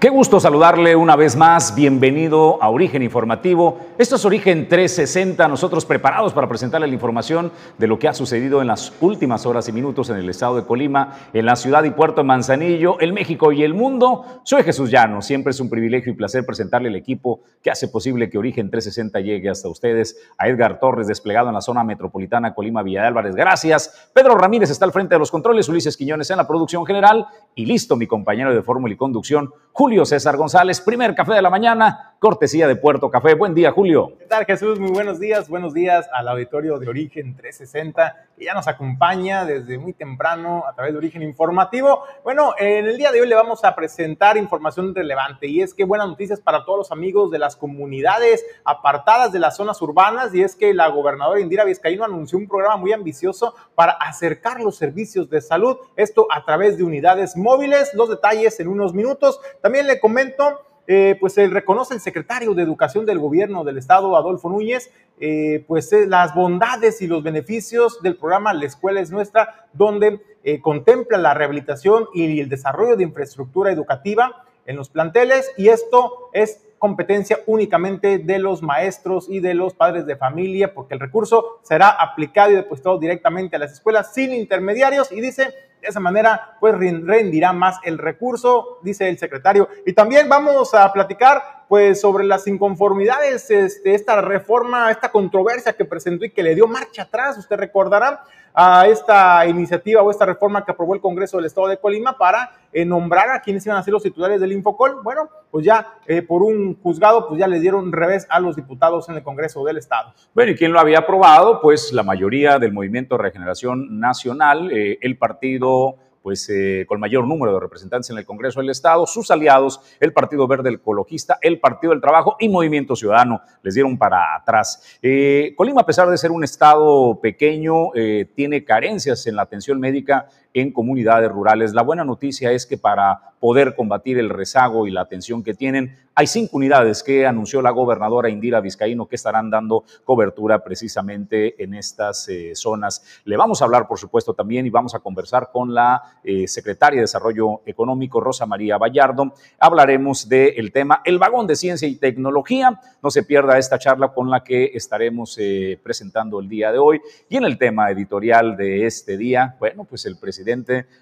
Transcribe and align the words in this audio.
Qué 0.00 0.08
gusto 0.08 0.40
saludarle 0.40 0.96
una 0.96 1.14
vez 1.14 1.36
más. 1.36 1.74
Bienvenido 1.74 2.56
a 2.62 2.70
Origen 2.70 3.02
Informativo. 3.02 3.80
Esto 3.98 4.16
es 4.16 4.24
Origen 4.24 4.66
360. 4.66 5.46
Nosotros 5.46 5.84
preparados 5.84 6.32
para 6.32 6.48
presentarle 6.48 6.86
la 6.86 6.94
información 6.94 7.52
de 7.76 7.86
lo 7.86 7.98
que 7.98 8.08
ha 8.08 8.14
sucedido 8.14 8.62
en 8.62 8.68
las 8.68 8.94
últimas 9.02 9.44
horas 9.44 9.68
y 9.68 9.72
minutos 9.72 10.08
en 10.08 10.16
el 10.16 10.30
estado 10.30 10.56
de 10.56 10.64
Colima, 10.64 11.18
en 11.34 11.44
la 11.44 11.54
ciudad 11.54 11.84
y 11.84 11.90
puerto 11.90 12.22
de 12.22 12.28
Manzanillo, 12.28 12.98
el 13.00 13.12
México 13.12 13.52
y 13.52 13.62
el 13.62 13.74
mundo. 13.74 14.24
Soy 14.42 14.62
Jesús 14.62 14.90
Llano. 14.90 15.20
Siempre 15.20 15.50
es 15.50 15.60
un 15.60 15.68
privilegio 15.68 16.10
y 16.10 16.16
placer 16.16 16.46
presentarle 16.46 16.88
el 16.88 16.96
equipo 16.96 17.42
que 17.62 17.70
hace 17.70 17.88
posible 17.88 18.30
que 18.30 18.38
Origen 18.38 18.70
360 18.70 19.20
llegue 19.20 19.50
hasta 19.50 19.68
ustedes. 19.68 20.16
A 20.38 20.48
Edgar 20.48 20.80
Torres, 20.80 21.08
desplegado 21.08 21.48
en 21.48 21.54
la 21.56 21.60
zona 21.60 21.84
metropolitana 21.84 22.54
Colima 22.54 22.82
Villa 22.82 23.06
Álvarez. 23.06 23.34
Gracias. 23.34 24.10
Pedro 24.14 24.34
Ramírez 24.38 24.70
está 24.70 24.86
al 24.86 24.92
frente 24.92 25.16
de 25.16 25.18
los 25.18 25.30
controles. 25.30 25.68
Ulises 25.68 25.94
Quiñones 25.98 26.30
en 26.30 26.38
la 26.38 26.48
producción 26.48 26.86
general. 26.86 27.26
Y 27.54 27.66
listo, 27.66 27.96
mi 27.96 28.06
compañero 28.06 28.54
de 28.54 28.62
fórmula 28.62 28.94
y 28.94 28.96
conducción, 28.96 29.52
Julio 29.72 29.89
César 30.04 30.36
González, 30.36 30.80
primer 30.80 31.14
café 31.14 31.34
de 31.34 31.42
la 31.42 31.50
mañana, 31.50 32.09
cortesía 32.20 32.68
de 32.68 32.76
Puerto 32.76 33.10
Café. 33.10 33.32
Buen 33.32 33.54
día, 33.54 33.72
Julio. 33.72 34.12
¿Qué 34.18 34.26
tal, 34.26 34.44
Jesús? 34.44 34.78
Muy 34.78 34.90
buenos 34.90 35.18
días. 35.18 35.48
Buenos 35.48 35.72
días 35.72 36.06
al 36.12 36.28
auditorio 36.28 36.78
de 36.78 36.86
Origen 36.86 37.34
360, 37.34 38.28
que 38.36 38.44
ya 38.44 38.52
nos 38.52 38.68
acompaña 38.68 39.46
desde 39.46 39.78
muy 39.78 39.94
temprano 39.94 40.64
a 40.68 40.74
través 40.74 40.92
de 40.92 40.98
Origen 40.98 41.22
Informativo. 41.22 42.02
Bueno, 42.22 42.52
en 42.58 42.86
el 42.86 42.98
día 42.98 43.10
de 43.10 43.22
hoy 43.22 43.26
le 43.26 43.34
vamos 43.34 43.64
a 43.64 43.74
presentar 43.74 44.36
información 44.36 44.94
relevante 44.94 45.46
y 45.46 45.62
es 45.62 45.72
que 45.72 45.84
buenas 45.84 46.08
noticias 46.08 46.40
para 46.42 46.66
todos 46.66 46.76
los 46.76 46.92
amigos 46.92 47.30
de 47.30 47.38
las 47.38 47.56
comunidades 47.56 48.44
apartadas 48.64 49.32
de 49.32 49.38
las 49.38 49.56
zonas 49.56 49.80
urbanas 49.80 50.34
y 50.34 50.42
es 50.42 50.56
que 50.56 50.74
la 50.74 50.88
gobernadora 50.88 51.40
Indira 51.40 51.64
Vizcaíno 51.64 52.04
anunció 52.04 52.36
un 52.36 52.48
programa 52.48 52.76
muy 52.76 52.92
ambicioso 52.92 53.54
para 53.74 53.92
acercar 53.92 54.60
los 54.60 54.76
servicios 54.76 55.30
de 55.30 55.40
salud, 55.40 55.78
esto 55.96 56.26
a 56.30 56.44
través 56.44 56.76
de 56.76 56.84
unidades 56.84 57.34
móviles. 57.34 57.94
Los 57.94 58.10
detalles 58.10 58.60
en 58.60 58.68
unos 58.68 58.92
minutos. 58.92 59.40
También 59.62 59.86
le 59.86 59.98
comento 59.98 60.69
eh, 60.86 61.16
pues 61.20 61.34
se 61.34 61.46
reconoce 61.46 61.94
el 61.94 62.00
secretario 62.00 62.54
de 62.54 62.62
Educación 62.62 63.06
del 63.06 63.18
Gobierno 63.18 63.64
del 63.64 63.78
Estado, 63.78 64.16
Adolfo 64.16 64.48
Núñez, 64.48 64.90
eh, 65.20 65.64
pues 65.68 65.92
eh, 65.92 66.06
las 66.06 66.34
bondades 66.34 67.02
y 67.02 67.06
los 67.06 67.22
beneficios 67.22 68.02
del 68.02 68.16
programa 68.16 68.52
La 68.52 68.66
Escuela 68.66 69.00
es 69.00 69.10
Nuestra, 69.10 69.66
donde 69.72 70.20
contempla 70.62 71.18
la 71.18 71.34
rehabilitación 71.34 72.06
y 72.14 72.40
el 72.40 72.48
desarrollo 72.48 72.96
de 72.96 73.02
infraestructura 73.02 73.70
educativa 73.70 74.44
en 74.64 74.76
los 74.76 74.88
planteles 74.88 75.52
y 75.58 75.68
esto 75.68 76.30
es 76.32 76.64
competencia 76.80 77.38
únicamente 77.46 78.18
de 78.18 78.38
los 78.38 78.62
maestros 78.62 79.26
y 79.28 79.38
de 79.38 79.52
los 79.54 79.74
padres 79.74 80.06
de 80.06 80.16
familia, 80.16 80.72
porque 80.74 80.94
el 80.94 81.00
recurso 81.00 81.60
será 81.62 81.90
aplicado 81.90 82.50
y 82.50 82.54
depositado 82.54 82.98
directamente 82.98 83.54
a 83.54 83.58
las 83.58 83.72
escuelas 83.72 84.14
sin 84.14 84.32
intermediarios 84.32 85.12
y 85.12 85.20
dice 85.20 85.54
de 85.80 85.88
esa 85.88 86.00
manera, 86.00 86.56
pues 86.60 86.74
rendirá 86.74 87.52
más 87.52 87.78
el 87.84 87.98
recurso, 87.98 88.78
dice 88.82 89.08
el 89.08 89.18
secretario. 89.18 89.68
Y 89.86 89.92
también 89.92 90.28
vamos 90.28 90.74
a 90.74 90.92
platicar, 90.92 91.64
pues, 91.68 92.00
sobre 92.00 92.24
las 92.24 92.46
inconformidades, 92.46 93.48
de 93.48 93.64
este, 93.64 93.94
esta 93.94 94.20
reforma, 94.20 94.90
esta 94.90 95.10
controversia 95.10 95.72
que 95.72 95.84
presentó 95.84 96.24
y 96.24 96.30
que 96.30 96.42
le 96.42 96.54
dio 96.54 96.66
marcha 96.66 97.02
atrás, 97.02 97.38
usted 97.38 97.56
recordará, 97.56 98.24
a 98.54 98.86
esta 98.86 99.46
iniciativa 99.46 100.02
o 100.02 100.10
esta 100.10 100.26
reforma 100.26 100.64
que 100.64 100.72
aprobó 100.72 100.94
el 100.94 101.00
Congreso 101.00 101.36
del 101.36 101.46
Estado 101.46 101.68
de 101.68 101.78
Colima 101.78 102.16
para 102.16 102.52
eh, 102.72 102.84
nombrar 102.84 103.30
a 103.30 103.40
quienes 103.40 103.64
iban 103.66 103.78
a 103.78 103.82
ser 103.82 103.92
los 103.92 104.02
titulares 104.02 104.40
del 104.40 104.52
Infocol. 104.52 105.02
Bueno, 105.02 105.28
pues 105.50 105.64
ya 105.64 105.94
eh, 106.06 106.22
por 106.22 106.42
un 106.42 106.80
juzgado, 106.80 107.28
pues 107.28 107.40
ya 107.40 107.46
le 107.46 107.60
dieron 107.60 107.92
revés 107.92 108.26
a 108.30 108.40
los 108.40 108.56
diputados 108.56 109.08
en 109.08 109.16
el 109.16 109.22
Congreso 109.22 109.64
del 109.64 109.78
Estado. 109.78 110.12
Bueno, 110.34 110.52
¿y 110.52 110.56
quién 110.56 110.72
lo 110.72 110.80
había 110.80 111.00
aprobado? 111.00 111.60
Pues 111.60 111.92
la 111.92 112.02
mayoría 112.02 112.58
del 112.58 112.72
Movimiento 112.72 113.16
de 113.16 113.22
Regeneración 113.22 113.98
Nacional, 113.98 114.70
eh, 114.72 114.98
el 115.00 115.18
partido 115.18 115.96
pues 116.22 116.48
eh, 116.50 116.84
con 116.86 117.00
mayor 117.00 117.26
número 117.26 117.54
de 117.54 117.60
representantes 117.60 118.10
en 118.10 118.18
el 118.18 118.24
Congreso 118.24 118.60
del 118.60 118.70
Estado, 118.70 119.06
sus 119.06 119.30
aliados, 119.30 119.80
el 120.00 120.12
Partido 120.12 120.46
Verde 120.46 120.70
Ecologista, 120.70 121.38
el 121.40 121.60
Partido 121.60 121.92
del 121.92 122.00
Trabajo 122.00 122.36
y 122.38 122.48
Movimiento 122.48 122.96
Ciudadano, 122.96 123.40
les 123.62 123.74
dieron 123.74 123.96
para 123.98 124.36
atrás. 124.36 124.98
Eh, 125.02 125.54
Colima, 125.56 125.82
a 125.82 125.86
pesar 125.86 126.08
de 126.08 126.18
ser 126.18 126.30
un 126.30 126.44
estado 126.44 127.20
pequeño, 127.20 127.94
eh, 127.94 128.30
tiene 128.34 128.64
carencias 128.64 129.26
en 129.26 129.36
la 129.36 129.42
atención 129.42 129.80
médica 129.80 130.28
en 130.54 130.72
comunidades 130.72 131.30
rurales. 131.30 131.74
La 131.74 131.82
buena 131.82 132.04
noticia 132.04 132.52
es 132.52 132.66
que 132.66 132.78
para 132.78 133.30
poder 133.40 133.74
combatir 133.74 134.18
el 134.18 134.28
rezago 134.28 134.86
y 134.86 134.90
la 134.90 135.00
atención 135.00 135.42
que 135.42 135.54
tienen, 135.54 135.96
hay 136.14 136.26
cinco 136.26 136.58
unidades 136.58 137.02
que 137.02 137.26
anunció 137.26 137.62
la 137.62 137.70
gobernadora 137.70 138.28
Indira 138.28 138.60
Vizcaíno 138.60 139.06
que 139.06 139.16
estarán 139.16 139.48
dando 139.48 139.84
cobertura 140.04 140.62
precisamente 140.62 141.62
en 141.62 141.72
estas 141.72 142.28
eh, 142.28 142.54
zonas. 142.54 143.02
Le 143.24 143.36
vamos 143.38 143.62
a 143.62 143.64
hablar, 143.64 143.86
por 143.88 143.98
supuesto, 143.98 144.34
también 144.34 144.66
y 144.66 144.70
vamos 144.70 144.94
a 144.94 144.98
conversar 144.98 145.50
con 145.50 145.72
la 145.72 146.18
eh, 146.22 146.46
secretaria 146.46 146.98
de 146.98 147.04
Desarrollo 147.04 147.62
Económico, 147.64 148.20
Rosa 148.20 148.44
María 148.44 148.76
Vallardo. 148.76 149.32
Hablaremos 149.58 150.28
del 150.28 150.72
tema 150.72 151.00
El 151.04 151.18
vagón 151.18 151.46
de 151.46 151.56
ciencia 151.56 151.88
y 151.88 151.94
tecnología. 151.94 152.78
No 153.02 153.10
se 153.10 153.22
pierda 153.22 153.56
esta 153.56 153.78
charla 153.78 154.08
con 154.08 154.28
la 154.28 154.44
que 154.44 154.72
estaremos 154.74 155.38
eh, 155.38 155.80
presentando 155.82 156.40
el 156.40 156.48
día 156.48 156.72
de 156.72 156.78
hoy. 156.78 157.00
Y 157.30 157.36
en 157.36 157.44
el 157.44 157.56
tema 157.56 157.90
editorial 157.90 158.56
de 158.56 158.84
este 158.84 159.16
día, 159.16 159.56
bueno, 159.58 159.84
pues 159.84 160.04
el 160.04 160.18
presidente 160.18 160.39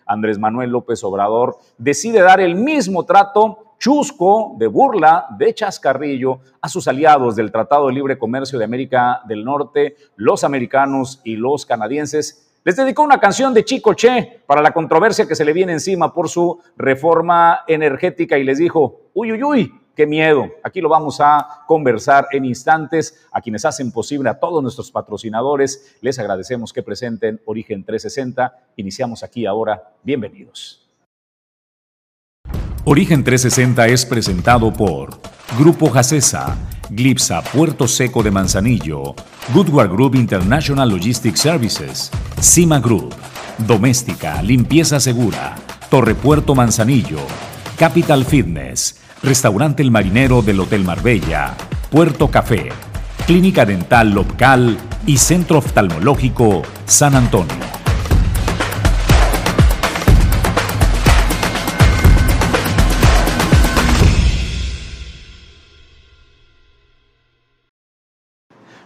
Andrés 0.06 0.38
Manuel 0.38 0.70
López 0.70 1.02
Obrador 1.04 1.58
decide 1.76 2.20
dar 2.20 2.40
el 2.40 2.54
mismo 2.54 3.04
trato 3.04 3.64
chusco, 3.78 4.54
de 4.58 4.66
burla, 4.66 5.26
de 5.38 5.54
chascarrillo 5.54 6.40
a 6.60 6.68
sus 6.68 6.88
aliados 6.88 7.36
del 7.36 7.52
Tratado 7.52 7.86
de 7.86 7.92
Libre 7.92 8.18
Comercio 8.18 8.58
de 8.58 8.64
América 8.64 9.22
del 9.26 9.44
Norte, 9.44 9.96
los 10.16 10.44
americanos 10.44 11.20
y 11.24 11.36
los 11.36 11.64
canadienses. 11.64 12.48
Les 12.64 12.76
dedicó 12.76 13.02
una 13.02 13.20
canción 13.20 13.54
de 13.54 13.64
Chico 13.64 13.94
Che 13.94 14.42
para 14.46 14.60
la 14.60 14.72
controversia 14.72 15.26
que 15.26 15.36
se 15.36 15.44
le 15.44 15.52
viene 15.52 15.72
encima 15.72 16.12
por 16.12 16.28
su 16.28 16.60
reforma 16.76 17.60
energética 17.66 18.36
y 18.36 18.44
les 18.44 18.58
dijo, 18.58 19.10
uy, 19.14 19.32
uy, 19.32 19.42
uy, 19.42 19.72
qué 19.98 20.06
miedo. 20.06 20.48
Aquí 20.62 20.80
lo 20.80 20.88
vamos 20.88 21.20
a 21.20 21.64
conversar 21.66 22.28
en 22.30 22.44
instantes. 22.44 23.26
A 23.32 23.40
quienes 23.40 23.64
hacen 23.64 23.90
posible, 23.90 24.30
a 24.30 24.38
todos 24.38 24.62
nuestros 24.62 24.92
patrocinadores, 24.92 25.96
les 26.00 26.20
agradecemos 26.20 26.72
que 26.72 26.84
presenten 26.84 27.40
Origen 27.46 27.84
360. 27.84 28.70
Iniciamos 28.76 29.24
aquí 29.24 29.44
ahora. 29.44 29.96
Bienvenidos. 30.04 30.88
Origen 32.84 33.24
360 33.24 33.88
es 33.88 34.06
presentado 34.06 34.72
por 34.72 35.18
Grupo 35.58 35.90
Jacesa, 35.90 36.56
Glipsa 36.90 37.42
Puerto 37.42 37.88
Seco 37.88 38.22
de 38.22 38.30
Manzanillo, 38.30 39.16
Goodward 39.52 39.90
Group 39.90 40.14
International 40.14 40.88
Logistics 40.88 41.40
Services, 41.40 42.12
Cima 42.40 42.78
Group, 42.78 43.16
Doméstica, 43.66 44.40
Limpieza 44.42 45.00
Segura, 45.00 45.56
Torre 45.90 46.14
Puerto 46.14 46.54
Manzanillo, 46.54 47.18
Capital 47.76 48.24
Fitness, 48.24 49.07
Restaurante 49.22 49.82
El 49.82 49.90
Marinero 49.90 50.42
del 50.42 50.60
Hotel 50.60 50.84
Marbella, 50.84 51.54
Puerto 51.90 52.30
Café, 52.30 52.68
Clínica 53.26 53.66
Dental 53.66 54.10
Local 54.10 54.78
y 55.06 55.16
Centro 55.16 55.58
Oftalmológico 55.58 56.62
San 56.84 57.16
Antonio. 57.16 57.56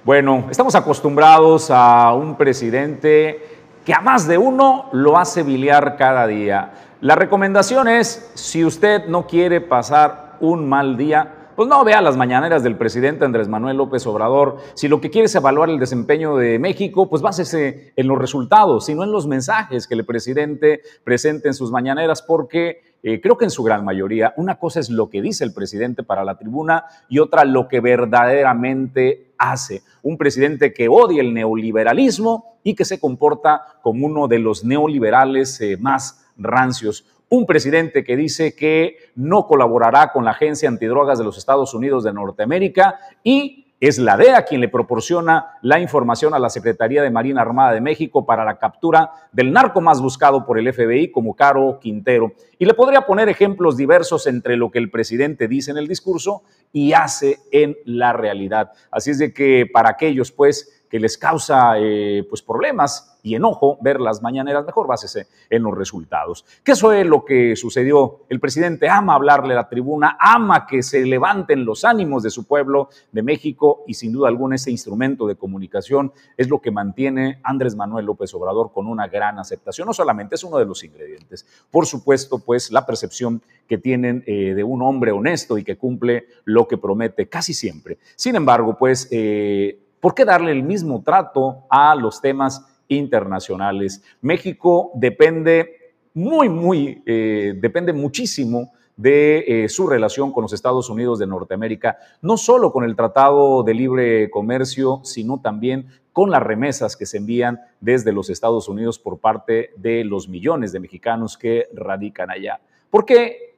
Bueno, 0.02 0.46
estamos 0.50 0.74
acostumbrados 0.74 1.70
a 1.70 2.14
un 2.14 2.36
presidente 2.36 3.60
que 3.84 3.92
a 3.92 4.00
más 4.00 4.26
de 4.26 4.38
uno 4.38 4.88
lo 4.92 5.18
hace 5.18 5.42
biliar 5.42 5.96
cada 5.98 6.26
día. 6.26 6.72
La 7.02 7.16
recomendación 7.16 7.88
es, 7.88 8.30
si 8.34 8.64
usted 8.64 9.06
no 9.08 9.26
quiere 9.26 9.60
pasar 9.60 10.36
un 10.38 10.68
mal 10.68 10.96
día, 10.96 11.50
pues 11.56 11.68
no 11.68 11.82
vea 11.82 12.00
las 12.00 12.16
mañaneras 12.16 12.62
del 12.62 12.76
presidente 12.76 13.24
Andrés 13.24 13.48
Manuel 13.48 13.76
López 13.76 14.06
Obrador. 14.06 14.58
Si 14.74 14.86
lo 14.86 15.00
que 15.00 15.10
quiere 15.10 15.26
es 15.26 15.34
evaluar 15.34 15.68
el 15.68 15.80
desempeño 15.80 16.36
de 16.36 16.60
México, 16.60 17.10
pues 17.10 17.20
básese 17.20 17.92
en 17.96 18.06
los 18.06 18.18
resultados, 18.18 18.86
sino 18.86 19.02
en 19.02 19.10
los 19.10 19.26
mensajes 19.26 19.88
que 19.88 19.94
el 19.94 20.06
presidente 20.06 20.82
presente 21.02 21.48
en 21.48 21.54
sus 21.54 21.72
mañaneras, 21.72 22.22
porque 22.22 22.82
eh, 23.02 23.20
creo 23.20 23.36
que 23.36 23.46
en 23.46 23.50
su 23.50 23.64
gran 23.64 23.84
mayoría, 23.84 24.32
una 24.36 24.60
cosa 24.60 24.78
es 24.78 24.88
lo 24.88 25.10
que 25.10 25.22
dice 25.22 25.42
el 25.42 25.52
presidente 25.52 26.04
para 26.04 26.22
la 26.22 26.38
tribuna 26.38 26.84
y 27.08 27.18
otra 27.18 27.44
lo 27.44 27.66
que 27.66 27.80
verdaderamente 27.80 29.32
hace. 29.38 29.82
Un 30.04 30.18
presidente 30.18 30.72
que 30.72 30.88
odia 30.88 31.20
el 31.20 31.34
neoliberalismo 31.34 32.58
y 32.62 32.76
que 32.76 32.84
se 32.84 33.00
comporta 33.00 33.80
como 33.82 34.06
uno 34.06 34.28
de 34.28 34.38
los 34.38 34.64
neoliberales 34.64 35.60
eh, 35.60 35.76
más 35.80 36.21
rancios. 36.36 37.06
Un 37.28 37.46
presidente 37.46 38.04
que 38.04 38.16
dice 38.16 38.54
que 38.54 38.96
no 39.14 39.46
colaborará 39.46 40.12
con 40.12 40.24
la 40.24 40.32
Agencia 40.32 40.68
Antidrogas 40.68 41.18
de 41.18 41.24
los 41.24 41.38
Estados 41.38 41.72
Unidos 41.72 42.04
de 42.04 42.12
Norteamérica 42.12 42.98
y 43.24 43.62
Es 43.82 43.98
la 43.98 44.16
DEA 44.16 44.44
quien 44.44 44.60
le 44.60 44.68
proporciona 44.68 45.58
la 45.60 45.80
información 45.80 46.34
a 46.34 46.38
la 46.38 46.50
Secretaría 46.50 47.02
de 47.02 47.10
Marina 47.10 47.40
Armada 47.40 47.72
de 47.72 47.80
México 47.80 48.24
para 48.24 48.44
la 48.44 48.56
captura 48.56 49.10
del 49.32 49.50
narco 49.52 49.80
más 49.80 50.00
buscado 50.00 50.46
por 50.46 50.56
el 50.56 50.72
FBI 50.72 51.10
como 51.10 51.34
Caro 51.34 51.80
Quintero. 51.80 52.30
Y 52.62 52.64
le 52.64 52.74
podría 52.74 53.06
poner 53.06 53.28
ejemplos 53.28 53.76
diversos 53.76 54.28
entre 54.28 54.56
lo 54.56 54.70
que 54.70 54.78
el 54.78 54.88
presidente 54.88 55.48
dice 55.48 55.72
en 55.72 55.78
el 55.78 55.88
discurso 55.88 56.44
y 56.70 56.92
hace 56.92 57.40
en 57.50 57.76
la 57.84 58.12
realidad. 58.12 58.70
Así 58.92 59.10
es 59.10 59.18
de 59.18 59.34
que 59.34 59.66
para 59.66 59.90
aquellos, 59.90 60.30
pues, 60.30 60.82
que 60.92 61.00
les 61.00 61.16
causa 61.16 61.78
eh, 61.78 62.22
pues 62.28 62.42
problemas 62.42 63.18
y 63.22 63.34
enojo 63.34 63.78
ver 63.80 63.98
las 63.98 64.20
mañaneras, 64.20 64.66
mejor 64.66 64.86
básese 64.86 65.26
en 65.48 65.62
los 65.62 65.74
resultados. 65.74 66.44
¿Qué 66.62 66.76
fue 66.76 67.02
lo 67.02 67.24
que 67.24 67.56
sucedió? 67.56 68.26
El 68.28 68.40
presidente 68.40 68.90
ama 68.90 69.14
hablarle 69.14 69.54
a 69.54 69.56
la 69.56 69.68
tribuna, 69.70 70.18
ama 70.20 70.66
que 70.66 70.82
se 70.82 71.06
levanten 71.06 71.64
los 71.64 71.86
ánimos 71.86 72.22
de 72.22 72.28
su 72.28 72.46
pueblo 72.46 72.90
de 73.10 73.22
México 73.22 73.84
y 73.86 73.94
sin 73.94 74.12
duda 74.12 74.28
alguna 74.28 74.56
ese 74.56 74.70
instrumento 74.70 75.26
de 75.26 75.36
comunicación 75.36 76.12
es 76.36 76.50
lo 76.50 76.60
que 76.60 76.70
mantiene 76.70 77.40
Andrés 77.42 77.74
Manuel 77.74 78.04
López 78.04 78.34
Obrador 78.34 78.70
con 78.70 78.86
una 78.86 79.08
gran 79.08 79.38
aceptación. 79.38 79.86
No 79.86 79.94
solamente 79.94 80.34
es 80.34 80.44
uno 80.44 80.58
de 80.58 80.66
los 80.66 80.84
ingredientes, 80.84 81.46
por 81.70 81.86
supuesto, 81.86 82.38
pues 82.38 82.51
la 82.70 82.84
percepción 82.84 83.42
que 83.68 83.78
tienen 83.78 84.22
eh, 84.26 84.54
de 84.54 84.64
un 84.64 84.82
hombre 84.82 85.12
honesto 85.12 85.56
y 85.58 85.64
que 85.64 85.76
cumple 85.76 86.26
lo 86.44 86.68
que 86.68 86.78
promete 86.78 87.28
casi 87.28 87.54
siempre. 87.54 87.98
Sin 88.16 88.36
embargo, 88.36 88.76
pues... 88.78 89.08
Eh, 89.10 89.78
¿Por 90.02 90.16
qué 90.16 90.24
darle 90.24 90.50
el 90.50 90.64
mismo 90.64 91.00
trato 91.00 91.62
a 91.70 91.94
los 91.94 92.20
temas 92.20 92.66
internacionales? 92.88 94.02
México 94.20 94.90
depende 94.96 95.94
muy, 96.12 96.48
muy, 96.48 97.00
eh, 97.06 97.54
depende 97.56 97.92
muchísimo 97.92 98.72
de 98.96 99.64
eh, 99.64 99.68
su 99.68 99.86
relación 99.86 100.32
con 100.32 100.42
los 100.42 100.52
Estados 100.52 100.88
Unidos 100.90 101.18
de 101.18 101.26
Norteamérica, 101.26 101.98
no 102.20 102.36
solo 102.36 102.72
con 102.72 102.84
el 102.84 102.94
Tratado 102.94 103.62
de 103.62 103.74
Libre 103.74 104.30
Comercio, 104.30 105.00
sino 105.02 105.40
también 105.40 105.88
con 106.12 106.30
las 106.30 106.42
remesas 106.42 106.96
que 106.96 107.06
se 107.06 107.16
envían 107.16 107.60
desde 107.80 108.12
los 108.12 108.28
Estados 108.30 108.68
Unidos 108.68 108.98
por 108.98 109.18
parte 109.18 109.70
de 109.76 110.04
los 110.04 110.28
millones 110.28 110.72
de 110.72 110.80
mexicanos 110.80 111.38
que 111.38 111.68
radican 111.72 112.30
allá. 112.30 112.60
¿Por 112.90 113.06
qué 113.06 113.54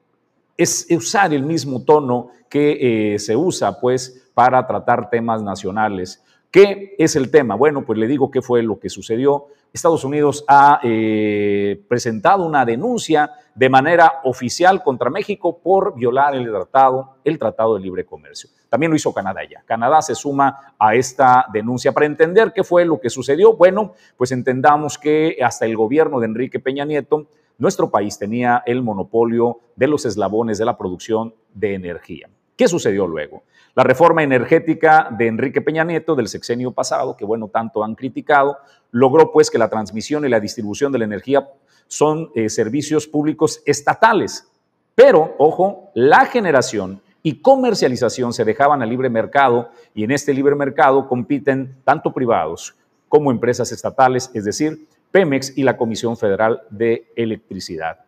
es 0.57 0.87
usar 0.91 1.35
el 1.35 1.43
mismo 1.43 1.83
tono 1.83 2.29
que 2.49 3.15
eh, 3.15 3.19
se 3.19 3.37
usa, 3.37 3.81
pues, 3.81 4.31
para 4.35 4.65
tratar 4.67 5.11
temas 5.11 5.43
nacionales? 5.43 6.24
¿Qué 6.55 6.95
es 6.99 7.17
el 7.17 7.33
tema? 7.33 7.57
Bueno, 7.57 7.85
pues 7.85 7.99
le 7.99 8.07
digo 8.07 8.31
qué 8.31 8.41
fue 8.41 8.63
lo 8.63 8.79
que 8.79 8.89
sucedió. 8.89 9.47
Estados 9.73 10.05
Unidos 10.05 10.45
ha 10.47 10.79
eh, 10.85 11.83
presentado 11.89 12.47
una 12.47 12.65
denuncia 12.65 13.33
de 13.57 13.69
manera 13.69 14.21
oficial 14.23 14.81
contra 14.85 15.11
México 15.11 15.59
por 15.59 15.97
violar 15.97 16.37
el 16.37 16.49
tratado, 16.49 17.17
el 17.25 17.41
Tratado 17.41 17.75
de 17.75 17.81
Libre 17.81 18.07
Comercio. 18.07 18.51
También 18.69 18.91
lo 18.91 18.97
hizo 18.97 19.13
Canadá 19.13 19.41
ya. 19.43 19.65
Canadá 19.67 20.01
se 20.01 20.15
suma 20.15 20.77
a 20.79 20.95
esta 20.95 21.47
denuncia. 21.53 21.91
Para 21.91 22.07
entender 22.07 22.53
qué 22.53 22.63
fue 22.63 22.85
lo 22.85 23.01
que 23.01 23.11
sucedió, 23.11 23.57
bueno, 23.57 23.95
pues 24.17 24.31
entendamos 24.31 24.97
que 24.97 25.39
hasta 25.43 25.67
el 25.67 25.77
gobierno 25.77 26.21
de 26.21 26.27
Enrique 26.27 26.61
Peña 26.61 26.85
Nieto, 26.85 27.27
nuestro 27.59 27.91
país 27.91 28.17
tenía 28.17 28.63
el 28.65 28.81
monopolio 28.81 29.59
de 29.75 29.89
los 29.89 30.05
eslabones 30.05 30.59
de 30.59 30.67
la 30.67 30.79
producción 30.79 31.35
de 31.53 31.75
energía. 31.75 32.29
¿Qué 32.57 32.69
sucedió 32.69 33.07
luego? 33.07 33.43
La 33.75 33.83
reforma 33.83 34.23
energética 34.23 35.09
de 35.11 35.27
Enrique 35.27 35.61
Peña 35.61 35.83
Nieto 35.83 36.15
del 36.15 36.29
sexenio 36.29 36.71
pasado, 36.71 37.17
que 37.17 37.25
bueno, 37.25 37.49
tanto 37.49 37.83
han 37.83 37.97
criticado, 37.97 38.59
logró 38.93 39.33
pues 39.33 39.51
que 39.51 39.59
la 39.59 39.69
transmisión 39.69 40.25
y 40.25 40.29
la 40.29 40.39
distribución 40.39 40.93
de 40.93 40.99
la 40.99 41.05
energía 41.05 41.49
son 41.89 42.31
eh, 42.35 42.49
servicios 42.49 43.09
públicos 43.09 43.61
estatales. 43.67 44.49
Pero, 44.95 45.35
ojo, 45.39 45.91
la 45.95 46.27
generación 46.27 47.01
y 47.25 47.41
comercialización 47.41 48.33
se 48.33 48.45
dejaban 48.45 48.83
al 48.83 48.91
libre 48.91 49.11
mercado 49.11 49.71
y 49.95 50.05
en 50.05 50.13
este 50.13 50.33
libre 50.33 50.55
mercado 50.55 51.09
compiten 51.09 51.75
tanto 51.83 52.13
privados 52.13 52.77
como 53.09 53.33
empresas 53.33 53.73
estatales, 53.73 54.31
es 54.35 54.45
decir, 54.45 54.87
Pemex 55.11 55.57
y 55.57 55.63
la 55.63 55.77
Comisión 55.77 56.17
Federal 56.17 56.63
de 56.71 57.11
Electricidad. 57.17 58.04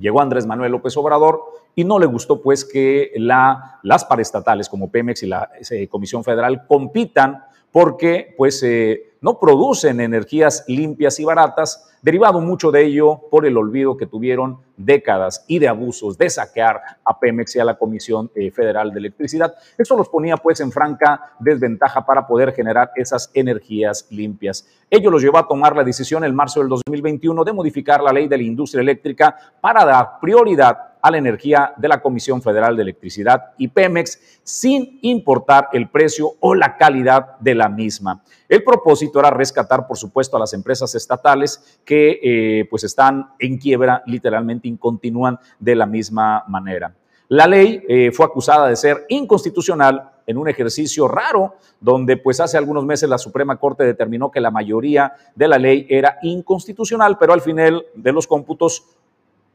Llegó 0.00 0.20
Andrés 0.20 0.46
Manuel 0.46 0.72
López 0.72 0.96
Obrador 0.96 1.42
y 1.74 1.84
no 1.84 1.98
le 1.98 2.06
gustó 2.06 2.40
pues 2.42 2.64
que 2.64 3.12
la, 3.16 3.78
las 3.82 4.04
paraestatales 4.04 4.68
como 4.68 4.90
Pemex 4.90 5.22
y 5.22 5.26
la 5.26 5.50
Comisión 5.88 6.24
Federal 6.24 6.66
compitan 6.66 7.44
porque 7.72 8.34
pues 8.36 8.62
eh, 8.62 9.10
no 9.20 9.38
producen 9.38 10.00
energías 10.00 10.64
limpias 10.66 11.20
y 11.20 11.24
baratas, 11.24 11.86
derivado 12.02 12.40
mucho 12.40 12.70
de 12.70 12.84
ello 12.84 13.20
por 13.30 13.44
el 13.44 13.56
olvido 13.58 13.96
que 13.96 14.06
tuvieron 14.06 14.58
décadas 14.76 15.44
y 15.46 15.58
de 15.58 15.68
abusos 15.68 16.16
de 16.16 16.30
saquear 16.30 16.80
a 17.04 17.18
Pemex 17.18 17.56
y 17.56 17.60
a 17.60 17.64
la 17.64 17.76
Comisión 17.76 18.30
eh, 18.34 18.50
Federal 18.50 18.90
de 18.90 18.98
Electricidad. 18.98 19.54
Esto 19.76 19.96
los 19.96 20.08
ponía 20.08 20.38
pues 20.38 20.60
en 20.60 20.72
franca 20.72 21.34
desventaja 21.38 22.06
para 22.06 22.26
poder 22.26 22.52
generar 22.52 22.92
esas 22.96 23.30
energías 23.34 24.06
limpias. 24.10 24.66
Ello 24.88 25.10
los 25.10 25.22
llevó 25.22 25.38
a 25.38 25.46
tomar 25.46 25.76
la 25.76 25.84
decisión 25.84 26.24
en 26.24 26.34
marzo 26.34 26.60
del 26.60 26.70
2021 26.70 27.44
de 27.44 27.52
modificar 27.52 28.02
la 28.02 28.12
ley 28.12 28.26
de 28.26 28.38
la 28.38 28.44
industria 28.44 28.80
eléctrica 28.80 29.36
para 29.60 29.84
dar 29.84 30.18
prioridad 30.20 30.89
a 31.02 31.10
la 31.10 31.18
energía 31.18 31.72
de 31.76 31.88
la 31.88 32.00
Comisión 32.00 32.42
Federal 32.42 32.76
de 32.76 32.82
Electricidad 32.82 33.52
y 33.58 33.68
Pemex 33.68 34.40
sin 34.42 34.98
importar 35.02 35.68
el 35.72 35.88
precio 35.88 36.32
o 36.40 36.54
la 36.54 36.76
calidad 36.76 37.38
de 37.38 37.54
la 37.54 37.68
misma. 37.68 38.22
El 38.48 38.64
propósito 38.64 39.20
era 39.20 39.30
rescatar, 39.30 39.86
por 39.86 39.96
supuesto, 39.96 40.36
a 40.36 40.40
las 40.40 40.52
empresas 40.52 40.94
estatales 40.94 41.80
que 41.84 42.20
eh, 42.22 42.66
pues 42.68 42.84
están 42.84 43.30
en 43.38 43.58
quiebra, 43.58 44.02
literalmente 44.06 44.68
incontinúan 44.68 45.38
de 45.58 45.74
la 45.74 45.86
misma 45.86 46.44
manera. 46.48 46.94
La 47.28 47.46
ley 47.46 47.80
eh, 47.88 48.10
fue 48.12 48.26
acusada 48.26 48.66
de 48.66 48.74
ser 48.74 49.06
inconstitucional 49.08 50.10
en 50.26 50.36
un 50.36 50.48
ejercicio 50.48 51.06
raro, 51.06 51.54
donde 51.80 52.16
pues 52.16 52.40
hace 52.40 52.58
algunos 52.58 52.84
meses 52.84 53.08
la 53.08 53.18
Suprema 53.18 53.56
Corte 53.56 53.84
determinó 53.84 54.32
que 54.32 54.40
la 54.40 54.50
mayoría 54.50 55.12
de 55.36 55.46
la 55.46 55.56
ley 55.56 55.86
era 55.88 56.18
inconstitucional, 56.22 57.18
pero 57.18 57.32
al 57.32 57.40
final 57.40 57.86
de 57.94 58.12
los 58.12 58.26
cómputos 58.26 58.84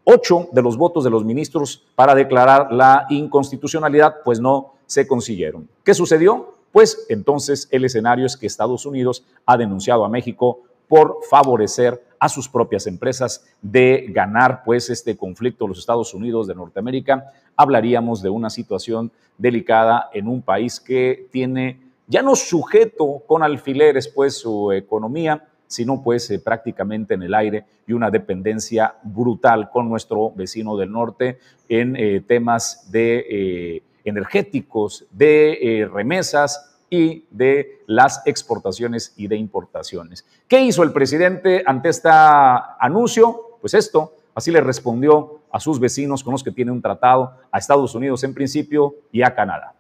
ocho 0.06 0.48
de 0.52 0.62
los 0.62 0.78
votos 0.78 1.04
de 1.04 1.10
los 1.10 1.26
ministros 1.26 1.84
para 1.96 2.16
declarar 2.16 2.72
la 2.72 3.06
inconstitucionalidad, 3.10 4.18
pues 4.24 4.40
no 4.40 4.76
se 4.86 5.06
consiguieron. 5.06 5.68
¿Qué 5.84 5.94
sucedió? 5.94 6.54
Pues 6.72 7.06
entonces 7.10 7.68
el 7.72 7.86
escenario 7.86 8.26
es 8.26 8.38
que 8.38 8.48
Estados 8.48 8.86
Unidos 8.86 9.26
ha 9.46 9.58
denunciado 9.58 10.06
a 10.06 10.10
México 10.10 10.62
por 10.88 11.20
favorecer 11.30 12.02
a 12.20 12.30
sus 12.30 12.48
propias 12.48 12.88
empresas 12.88 13.46
de 13.62 14.06
ganar 14.10 14.64
pues 14.64 14.90
este 14.90 15.18
conflicto 15.18 15.68
los 15.68 15.80
Estados 15.80 16.14
Unidos 16.14 16.48
de 16.48 16.56
Norteamérica. 16.56 17.32
Hablaríamos 17.56 18.22
de 18.22 18.30
una 18.30 18.50
situación 18.50 19.12
delicada 19.38 20.10
en 20.14 20.28
un 20.28 20.42
país 20.42 20.80
que 20.80 21.28
tiene 21.32 21.82
ya 22.08 22.22
no 22.22 22.36
sujeto 22.36 23.24
con 23.26 23.42
alfileres 23.42 24.08
pues 24.08 24.38
su 24.38 24.72
economía, 24.72 25.48
sino 25.68 26.02
pues 26.02 26.30
eh, 26.32 26.40
prácticamente 26.40 27.14
en 27.14 27.24
el 27.24 27.34
aire 27.34 27.66
y 27.88 27.94
una 27.94 28.12
dependencia 28.12 28.96
brutal 29.04 29.70
con 29.70 29.90
nuestro 29.90 30.32
vecino 30.32 30.78
del 30.78 30.92
norte 30.92 31.40
en 31.70 31.96
eh, 31.96 32.22
temas 32.22 32.92
de 32.92 33.26
eh, 33.30 33.84
energéticos, 34.04 35.06
de 35.12 35.88
remesas 35.92 36.78
y 36.90 37.26
de 37.32 37.82
las 37.88 38.22
exportaciones 38.26 39.14
y 39.18 39.28
de 39.28 39.36
importaciones. 39.36 40.26
¿Qué 40.48 40.62
hizo 40.62 40.84
el 40.84 40.94
presidente 40.94 41.64
ante 41.66 41.90
este 41.90 42.10
anuncio? 42.12 43.58
Pues 43.62 43.74
esto, 43.74 44.14
así 44.36 44.52
le 44.52 44.62
respondió 44.62 45.42
a 45.52 45.60
sus 45.60 45.80
vecinos 45.80 46.24
con 46.24 46.34
los 46.34 46.44
que 46.44 46.52
tiene 46.52 46.72
un 46.72 46.82
tratado, 46.82 47.34
a 47.52 47.58
Estados 47.58 47.96
Unidos 47.96 48.24
en 48.24 48.34
principio 48.34 48.94
y 49.12 49.24
a 49.24 49.34
Canadá. 49.34 49.76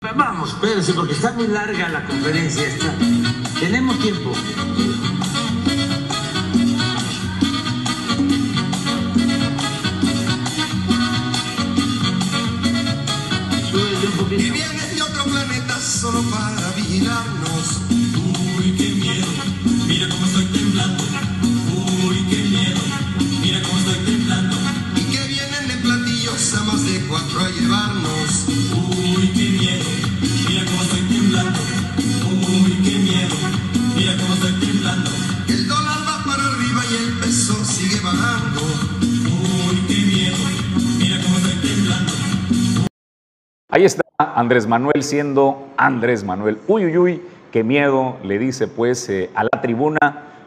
Vamos, 0.00 0.50
espérense, 0.50 0.92
porque 0.92 1.12
está 1.12 1.32
muy 1.32 1.48
larga 1.48 1.88
la 1.88 2.06
conferencia 2.06 2.66
esta. 2.66 2.94
Tenemos 3.60 3.98
tiempo. 3.98 4.32
Y 14.30 14.50
vienes 14.50 14.94
de 14.94 15.02
otro 15.02 15.24
planeta 15.24 15.80
solo 15.80 16.22
para 16.30 16.70
vigilarnos. 16.76 17.87
Andrés 44.38 44.68
Manuel 44.68 45.02
siendo 45.02 45.66
Andrés 45.76 46.22
Manuel. 46.22 46.58
Uy, 46.68 46.84
uy, 46.84 46.96
uy, 46.96 47.22
qué 47.50 47.64
miedo, 47.64 48.18
le 48.22 48.38
dice 48.38 48.68
pues 48.68 49.08
eh, 49.08 49.30
a 49.34 49.42
la 49.42 49.60
tribuna. 49.60 49.98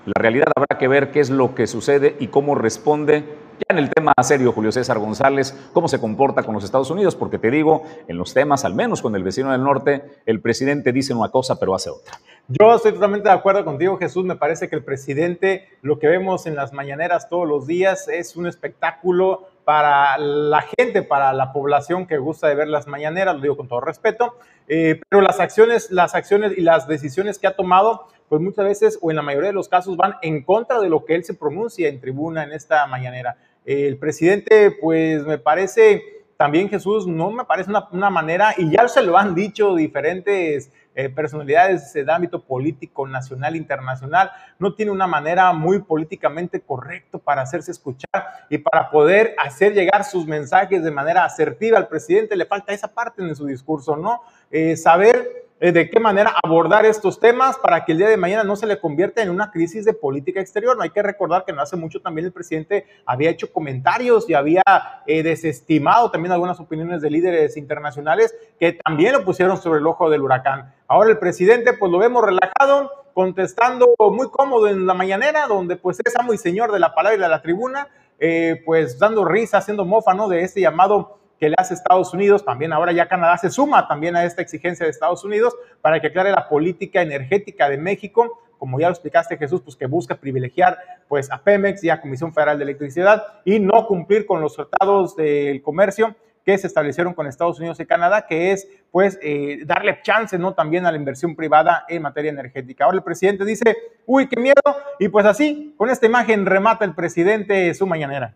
La 0.06 0.14
realidad 0.16 0.46
habrá 0.56 0.80
que 0.80 0.88
ver 0.88 1.12
qué 1.12 1.20
es 1.20 1.30
lo 1.30 1.54
que 1.56 1.68
sucede 1.68 2.16
y 2.22 2.28
cómo 2.28 2.56
responde 2.56 3.26
Ya 3.60 3.76
en 3.76 3.80
el 3.80 3.90
tema 3.90 4.14
serio, 4.24 4.54
Julio 4.54 4.72
César 4.72 4.98
González, 4.98 5.54
cómo 5.74 5.90
se 5.90 6.00
comporta 6.00 6.42
con 6.44 6.56
los 6.56 6.64
Estados 6.64 6.90
Unidos, 6.90 7.18
porque 7.18 7.38
te 7.38 7.52
digo, 7.52 7.84
en 8.08 8.18
los 8.18 8.34
temas, 8.34 8.64
al 8.64 8.76
menos 8.76 9.02
con 9.02 9.14
el 9.18 9.24
vecino 9.24 9.52
del 9.52 9.62
norte, 9.62 10.22
el 10.26 10.40
presidente 10.40 10.94
dice 10.94 11.14
una 11.14 11.28
cosa 11.28 11.60
pero 11.60 11.76
hace 11.76 11.90
otra. 11.90 12.18
Yo 12.48 12.74
estoy 12.74 12.94
totalmente 12.94 13.28
de 13.28 13.36
acuerdo 13.36 13.66
contigo, 13.66 13.98
Jesús. 13.98 14.24
Me 14.24 14.38
parece 14.38 14.70
que 14.70 14.76
el 14.78 14.86
presidente, 14.86 15.68
lo 15.82 16.00
que 16.00 16.08
vemos 16.08 16.48
en 16.48 16.56
las 16.56 16.72
mañaneras 16.72 17.28
todos 17.28 17.46
los 17.46 17.68
días, 17.68 18.08
es 18.08 18.38
un 18.38 18.48
espectáculo 18.48 19.50
para 19.64 20.18
la 20.18 20.64
gente, 20.78 21.04
para 21.04 21.34
la 21.34 21.54
población 21.54 22.08
que 22.08 22.18
gusta 22.18 22.48
de 22.48 22.56
ver 22.56 22.68
las 22.68 22.88
mañaneras, 22.88 23.36
lo 23.36 23.42
digo 23.42 23.58
con 23.58 23.68
todo 23.68 23.82
respeto, 23.82 24.36
eh, 24.68 25.00
pero 25.10 25.22
las 25.22 25.40
acciones, 25.40 25.92
las 25.92 26.16
acciones 26.16 26.54
y 26.58 26.62
las 26.62 26.88
decisiones 26.88 27.40
que 27.40 27.48
ha 27.48 27.56
tomado, 27.56 28.08
pues 28.30 28.42
muchas 28.42 28.66
veces 28.66 29.00
o 29.02 29.12
en 29.12 29.18
la 29.18 29.22
mayoría 29.22 29.50
de 29.50 29.54
los 29.54 29.70
casos 29.70 29.98
van 29.98 30.16
en 30.22 30.44
contra 30.44 30.80
de 30.80 30.90
lo 30.90 31.06
que 31.06 31.16
él 31.16 31.24
se 31.24 31.34
pronuncia 31.34 31.90
en 31.90 32.00
tribuna 32.00 32.44
en 32.44 32.54
esta 32.54 32.88
mañanera. 32.88 33.38
el 33.66 33.98
presidente, 33.98 34.72
pues 34.72 35.24
me 35.26 35.38
parece 35.38 36.22
también 36.38 36.70
Jesús, 36.70 37.06
no 37.06 37.30
me 37.30 37.46
parece 37.46 37.70
una, 37.70 37.88
una 37.92 38.10
manera, 38.10 38.56
y 38.58 38.72
ya 38.72 38.88
se 38.88 39.04
lo 39.04 39.16
han 39.16 39.36
dicho 39.36 39.76
diferentes 39.76 40.72
eh, 40.94 41.10
personalidades 41.10 41.94
de 41.94 42.12
ámbito 42.12 42.44
político, 42.44 43.08
nacional, 43.08 43.56
internacional, 43.56 44.32
no 44.60 44.74
tiene 44.74 44.92
una 44.92 45.08
manera 45.08 45.54
muy 45.54 45.80
políticamente 45.80 46.62
correcta 46.62 47.18
para 47.18 47.42
hacerse 47.42 47.72
escuchar 47.72 48.46
y 48.50 48.58
para 48.58 48.90
poder 48.90 49.34
hacer 49.38 49.74
llegar 49.74 50.04
sus 50.04 50.26
mensajes 50.28 50.84
de 50.84 50.92
manera 50.92 51.24
asertiva 51.24 51.78
al 51.78 51.88
presidente. 51.88 52.36
Le 52.36 52.46
falta 52.46 52.74
esa 52.74 52.88
parte 52.88 53.22
en 53.22 53.36
su 53.36 53.46
discurso, 53.46 53.96
¿no? 53.96 54.22
Eh, 54.50 54.76
saber 54.76 55.51
de 55.62 55.92
qué 55.92 56.00
manera 56.00 56.34
abordar 56.44 56.88
estos 56.88 57.20
temas 57.20 57.56
para 57.56 57.86
que 57.86 57.92
el 57.92 58.00
día 58.00 58.10
de 58.10 58.18
mañana 58.18 58.44
no 58.44 58.56
se 58.56 58.66
le 58.66 58.80
convierta 58.80 59.22
en 59.22 59.30
una 59.30 59.52
crisis 59.52 59.86
de 59.86 59.94
política 59.94 60.42
exterior. 60.42 60.76
No 60.76 60.82
hay 60.82 60.90
que 60.90 61.04
recordar 61.04 61.46
que 61.46 61.54
no 61.54 61.62
hace 61.62 61.76
mucho 61.76 62.02
también 62.02 62.26
el 62.26 62.32
presidente 62.32 62.88
había 63.06 63.30
hecho 63.30 63.54
comentarios 63.54 64.28
y 64.28 64.34
había 64.34 64.64
eh, 65.06 65.22
desestimado 65.22 66.10
también 66.10 66.32
algunas 66.32 66.60
opiniones 66.60 67.04
de 67.04 67.12
líderes 67.12 67.58
internacionales 67.58 68.34
que 68.60 68.74
también 68.74 69.14
lo 69.14 69.24
pusieron 69.24 69.56
sobre 69.62 69.82
el 69.82 69.86
ojo 69.86 70.10
del 70.10 70.24
huracán. 70.24 70.74
Ahora 70.88 71.12
el 71.12 71.20
presidente 71.20 71.74
pues 71.74 71.92
lo 71.92 72.00
vemos 72.00 72.26
relajado, 72.26 72.90
contestando 73.14 73.94
muy 74.00 74.32
cómodo 74.32 74.68
en 74.68 74.88
la 74.88 74.96
mañanera, 74.96 75.46
donde 75.46 75.76
pues 75.76 76.00
es 76.04 76.16
amo 76.18 76.34
y 76.34 76.40
señor 76.40 76.72
de 76.72 76.80
la 76.80 76.96
palabra 76.96 77.18
y 77.18 77.22
de 77.22 77.30
la 77.30 77.42
tribuna, 77.44 77.88
eh, 78.20 78.64
pues 78.66 78.98
dando 78.98 79.26
risa, 79.26 79.60
haciendo 79.60 79.86
mofa, 79.86 80.16
¿no? 80.16 80.28
De 80.28 80.42
este 80.42 80.60
llamado 80.60 81.21
que 81.42 81.50
le 81.50 81.56
hace 81.58 81.74
Estados 81.74 82.14
Unidos, 82.14 82.46
también 82.46 82.72
ahora 82.72 82.92
ya 82.92 83.08
Canadá 83.08 83.36
se 83.36 83.50
suma 83.50 83.88
también 83.88 84.16
a 84.16 84.24
esta 84.26 84.44
exigencia 84.44 84.86
de 84.86 84.92
Estados 84.92 85.24
Unidos 85.26 85.56
para 85.82 86.00
que 86.00 86.06
aclare 86.06 86.30
la 86.30 86.48
política 86.48 87.02
energética 87.02 87.68
de 87.68 87.80
México, 87.80 88.44
como 88.60 88.80
ya 88.80 88.90
lo 88.90 88.94
explicaste 88.94 89.38
Jesús, 89.38 89.60
pues 89.62 89.76
que 89.76 89.88
busca 89.88 90.14
privilegiar 90.14 90.78
pues 91.08 91.32
a 91.32 91.42
Pemex 91.42 91.84
y 91.84 91.90
a 91.90 92.00
Comisión 92.00 92.32
Federal 92.32 92.60
de 92.60 92.66
Electricidad 92.66 93.24
y 93.44 93.60
no 93.60 93.88
cumplir 93.88 94.28
con 94.28 94.40
los 94.40 94.56
tratados 94.56 95.16
del 95.16 95.64
comercio 95.64 96.16
que 96.46 96.60
se 96.60 96.68
establecieron 96.68 97.16
con 97.16 97.26
Estados 97.26 97.58
Unidos 97.58 97.80
y 97.80 97.88
Canadá, 97.88 98.28
que 98.28 98.52
es 98.52 98.68
pues 98.92 99.18
eh, 99.24 99.62
darle 99.66 100.00
chance 100.04 100.38
¿no? 100.38 100.54
también 100.54 100.86
a 100.86 100.92
la 100.92 100.98
inversión 100.98 101.36
privada 101.36 101.86
en 101.90 102.04
materia 102.04 102.30
energética. 102.30 102.86
Ahora 102.86 102.98
el 102.98 103.04
presidente 103.04 103.46
dice, 103.46 103.76
uy, 104.06 104.28
qué 104.28 104.40
miedo, 104.40 104.62
y 105.00 105.10
pues 105.10 105.26
así, 105.26 105.74
con 105.76 105.90
esta 105.90 106.06
imagen 106.06 106.46
remata 106.46 106.86
el 106.86 106.94
presidente 106.94 107.74
su 107.74 107.88
mañanera. 107.88 108.36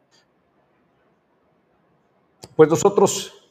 Pues 2.55 2.69
nosotros 2.69 3.45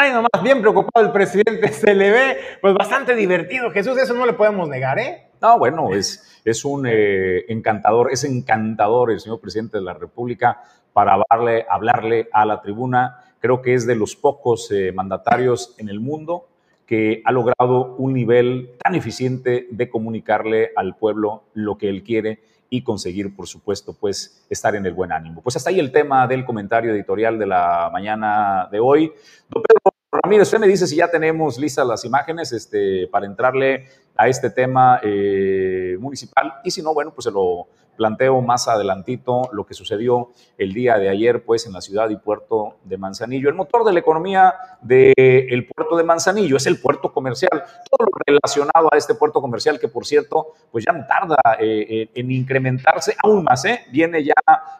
Ay, 0.00 0.12
nomás, 0.12 0.30
bien 0.44 0.60
preocupado 0.60 1.04
el 1.04 1.10
presidente, 1.10 1.72
se 1.72 1.92
le 1.92 2.12
ve 2.12 2.36
pues 2.60 2.72
bastante 2.72 3.16
divertido. 3.16 3.72
Jesús, 3.72 3.98
eso 3.98 4.14
no 4.14 4.26
le 4.26 4.32
podemos 4.32 4.68
negar, 4.68 4.96
¿eh? 5.00 5.24
No, 5.42 5.58
bueno, 5.58 5.92
es, 5.92 6.40
es 6.44 6.64
un 6.64 6.86
eh, 6.88 7.44
encantador, 7.48 8.12
es 8.12 8.22
encantador 8.22 9.10
el 9.10 9.18
señor 9.18 9.40
presidente 9.40 9.78
de 9.78 9.82
la 9.82 9.94
República 9.94 10.62
para 10.92 11.14
hablarle, 11.14 11.66
hablarle 11.68 12.28
a 12.32 12.46
la 12.46 12.60
tribuna. 12.60 13.24
Creo 13.40 13.60
que 13.60 13.74
es 13.74 13.88
de 13.88 13.96
los 13.96 14.14
pocos 14.14 14.70
eh, 14.70 14.92
mandatarios 14.92 15.74
en 15.78 15.88
el 15.88 15.98
mundo 15.98 16.46
que 16.86 17.20
ha 17.24 17.32
logrado 17.32 17.96
un 17.96 18.14
nivel 18.14 18.76
tan 18.80 18.94
eficiente 18.94 19.66
de 19.68 19.90
comunicarle 19.90 20.70
al 20.76 20.94
pueblo 20.94 21.42
lo 21.54 21.76
que 21.76 21.88
él 21.88 22.04
quiere 22.04 22.40
y 22.70 22.82
conseguir, 22.82 23.34
por 23.34 23.46
supuesto, 23.46 23.94
pues 23.94 24.44
estar 24.50 24.74
en 24.74 24.84
el 24.86 24.92
buen 24.92 25.12
ánimo. 25.12 25.42
Pues 25.42 25.56
hasta 25.56 25.70
ahí 25.70 25.80
el 25.80 25.90
tema 25.92 26.26
del 26.26 26.44
comentario 26.44 26.92
editorial 26.92 27.38
de 27.38 27.46
la 27.46 27.90
mañana 27.92 28.68
de 28.70 28.80
hoy. 28.80 29.12
Don 29.48 29.62
Pedro 29.62 29.94
Ramírez, 30.22 30.48
usted 30.48 30.58
me 30.58 30.66
dice 30.66 30.86
si 30.86 30.96
ya 30.96 31.10
tenemos 31.10 31.58
listas 31.58 31.86
las 31.86 32.04
imágenes 32.04 32.52
este, 32.52 33.06
para 33.08 33.26
entrarle 33.26 33.86
a 34.16 34.28
este 34.28 34.50
tema 34.50 35.00
eh, 35.02 35.96
municipal 36.00 36.54
y 36.64 36.70
si 36.70 36.82
no, 36.82 36.92
bueno, 36.92 37.12
pues 37.14 37.24
se 37.24 37.30
lo 37.30 37.68
planteo 37.98 38.40
más 38.40 38.68
adelantito 38.68 39.50
lo 39.52 39.66
que 39.66 39.74
sucedió 39.74 40.30
el 40.56 40.72
día 40.72 40.96
de 40.98 41.08
ayer, 41.08 41.44
pues, 41.44 41.66
en 41.66 41.72
la 41.72 41.80
ciudad 41.80 42.08
y 42.08 42.16
puerto 42.16 42.76
de 42.84 42.96
Manzanillo. 42.96 43.48
El 43.48 43.56
motor 43.56 43.84
de 43.84 43.92
la 43.92 43.98
economía 43.98 44.54
del 44.80 45.66
puerto 45.66 45.96
de 45.96 46.04
Manzanillo 46.04 46.56
es 46.56 46.66
el 46.66 46.80
puerto 46.80 47.12
comercial. 47.12 47.50
Todo 47.90 48.06
lo 48.06 48.18
relacionado 48.24 48.88
a 48.92 48.96
este 48.96 49.14
puerto 49.14 49.40
comercial, 49.40 49.80
que 49.80 49.88
por 49.88 50.06
cierto, 50.06 50.54
pues 50.70 50.84
ya 50.84 50.92
no 50.92 51.04
tarda 51.06 51.36
eh, 51.58 51.86
eh, 51.88 52.10
en 52.14 52.30
incrementarse 52.30 53.16
aún 53.22 53.42
más, 53.42 53.64
¿eh? 53.64 53.80
Viene 53.90 54.22
ya 54.22 54.34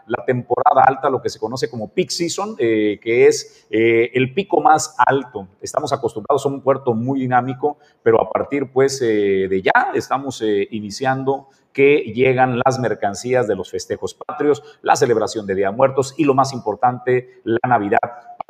la 0.06 0.24
temporada 0.24 0.84
alta, 0.86 1.10
lo 1.10 1.20
que 1.20 1.28
se 1.28 1.40
conoce 1.40 1.68
como 1.68 1.88
peak 1.88 2.10
season, 2.10 2.54
eh, 2.58 3.00
que 3.02 3.26
es 3.26 3.66
el 3.70 4.32
pico 4.32 4.60
más 4.60 4.94
alto. 4.96 5.48
Estamos 5.60 5.92
acostumbrados 5.92 6.46
a 6.46 6.48
un 6.48 6.60
puerto 6.60 6.94
muy 6.94 7.20
dinámico, 7.20 7.78
pero 8.02 8.22
a 8.22 8.30
partir, 8.30 8.70
pues, 8.72 9.00
de 9.00 9.62
ya 9.62 9.90
estamos 9.94 10.42
iniciando 10.70 11.48
que 11.78 12.12
llegan 12.12 12.58
las 12.58 12.80
mercancías 12.80 13.46
de 13.46 13.54
los 13.54 13.70
festejos 13.70 14.12
patrios, 14.12 14.64
la 14.82 14.96
celebración 14.96 15.46
de 15.46 15.54
Día 15.54 15.70
Muertos 15.70 16.12
y 16.18 16.24
lo 16.24 16.34
más 16.34 16.52
importante, 16.52 17.40
la 17.44 17.68
Navidad. 17.68 18.00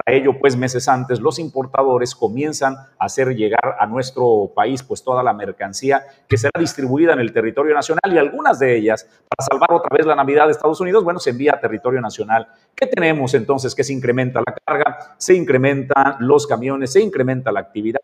Para 0.09 0.17
ello, 0.17 0.39
pues 0.41 0.57
meses 0.57 0.89
antes, 0.89 1.21
los 1.21 1.39
importadores 1.39 2.15
comienzan 2.15 2.75
a 2.75 3.05
hacer 3.05 3.37
llegar 3.37 3.77
a 3.79 3.85
nuestro 3.85 4.51
país 4.57 4.83
pues 4.83 5.05
toda 5.05 5.23
la 5.23 5.35
mercancía 5.35 6.03
que 6.27 6.39
será 6.39 6.59
distribuida 6.59 7.13
en 7.13 7.19
el 7.19 7.31
territorio 7.31 7.75
nacional 7.75 8.11
y 8.11 8.17
algunas 8.17 8.59
de 8.59 8.75
ellas, 8.75 9.07
para 9.29 9.47
salvar 9.47 9.71
otra 9.71 9.95
vez 9.95 10.07
la 10.07 10.17
Navidad 10.17 10.47
de 10.47 10.53
Estados 10.53 10.81
Unidos, 10.81 11.05
bueno, 11.05 11.21
se 11.21 11.29
envía 11.29 11.53
a 11.57 11.61
territorio 11.61 12.01
nacional. 12.01 12.49
¿Qué 12.75 12.87
tenemos 12.87 13.35
entonces? 13.35 13.75
Que 13.75 13.85
se 13.85 13.93
incrementa 13.93 14.41
la 14.41 14.55
carga, 14.65 15.15
se 15.19 15.35
incrementan 15.35 16.17
los 16.21 16.47
camiones, 16.47 16.91
se 16.91 17.03
incrementa 17.03 17.53
la 17.53 17.61
actividad, 17.61 18.01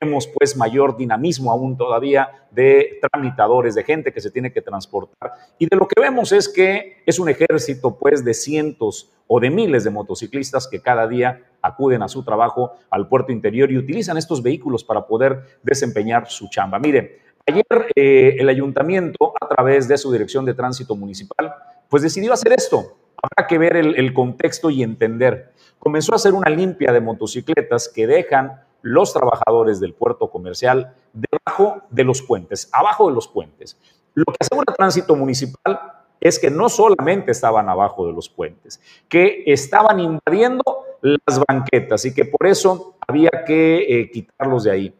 vemos 0.00 0.28
pues 0.28 0.56
mayor 0.56 0.96
dinamismo 0.96 1.52
aún 1.52 1.76
todavía 1.76 2.46
de 2.50 2.98
tramitadores, 3.10 3.74
de 3.74 3.84
gente 3.84 4.10
que 4.10 4.22
se 4.22 4.30
tiene 4.30 4.54
que 4.54 4.62
transportar. 4.62 5.34
Y 5.58 5.66
de 5.66 5.76
lo 5.76 5.86
que 5.86 6.00
vemos 6.00 6.32
es 6.32 6.48
que 6.48 7.02
es 7.04 7.18
un 7.18 7.28
ejército 7.28 7.98
pues 7.98 8.24
de 8.24 8.32
cientos 8.32 9.10
o 9.26 9.40
de 9.40 9.50
miles 9.50 9.84
de 9.84 9.90
motociclistas 9.90 10.68
que 10.68 10.80
cada 10.80 11.06
día 11.06 11.42
acuden 11.62 12.02
a 12.02 12.08
su 12.08 12.24
trabajo 12.24 12.72
al 12.90 13.08
puerto 13.08 13.32
interior 13.32 13.70
y 13.70 13.78
utilizan 13.78 14.16
estos 14.16 14.42
vehículos 14.42 14.84
para 14.84 15.06
poder 15.06 15.58
desempeñar 15.62 16.28
su 16.28 16.48
chamba. 16.48 16.78
Mire, 16.78 17.20
ayer 17.46 17.64
eh, 17.94 18.36
el 18.38 18.48
ayuntamiento, 18.48 19.34
a 19.40 19.48
través 19.48 19.88
de 19.88 19.96
su 19.96 20.12
dirección 20.12 20.44
de 20.44 20.54
tránsito 20.54 20.96
municipal, 20.96 21.54
pues 21.88 22.02
decidió 22.02 22.32
hacer 22.32 22.52
esto. 22.52 22.96
Habrá 23.22 23.46
que 23.46 23.58
ver 23.58 23.76
el, 23.76 24.12
contexto 24.14 24.70
y 24.70 24.82
entender. 24.82 25.52
Comenzó 25.78 26.12
a 26.12 26.16
hacer 26.16 26.34
una 26.34 26.50
limpia 26.50 26.92
de 26.92 27.00
motocicletas 27.00 27.88
que 27.88 28.06
dejan 28.06 28.60
los 28.82 29.12
trabajadores 29.12 29.78
del 29.78 29.94
puerto 29.94 30.28
comercial 30.28 30.94
debajo 31.12 31.82
de 31.90 32.02
los 32.02 32.20
puentes, 32.20 32.68
abajo 32.72 33.08
de 33.08 33.14
los 33.14 33.28
puentes. 33.28 33.78
Lo 34.14 34.24
que 34.24 34.38
asegura 34.40 34.74
tránsito 34.74 35.14
municipal 35.14 36.01
es 36.22 36.38
que 36.38 36.50
no 36.50 36.68
solamente 36.68 37.32
estaban 37.32 37.68
abajo 37.68 38.06
de 38.06 38.12
los 38.12 38.28
puentes, 38.28 38.80
que 39.08 39.42
estaban 39.46 39.98
invadiendo 39.98 40.62
las 41.02 41.42
banquetas 41.46 42.04
y 42.04 42.14
que 42.14 42.24
por 42.24 42.46
eso 42.46 42.94
había 43.06 43.30
que 43.44 44.00
eh, 44.00 44.10
quitarlos 44.10 44.64
de 44.64 44.70
ahí. 44.70 44.94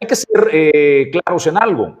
Hay 0.00 0.06
que 0.06 0.14
ser 0.14 0.48
eh, 0.52 1.10
claros 1.10 1.46
en 1.48 1.56
algo. 1.56 1.98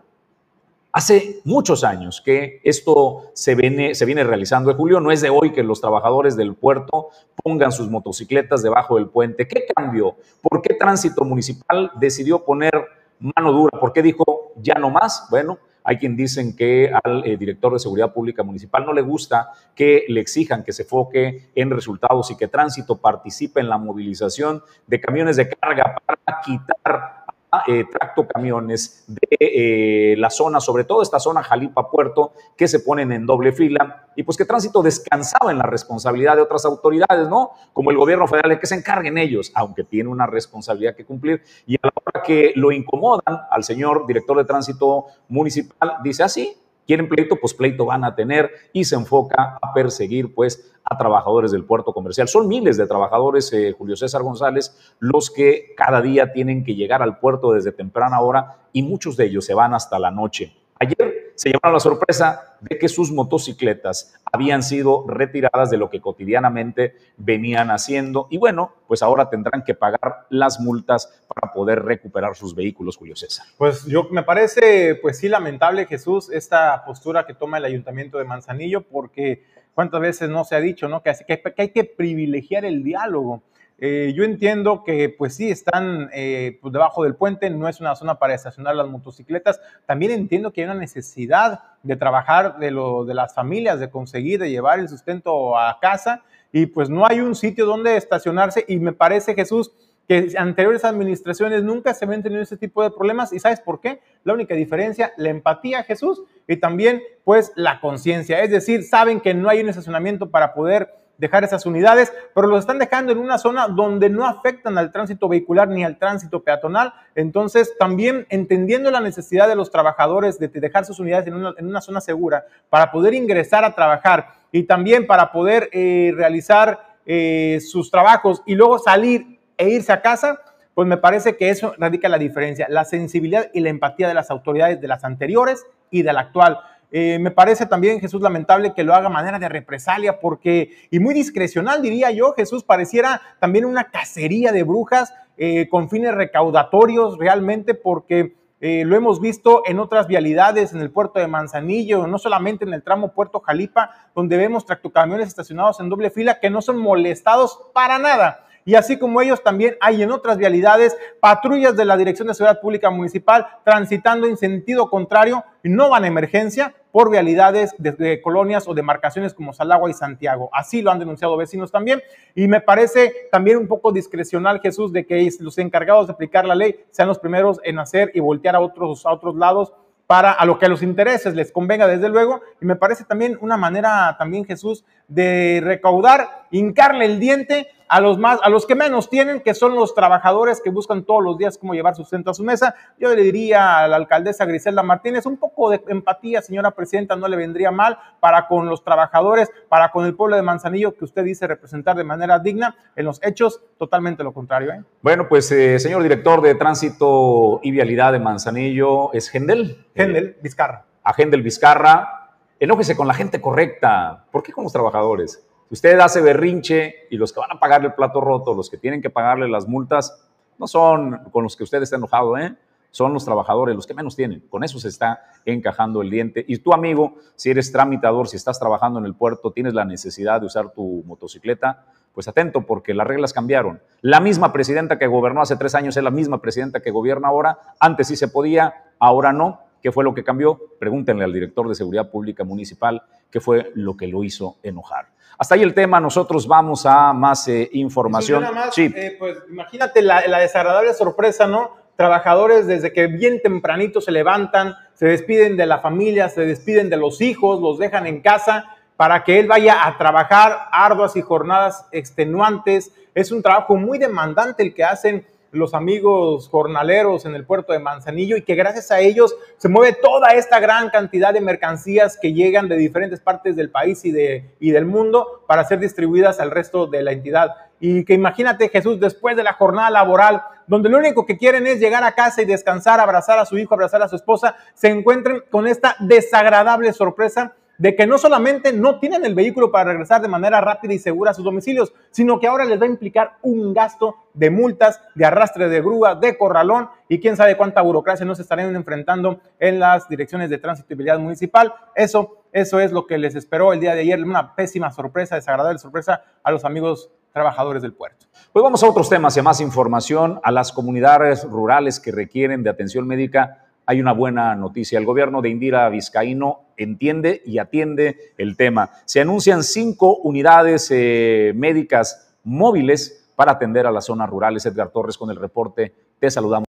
Hace 0.92 1.40
muchos 1.44 1.82
años 1.82 2.22
que 2.24 2.60
esto 2.62 3.30
se 3.32 3.54
viene, 3.56 3.94
se 3.94 4.04
viene 4.04 4.22
realizando 4.22 4.70
de 4.70 4.76
Julio, 4.76 5.00
no 5.00 5.10
es 5.10 5.22
de 5.22 5.30
hoy 5.30 5.52
que 5.52 5.62
los 5.64 5.80
trabajadores 5.80 6.36
del 6.36 6.54
puerto 6.54 7.08
pongan 7.42 7.72
sus 7.72 7.90
motocicletas 7.90 8.62
debajo 8.62 8.96
del 8.96 9.08
puente. 9.08 9.48
¿Qué 9.48 9.64
cambió? 9.74 10.16
¿Por 10.40 10.62
qué 10.62 10.74
Tránsito 10.74 11.24
Municipal 11.24 11.90
decidió 11.98 12.44
poner 12.44 12.72
mano 13.18 13.52
dura? 13.52 13.80
¿Por 13.80 13.92
qué 13.92 14.02
dijo 14.02 14.52
ya 14.56 14.74
no 14.74 14.90
más? 14.90 15.26
Bueno, 15.30 15.58
hay 15.84 15.96
quien 15.96 16.16
dicen 16.16 16.54
que 16.56 16.92
al 16.92 17.24
eh, 17.24 17.36
director 17.36 17.72
de 17.72 17.78
Seguridad 17.78 18.12
Pública 18.12 18.42
Municipal 18.42 18.84
no 18.84 18.92
le 18.92 19.02
gusta 19.02 19.50
que 19.74 20.04
le 20.08 20.20
exijan 20.20 20.62
que 20.62 20.72
se 20.72 20.84
foque 20.84 21.50
en 21.54 21.70
resultados 21.70 22.30
y 22.30 22.36
que 22.36 22.48
Tránsito 22.48 22.98
participe 22.98 23.60
en 23.60 23.68
la 23.68 23.78
movilización 23.78 24.62
de 24.86 25.00
camiones 25.00 25.36
de 25.36 25.48
carga 25.48 25.96
para 26.04 26.40
quitar 26.44 27.21
eh, 27.66 27.84
tracto 27.90 28.26
camiones 28.26 29.04
de 29.06 29.28
eh, 29.38 30.14
la 30.16 30.30
zona, 30.30 30.58
sobre 30.58 30.84
todo 30.84 31.02
esta 31.02 31.20
zona 31.20 31.42
Jalipa 31.42 31.90
Puerto, 31.90 32.32
que 32.56 32.66
se 32.66 32.80
ponen 32.80 33.12
en 33.12 33.26
doble 33.26 33.52
fila 33.52 34.06
y 34.16 34.22
pues 34.22 34.38
que 34.38 34.46
tránsito 34.46 34.82
descansaba 34.82 35.50
en 35.50 35.58
la 35.58 35.66
responsabilidad 35.66 36.36
de 36.36 36.42
otras 36.42 36.64
autoridades, 36.64 37.28
¿no? 37.28 37.52
Como 37.74 37.90
el 37.90 37.98
gobierno 37.98 38.26
federal, 38.26 38.58
que 38.58 38.66
se 38.66 38.74
encarguen 38.74 39.18
ellos, 39.18 39.52
aunque 39.54 39.84
tiene 39.84 40.08
una 40.08 40.26
responsabilidad 40.26 40.96
que 40.96 41.04
cumplir. 41.04 41.42
Y 41.66 41.76
a 41.76 41.80
la 41.82 41.92
hora 41.94 42.22
que 42.22 42.52
lo 42.56 42.72
incomodan 42.72 43.42
al 43.50 43.64
señor 43.64 44.06
director 44.06 44.38
de 44.38 44.44
tránsito 44.44 45.06
municipal, 45.28 45.96
dice 46.02 46.22
así, 46.22 46.56
quieren 46.86 47.08
pleito, 47.08 47.36
pues 47.36 47.54
pleito 47.54 47.86
van 47.86 48.04
a 48.04 48.14
tener 48.14 48.50
y 48.72 48.84
se 48.84 48.96
enfoca 48.96 49.58
a 49.60 49.72
perseguir 49.72 50.34
pues 50.34 50.72
a 50.84 50.98
trabajadores 50.98 51.52
del 51.52 51.64
puerto 51.64 51.92
comercial. 51.92 52.28
Son 52.28 52.48
miles 52.48 52.76
de 52.76 52.86
trabajadores, 52.86 53.52
eh, 53.52 53.74
Julio 53.76 53.96
César 53.96 54.22
González, 54.22 54.76
los 54.98 55.30
que 55.30 55.74
cada 55.76 56.02
día 56.02 56.32
tienen 56.32 56.64
que 56.64 56.74
llegar 56.74 57.02
al 57.02 57.18
puerto 57.18 57.52
desde 57.52 57.72
temprana 57.72 58.20
hora 58.20 58.58
y 58.72 58.82
muchos 58.82 59.16
de 59.16 59.26
ellos 59.26 59.44
se 59.44 59.54
van 59.54 59.74
hasta 59.74 59.98
la 59.98 60.10
noche. 60.10 60.56
Ayer 60.78 61.21
se 61.42 61.48
llevaron 61.48 61.72
la 61.72 61.80
sorpresa 61.80 62.56
de 62.60 62.78
que 62.78 62.88
sus 62.88 63.10
motocicletas 63.10 64.14
habían 64.32 64.62
sido 64.62 65.04
retiradas 65.08 65.70
de 65.70 65.76
lo 65.76 65.90
que 65.90 66.00
cotidianamente 66.00 66.94
venían 67.16 67.72
haciendo 67.72 68.28
y 68.30 68.38
bueno, 68.38 68.70
pues 68.86 69.02
ahora 69.02 69.28
tendrán 69.28 69.64
que 69.64 69.74
pagar 69.74 70.28
las 70.30 70.60
multas 70.60 71.20
para 71.26 71.52
poder 71.52 71.82
recuperar 71.82 72.36
sus 72.36 72.54
vehículos, 72.54 72.96
Julio 72.96 73.16
César. 73.16 73.44
Pues 73.58 73.84
yo 73.86 74.06
me 74.12 74.22
parece, 74.22 74.94
pues 75.02 75.18
sí, 75.18 75.28
lamentable, 75.28 75.86
Jesús, 75.86 76.30
esta 76.30 76.84
postura 76.84 77.26
que 77.26 77.34
toma 77.34 77.58
el 77.58 77.64
Ayuntamiento 77.64 78.18
de 78.18 78.24
Manzanillo, 78.24 78.82
porque 78.82 79.42
cuántas 79.74 80.00
veces 80.00 80.30
no 80.30 80.44
se 80.44 80.54
ha 80.54 80.60
dicho, 80.60 80.88
¿no? 80.88 81.02
Que, 81.02 81.12
que 81.26 81.42
hay 81.58 81.70
que 81.70 81.82
privilegiar 81.82 82.64
el 82.64 82.84
diálogo. 82.84 83.42
Eh, 83.84 84.12
yo 84.14 84.22
entiendo 84.22 84.84
que, 84.84 85.08
pues 85.08 85.34
sí, 85.34 85.50
están 85.50 86.08
eh, 86.14 86.56
pues, 86.62 86.72
debajo 86.72 87.02
del 87.02 87.16
puente, 87.16 87.50
no 87.50 87.66
es 87.66 87.80
una 87.80 87.96
zona 87.96 88.16
para 88.16 88.32
estacionar 88.32 88.76
las 88.76 88.86
motocicletas. 88.86 89.60
También 89.86 90.12
entiendo 90.12 90.52
que 90.52 90.60
hay 90.60 90.66
una 90.66 90.78
necesidad 90.78 91.64
de 91.82 91.96
trabajar 91.96 92.60
de, 92.60 92.70
lo, 92.70 93.04
de 93.04 93.14
las 93.14 93.34
familias, 93.34 93.80
de 93.80 93.90
conseguir, 93.90 94.38
de 94.38 94.52
llevar 94.52 94.78
el 94.78 94.88
sustento 94.88 95.58
a 95.58 95.80
casa, 95.80 96.22
y 96.52 96.66
pues 96.66 96.88
no 96.90 97.04
hay 97.04 97.18
un 97.18 97.34
sitio 97.34 97.66
donde 97.66 97.96
estacionarse. 97.96 98.64
Y 98.68 98.76
me 98.76 98.92
parece, 98.92 99.34
Jesús, 99.34 99.72
que 100.06 100.32
anteriores 100.38 100.84
administraciones 100.84 101.64
nunca 101.64 101.92
se 101.92 102.04
habían 102.04 102.22
tenido 102.22 102.40
ese 102.40 102.56
tipo 102.56 102.84
de 102.84 102.92
problemas. 102.92 103.32
¿Y 103.32 103.40
sabes 103.40 103.58
por 103.58 103.80
qué? 103.80 103.98
La 104.22 104.32
única 104.32 104.54
diferencia, 104.54 105.12
la 105.16 105.30
empatía, 105.30 105.82
Jesús, 105.82 106.22
y 106.46 106.56
también, 106.56 107.02
pues, 107.24 107.50
la 107.56 107.80
conciencia. 107.80 108.44
Es 108.44 108.50
decir, 108.52 108.84
saben 108.84 109.20
que 109.20 109.34
no 109.34 109.48
hay 109.48 109.60
un 109.60 109.70
estacionamiento 109.70 110.30
para 110.30 110.54
poder 110.54 111.01
dejar 111.22 111.44
esas 111.44 111.64
unidades, 111.66 112.12
pero 112.34 112.48
los 112.48 112.58
están 112.58 112.80
dejando 112.80 113.12
en 113.12 113.18
una 113.18 113.38
zona 113.38 113.68
donde 113.68 114.10
no 114.10 114.26
afectan 114.26 114.76
al 114.76 114.90
tránsito 114.90 115.28
vehicular 115.28 115.68
ni 115.68 115.84
al 115.84 115.96
tránsito 115.96 116.42
peatonal. 116.42 116.92
Entonces, 117.14 117.72
también 117.78 118.26
entendiendo 118.28 118.90
la 118.90 119.00
necesidad 119.00 119.46
de 119.46 119.54
los 119.54 119.70
trabajadores 119.70 120.40
de 120.40 120.48
dejar 120.48 120.84
sus 120.84 120.98
unidades 120.98 121.28
en 121.28 121.34
una, 121.34 121.54
en 121.56 121.68
una 121.68 121.80
zona 121.80 122.00
segura 122.00 122.44
para 122.68 122.90
poder 122.90 123.14
ingresar 123.14 123.64
a 123.64 123.72
trabajar 123.72 124.32
y 124.50 124.64
también 124.64 125.06
para 125.06 125.30
poder 125.30 125.70
eh, 125.72 126.12
realizar 126.16 126.96
eh, 127.06 127.60
sus 127.60 127.88
trabajos 127.88 128.42
y 128.44 128.56
luego 128.56 128.80
salir 128.80 129.38
e 129.56 129.68
irse 129.68 129.92
a 129.92 130.02
casa, 130.02 130.40
pues 130.74 130.88
me 130.88 130.96
parece 130.96 131.36
que 131.36 131.50
eso 131.50 131.72
radica 131.78 132.08
la 132.08 132.18
diferencia, 132.18 132.66
la 132.68 132.84
sensibilidad 132.84 133.48
y 133.54 133.60
la 133.60 133.70
empatía 133.70 134.08
de 134.08 134.14
las 134.14 134.28
autoridades 134.28 134.80
de 134.80 134.88
las 134.88 135.04
anteriores 135.04 135.64
y 135.92 136.02
de 136.02 136.12
la 136.12 136.22
actual. 136.22 136.58
Eh, 136.94 137.18
me 137.18 137.30
parece 137.30 137.64
también, 137.64 138.00
Jesús, 138.00 138.20
lamentable 138.20 138.74
que 138.74 138.84
lo 138.84 138.94
haga 138.94 139.08
manera 139.08 139.38
de 139.38 139.48
represalia, 139.48 140.20
porque, 140.20 140.86
y 140.90 141.00
muy 141.00 141.14
discrecional, 141.14 141.80
diría 141.80 142.10
yo, 142.10 142.34
Jesús, 142.34 142.64
pareciera 142.64 143.22
también 143.40 143.64
una 143.64 143.84
cacería 143.84 144.52
de 144.52 144.62
brujas 144.62 145.14
eh, 145.38 145.68
con 145.70 145.88
fines 145.88 146.14
recaudatorios 146.14 147.16
realmente, 147.18 147.72
porque 147.72 148.36
eh, 148.60 148.84
lo 148.84 148.94
hemos 148.94 149.20
visto 149.20 149.62
en 149.66 149.80
otras 149.80 150.06
vialidades, 150.06 150.74
en 150.74 150.82
el 150.82 150.90
puerto 150.90 151.18
de 151.18 151.26
Manzanillo, 151.26 152.06
no 152.06 152.18
solamente 152.18 152.66
en 152.66 152.74
el 152.74 152.82
tramo 152.82 153.14
Puerto 153.14 153.40
Jalipa, 153.40 153.90
donde 154.14 154.36
vemos 154.36 154.66
tractocamiones 154.66 155.28
estacionados 155.28 155.80
en 155.80 155.88
doble 155.88 156.10
fila 156.10 156.40
que 156.40 156.50
no 156.50 156.60
son 156.60 156.76
molestados 156.76 157.58
para 157.72 157.98
nada. 157.98 158.44
Y 158.64 158.76
así 158.76 158.98
como 158.98 159.20
ellos, 159.20 159.42
también 159.42 159.76
hay 159.80 160.02
en 160.02 160.12
otras 160.12 160.38
vialidades 160.38 160.96
patrullas 161.20 161.76
de 161.76 161.84
la 161.84 161.96
Dirección 161.96 162.28
de 162.28 162.34
Seguridad 162.34 162.60
Pública 162.60 162.90
Municipal 162.90 163.46
transitando 163.64 164.26
en 164.26 164.36
sentido 164.36 164.88
contrario 164.88 165.44
y 165.64 165.68
no 165.68 165.90
van 165.90 166.04
a 166.04 166.08
emergencia 166.08 166.74
por 166.92 167.10
vialidades 167.10 167.74
de, 167.78 168.20
colonias 168.20 168.68
o 168.68 168.74
demarcaciones 168.74 169.34
como 169.34 169.52
Salagua 169.52 169.90
y 169.90 169.94
Santiago. 169.94 170.50
Así 170.52 170.82
lo 170.82 170.90
han 170.90 170.98
denunciado 170.98 171.36
vecinos 171.36 171.72
también. 171.72 172.02
Y 172.34 172.46
me 172.48 172.60
parece 172.60 173.12
también 173.32 173.56
un 173.56 173.66
poco 173.66 173.92
discrecional, 173.92 174.60
Jesús, 174.60 174.92
de 174.92 175.06
que 175.06 175.28
los 175.40 175.58
encargados 175.58 176.06
de 176.06 176.12
aplicar 176.12 176.44
la 176.44 176.54
ley 176.54 176.84
sean 176.90 177.08
los 177.08 177.18
primeros 177.18 177.60
en 177.64 177.78
hacer 177.78 178.10
y 178.14 178.20
voltear 178.20 178.56
a 178.56 178.60
otros, 178.60 179.06
a 179.06 179.12
otros 179.12 179.34
lados 179.36 179.72
para 180.06 180.32
a 180.32 180.44
lo 180.44 180.58
que 180.58 180.66
a 180.66 180.68
los 180.68 180.82
intereses 180.82 181.34
les 181.34 181.50
convenga 181.52 181.86
desde 181.86 182.10
luego 182.10 182.42
y 182.60 182.66
me 182.66 182.76
parece 182.76 183.04
también 183.04 183.38
una 183.40 183.56
manera 183.56 184.14
también 184.18 184.44
Jesús 184.44 184.84
de 185.08 185.60
recaudar, 185.62 186.46
hincarle 186.50 187.06
el 187.06 187.20
diente 187.20 187.68
a 187.92 188.00
los 188.00 188.16
más 188.18 188.40
a 188.42 188.48
los 188.48 188.64
que 188.64 188.74
menos 188.74 189.10
tienen, 189.10 189.40
que 189.40 189.52
son 189.52 189.74
los 189.74 189.94
trabajadores 189.94 190.62
que 190.62 190.70
buscan 190.70 191.04
todos 191.04 191.22
los 191.22 191.36
días 191.36 191.58
cómo 191.58 191.74
llevar 191.74 191.94
sustento 191.94 192.30
a 192.30 192.34
su 192.34 192.42
mesa. 192.42 192.74
Yo 192.98 193.14
le 193.14 193.22
diría 193.22 193.80
a 193.80 193.88
la 193.88 193.96
alcaldesa 193.96 194.46
Griselda 194.46 194.82
Martínez, 194.82 195.26
un 195.26 195.36
poco 195.36 195.68
de 195.68 195.82
empatía, 195.88 196.40
señora 196.40 196.70
presidenta, 196.70 197.16
no 197.16 197.28
le 197.28 197.36
vendría 197.36 197.70
mal 197.70 197.98
para 198.18 198.48
con 198.48 198.66
los 198.66 198.82
trabajadores, 198.82 199.50
para 199.68 199.90
con 199.90 200.06
el 200.06 200.14
pueblo 200.14 200.36
de 200.36 200.42
Manzanillo 200.42 200.94
que 200.94 201.04
usted 201.04 201.22
dice 201.22 201.46
representar 201.46 201.94
de 201.94 202.04
manera 202.04 202.38
digna, 202.38 202.74
en 202.96 203.04
los 203.04 203.20
hechos 203.22 203.60
totalmente 203.78 204.24
lo 204.24 204.32
contrario, 204.32 204.72
¿eh? 204.72 204.82
Bueno, 205.02 205.28
pues 205.28 205.52
eh, 205.52 205.78
señor 205.78 206.02
director 206.02 206.40
de 206.40 206.54
Tránsito 206.54 207.60
y 207.62 207.72
Vialidad 207.72 208.12
de 208.12 208.20
Manzanillo, 208.20 209.12
¿es 209.12 209.28
Gendel? 209.28 209.84
Gendel 209.94 210.38
Vizcarra. 210.40 210.86
a 211.04 211.12
Gendel 211.12 211.42
Vizcarra, 211.42 212.21
enójese 212.62 212.96
con 212.96 213.08
la 213.08 213.14
gente 213.14 213.40
correcta. 213.40 214.24
¿Por 214.30 214.44
qué 214.44 214.52
con 214.52 214.62
los 214.62 214.72
trabajadores? 214.72 215.44
Usted 215.68 215.98
hace 215.98 216.20
berrinche 216.20 217.08
y 217.10 217.16
los 217.16 217.32
que 217.32 217.40
van 217.40 217.50
a 217.50 217.58
pagarle 217.58 217.88
el 217.88 217.94
plato 217.94 218.20
roto, 218.20 218.54
los 218.54 218.70
que 218.70 218.76
tienen 218.76 219.02
que 219.02 219.10
pagarle 219.10 219.48
las 219.48 219.66
multas, 219.66 220.28
no 220.60 220.68
son 220.68 221.24
con 221.32 221.42
los 221.42 221.56
que 221.56 221.64
usted 221.64 221.82
está 221.82 221.96
enojado, 221.96 222.38
¿eh? 222.38 222.54
Son 222.92 223.12
los 223.12 223.24
trabajadores, 223.24 223.74
los 223.74 223.84
que 223.84 223.94
menos 223.94 224.14
tienen. 224.14 224.46
Con 224.48 224.62
eso 224.62 224.78
se 224.78 224.88
está 224.88 225.24
encajando 225.44 226.02
el 226.02 226.10
diente. 226.10 226.44
Y 226.46 226.58
tú, 226.58 226.72
amigo, 226.72 227.16
si 227.34 227.50
eres 227.50 227.72
tramitador, 227.72 228.28
si 228.28 228.36
estás 228.36 228.60
trabajando 228.60 229.00
en 229.00 229.06
el 229.06 229.14
puerto, 229.14 229.50
tienes 229.50 229.74
la 229.74 229.84
necesidad 229.84 230.40
de 230.40 230.46
usar 230.46 230.70
tu 230.70 231.02
motocicleta, 231.04 231.86
pues 232.14 232.28
atento 232.28 232.64
porque 232.64 232.94
las 232.94 233.08
reglas 233.08 233.32
cambiaron. 233.32 233.80
La 234.02 234.20
misma 234.20 234.52
presidenta 234.52 235.00
que 235.00 235.08
gobernó 235.08 235.40
hace 235.40 235.56
tres 235.56 235.74
años 235.74 235.96
es 235.96 236.04
la 236.04 236.10
misma 236.12 236.40
presidenta 236.40 236.78
que 236.78 236.92
gobierna 236.92 237.26
ahora. 237.26 237.58
Antes 237.80 238.06
sí 238.06 238.14
se 238.14 238.28
podía, 238.28 238.92
ahora 239.00 239.32
no. 239.32 239.62
¿Qué 239.82 239.90
fue 239.90 240.04
lo 240.04 240.14
que 240.14 240.22
cambió? 240.22 240.58
Pregúntenle 240.78 241.24
al 241.24 241.32
director 241.32 241.68
de 241.68 241.74
Seguridad 241.74 242.08
Pública 242.10 242.44
Municipal 242.44 243.02
qué 243.30 243.40
fue 243.40 243.72
lo 243.74 243.96
que 243.96 244.06
lo 244.06 244.22
hizo 244.22 244.58
enojar. 244.62 245.08
Hasta 245.38 245.56
ahí 245.56 245.62
el 245.62 245.74
tema, 245.74 246.00
nosotros 246.00 246.46
vamos 246.46 246.86
a 246.86 247.12
más 247.12 247.48
eh, 247.48 247.68
información. 247.72 248.42
Nada 248.42 248.54
más, 248.54 248.74
sí, 248.74 248.92
eh, 248.94 249.16
pues 249.18 249.38
imagínate 249.50 250.02
la, 250.02 250.26
la 250.28 250.38
desagradable 250.38 250.94
sorpresa, 250.94 251.48
¿no? 251.48 251.76
Trabajadores 251.96 252.66
desde 252.66 252.92
que 252.92 253.08
bien 253.08 253.42
tempranito 253.42 254.00
se 254.00 254.12
levantan, 254.12 254.74
se 254.94 255.06
despiden 255.06 255.56
de 255.56 255.66
la 255.66 255.80
familia, 255.80 256.28
se 256.28 256.46
despiden 256.46 256.88
de 256.88 256.96
los 256.96 257.20
hijos, 257.20 257.60
los 257.60 257.78
dejan 257.78 258.06
en 258.06 258.20
casa 258.20 258.76
para 258.96 259.24
que 259.24 259.40
él 259.40 259.48
vaya 259.48 259.86
a 259.86 259.98
trabajar 259.98 260.68
arduas 260.70 261.16
y 261.16 261.22
jornadas 261.22 261.88
extenuantes. 261.90 262.92
Es 263.14 263.32
un 263.32 263.42
trabajo 263.42 263.76
muy 263.76 263.98
demandante 263.98 264.62
el 264.62 264.74
que 264.74 264.84
hacen 264.84 265.26
los 265.52 265.74
amigos 265.74 266.48
jornaleros 266.48 267.26
en 267.26 267.34
el 267.34 267.44
puerto 267.44 267.72
de 267.72 267.78
Manzanillo 267.78 268.36
y 268.36 268.42
que 268.42 268.54
gracias 268.54 268.90
a 268.90 269.00
ellos 269.00 269.36
se 269.58 269.68
mueve 269.68 269.92
toda 269.92 270.30
esta 270.30 270.58
gran 270.58 270.88
cantidad 270.88 271.32
de 271.32 271.42
mercancías 271.42 272.18
que 272.20 272.32
llegan 272.32 272.68
de 272.68 272.76
diferentes 272.76 273.20
partes 273.20 273.54
del 273.54 273.70
país 273.70 274.04
y, 274.04 274.12
de, 274.12 274.50
y 274.58 274.70
del 274.70 274.86
mundo 274.86 275.44
para 275.46 275.64
ser 275.64 275.78
distribuidas 275.78 276.40
al 276.40 276.50
resto 276.50 276.86
de 276.86 277.02
la 277.02 277.12
entidad. 277.12 277.50
Y 277.80 278.04
que 278.04 278.14
imagínate 278.14 278.70
Jesús 278.70 278.98
después 278.98 279.36
de 279.36 279.42
la 279.42 279.52
jornada 279.52 279.90
laboral, 279.90 280.42
donde 280.66 280.88
lo 280.88 280.98
único 280.98 281.26
que 281.26 281.36
quieren 281.36 281.66
es 281.66 281.80
llegar 281.80 282.02
a 282.02 282.14
casa 282.14 282.40
y 282.40 282.46
descansar, 282.46 282.98
abrazar 282.98 283.38
a 283.38 283.44
su 283.44 283.58
hijo, 283.58 283.74
abrazar 283.74 284.02
a 284.02 284.08
su 284.08 284.16
esposa, 284.16 284.56
se 284.72 284.88
encuentren 284.88 285.42
con 285.50 285.66
esta 285.66 285.96
desagradable 285.98 286.92
sorpresa 286.92 287.54
de 287.82 287.96
que 287.96 288.06
no 288.06 288.16
solamente 288.16 288.72
no 288.72 289.00
tienen 289.00 289.24
el 289.24 289.34
vehículo 289.34 289.72
para 289.72 289.90
regresar 289.90 290.22
de 290.22 290.28
manera 290.28 290.60
rápida 290.60 290.94
y 290.94 291.00
segura 291.00 291.32
a 291.32 291.34
sus 291.34 291.44
domicilios, 291.44 291.92
sino 292.12 292.38
que 292.38 292.46
ahora 292.46 292.64
les 292.64 292.80
va 292.80 292.84
a 292.84 292.88
implicar 292.88 293.38
un 293.42 293.74
gasto 293.74 294.14
de 294.34 294.50
multas, 294.50 295.00
de 295.16 295.24
arrastre 295.24 295.68
de 295.68 295.80
grúa, 295.80 296.14
de 296.14 296.38
corralón 296.38 296.90
y 297.08 297.18
quién 297.18 297.36
sabe 297.36 297.56
cuánta 297.56 297.82
burocracia 297.82 298.24
nos 298.24 298.38
estarán 298.38 298.76
enfrentando 298.76 299.40
en 299.58 299.80
las 299.80 300.08
direcciones 300.08 300.48
de 300.48 300.58
tránsito 300.58 300.92
y 300.92 300.96
vialidad 300.96 301.18
municipal. 301.18 301.74
Eso, 301.96 302.44
eso 302.52 302.78
es 302.78 302.92
lo 302.92 303.08
que 303.08 303.18
les 303.18 303.34
esperó 303.34 303.72
el 303.72 303.80
día 303.80 303.96
de 303.96 304.02
ayer, 304.02 304.22
una 304.22 304.54
pésima 304.54 304.92
sorpresa, 304.92 305.34
desagradable 305.34 305.80
sorpresa 305.80 306.22
a 306.44 306.52
los 306.52 306.64
amigos 306.64 307.10
trabajadores 307.32 307.82
del 307.82 307.94
puerto. 307.94 308.26
Pues 308.52 308.62
vamos 308.62 308.82
a 308.84 308.88
otros 308.88 309.08
temas 309.08 309.36
y 309.36 309.40
a 309.40 309.42
más 309.42 309.60
información. 309.60 310.38
A 310.44 310.52
las 310.52 310.70
comunidades 310.70 311.42
rurales 311.44 311.98
que 311.98 312.12
requieren 312.12 312.62
de 312.62 312.70
atención 312.70 313.08
médica, 313.08 313.61
hay 313.86 314.00
una 314.00 314.12
buena 314.12 314.54
noticia. 314.54 314.98
El 314.98 315.04
gobierno 315.04 315.42
de 315.42 315.50
Indira 315.50 315.88
Vizcaíno 315.88 316.66
entiende 316.76 317.42
y 317.44 317.58
atiende 317.58 318.32
el 318.38 318.56
tema. 318.56 318.90
Se 319.04 319.20
anuncian 319.20 319.62
cinco 319.62 320.16
unidades 320.16 320.88
eh, 320.90 321.52
médicas 321.54 322.34
móviles 322.44 323.30
para 323.36 323.52
atender 323.52 323.86
a 323.86 323.90
las 323.90 324.06
zonas 324.06 324.28
rurales. 324.30 324.66
Edgar 324.66 324.90
Torres 324.90 325.18
con 325.18 325.30
el 325.30 325.36
reporte. 325.36 325.92
Te 326.18 326.30
saludamos. 326.30 326.71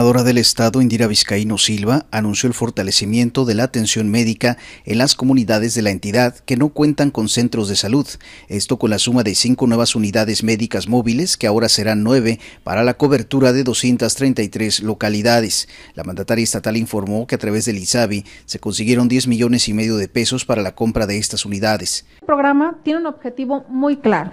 Gobernadora 0.00 0.28
del 0.28 0.38
estado, 0.38 0.80
Indira 0.80 1.08
Vizcaíno 1.08 1.58
Silva, 1.58 2.06
anunció 2.12 2.46
el 2.46 2.54
fortalecimiento 2.54 3.44
de 3.44 3.56
la 3.56 3.64
atención 3.64 4.08
médica 4.08 4.56
en 4.84 4.96
las 4.96 5.16
comunidades 5.16 5.74
de 5.74 5.82
la 5.82 5.90
entidad 5.90 6.36
que 6.38 6.56
no 6.56 6.68
cuentan 6.68 7.10
con 7.10 7.28
centros 7.28 7.68
de 7.68 7.74
salud. 7.74 8.06
Esto 8.46 8.78
con 8.78 8.90
la 8.90 9.00
suma 9.00 9.24
de 9.24 9.34
cinco 9.34 9.66
nuevas 9.66 9.96
unidades 9.96 10.44
médicas 10.44 10.86
móviles, 10.86 11.36
que 11.36 11.48
ahora 11.48 11.68
serán 11.68 12.04
nueve, 12.04 12.38
para 12.62 12.84
la 12.84 12.94
cobertura 12.94 13.52
de 13.52 13.64
233 13.64 14.84
localidades. 14.84 15.68
La 15.96 16.04
mandataria 16.04 16.44
estatal 16.44 16.76
informó 16.76 17.26
que 17.26 17.34
a 17.34 17.38
través 17.38 17.64
del 17.64 17.78
ISABI 17.78 18.24
se 18.44 18.60
consiguieron 18.60 19.08
10 19.08 19.26
millones 19.26 19.66
y 19.66 19.74
medio 19.74 19.96
de 19.96 20.06
pesos 20.06 20.44
para 20.44 20.62
la 20.62 20.76
compra 20.76 21.08
de 21.08 21.18
estas 21.18 21.44
unidades. 21.44 22.06
El 22.20 22.26
programa 22.26 22.78
tiene 22.84 23.00
un 23.00 23.06
objetivo 23.06 23.64
muy 23.68 23.96
claro, 23.96 24.30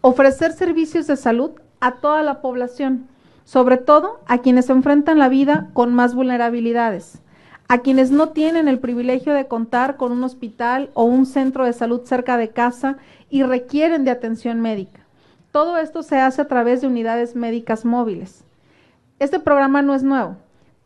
ofrecer 0.00 0.54
servicios 0.54 1.06
de 1.06 1.18
salud 1.18 1.50
a 1.80 1.96
toda 1.96 2.22
la 2.22 2.40
población 2.40 3.13
sobre 3.44 3.76
todo 3.76 4.20
a 4.26 4.38
quienes 4.38 4.70
enfrentan 4.70 5.18
la 5.18 5.28
vida 5.28 5.68
con 5.72 5.94
más 5.94 6.14
vulnerabilidades, 6.14 7.22
a 7.68 7.78
quienes 7.78 8.10
no 8.10 8.30
tienen 8.30 8.68
el 8.68 8.78
privilegio 8.78 9.32
de 9.32 9.46
contar 9.46 9.96
con 9.96 10.12
un 10.12 10.24
hospital 10.24 10.90
o 10.94 11.04
un 11.04 11.26
centro 11.26 11.64
de 11.64 11.72
salud 11.72 12.02
cerca 12.04 12.36
de 12.36 12.50
casa 12.50 12.96
y 13.30 13.42
requieren 13.42 14.04
de 14.04 14.10
atención 14.10 14.60
médica. 14.60 15.00
Todo 15.50 15.78
esto 15.78 16.02
se 16.02 16.18
hace 16.18 16.42
a 16.42 16.48
través 16.48 16.80
de 16.80 16.88
unidades 16.88 17.36
médicas 17.36 17.84
móviles. 17.84 18.44
Este 19.18 19.38
programa 19.38 19.82
no 19.82 19.94
es 19.94 20.02
nuevo, 20.02 20.36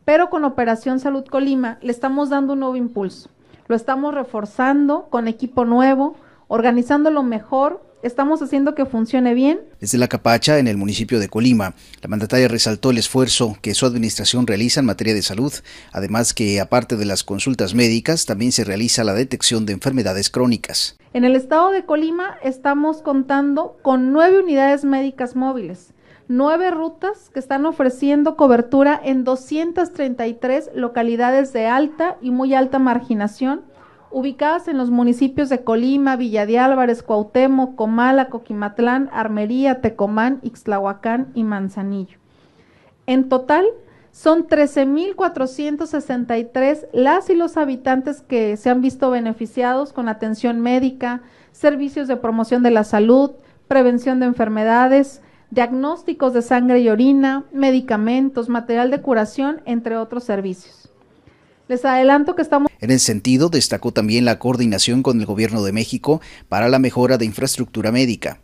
pero 0.05 0.29
con 0.29 0.45
Operación 0.45 0.99
Salud 0.99 1.25
Colima 1.25 1.79
le 1.81 1.91
estamos 1.91 2.29
dando 2.29 2.53
un 2.53 2.59
nuevo 2.59 2.75
impulso. 2.75 3.29
Lo 3.67 3.75
estamos 3.75 4.13
reforzando 4.13 5.07
con 5.09 5.27
equipo 5.27 5.65
nuevo, 5.65 6.15
organizándolo 6.47 7.23
mejor 7.23 7.83
estamos 8.03 8.41
haciendo 8.41 8.75
que 8.75 8.85
funcione 8.85 9.33
bien. 9.33 9.59
Desde 9.79 9.97
la 9.97 10.07
Capacha, 10.07 10.59
en 10.59 10.67
el 10.67 10.77
municipio 10.77 11.19
de 11.19 11.29
Colima, 11.29 11.73
la 12.01 12.09
mandataria 12.09 12.47
resaltó 12.47 12.91
el 12.91 12.97
esfuerzo 12.97 13.57
que 13.61 13.73
su 13.73 13.85
administración 13.85 14.47
realiza 14.47 14.79
en 14.79 14.85
materia 14.85 15.13
de 15.13 15.21
salud, 15.21 15.53
además 15.91 16.33
que 16.33 16.59
aparte 16.59 16.95
de 16.95 17.05
las 17.05 17.23
consultas 17.23 17.73
médicas, 17.73 18.25
también 18.25 18.51
se 18.51 18.63
realiza 18.63 19.03
la 19.03 19.13
detección 19.13 19.65
de 19.65 19.73
enfermedades 19.73 20.29
crónicas. 20.29 20.97
En 21.13 21.23
el 21.23 21.35
estado 21.35 21.71
de 21.71 21.85
Colima 21.85 22.35
estamos 22.43 23.01
contando 23.01 23.77
con 23.81 24.11
nueve 24.11 24.39
unidades 24.39 24.85
médicas 24.85 25.35
móviles, 25.35 25.93
nueve 26.27 26.69
rutas 26.69 27.31
que 27.33 27.39
están 27.39 27.65
ofreciendo 27.65 28.37
cobertura 28.37 28.99
en 29.03 29.23
233 29.23 30.69
localidades 30.75 31.51
de 31.51 31.65
alta 31.65 32.17
y 32.21 32.29
muy 32.29 32.53
alta 32.53 32.77
marginación 32.77 33.61
ubicadas 34.11 34.67
en 34.67 34.77
los 34.77 34.89
municipios 34.89 35.49
de 35.49 35.63
Colima, 35.63 36.15
Villa 36.15 36.45
de 36.45 36.59
Álvarez, 36.59 37.03
Cuauhtémoc, 37.03 37.75
Comala, 37.75 38.29
Coquimatlán, 38.29 39.09
Armería, 39.13 39.81
Tecomán, 39.81 40.39
Ixtlahuacán 40.43 41.31
y 41.33 41.43
Manzanillo. 41.43 42.17
En 43.05 43.29
total, 43.29 43.65
son 44.11 44.47
13.463 44.47 46.87
las 46.93 47.29
y 47.29 47.35
los 47.35 47.57
habitantes 47.57 48.21
que 48.21 48.57
se 48.57 48.69
han 48.69 48.81
visto 48.81 49.11
beneficiados 49.11 49.93
con 49.93 50.09
atención 50.09 50.59
médica, 50.59 51.21
servicios 51.51 52.07
de 52.07 52.17
promoción 52.17 52.63
de 52.63 52.71
la 52.71 52.83
salud, 52.83 53.31
prevención 53.67 54.19
de 54.19 54.25
enfermedades, 54.25 55.21
diagnósticos 55.51 56.33
de 56.33 56.41
sangre 56.41 56.79
y 56.79 56.89
orina, 56.89 57.43
medicamentos, 57.51 58.49
material 58.49 58.89
de 58.91 59.01
curación, 59.01 59.61
entre 59.65 59.97
otros 59.97 60.23
servicios. 60.23 60.91
Les 61.67 61.85
adelanto 61.85 62.35
que 62.35 62.41
estamos... 62.41 62.68
En 62.81 62.91
ese 62.91 63.05
sentido, 63.05 63.49
destacó 63.49 63.91
también 63.91 64.25
la 64.25 64.39
coordinación 64.39 65.03
con 65.03 65.19
el 65.19 65.25
Gobierno 65.25 65.63
de 65.63 65.73
México 65.73 66.21
para 66.47 66.69
la 66.69 66.79
mejora 66.79 67.17
de 67.17 67.25
infraestructura 67.25 67.91
médica. 67.91 68.39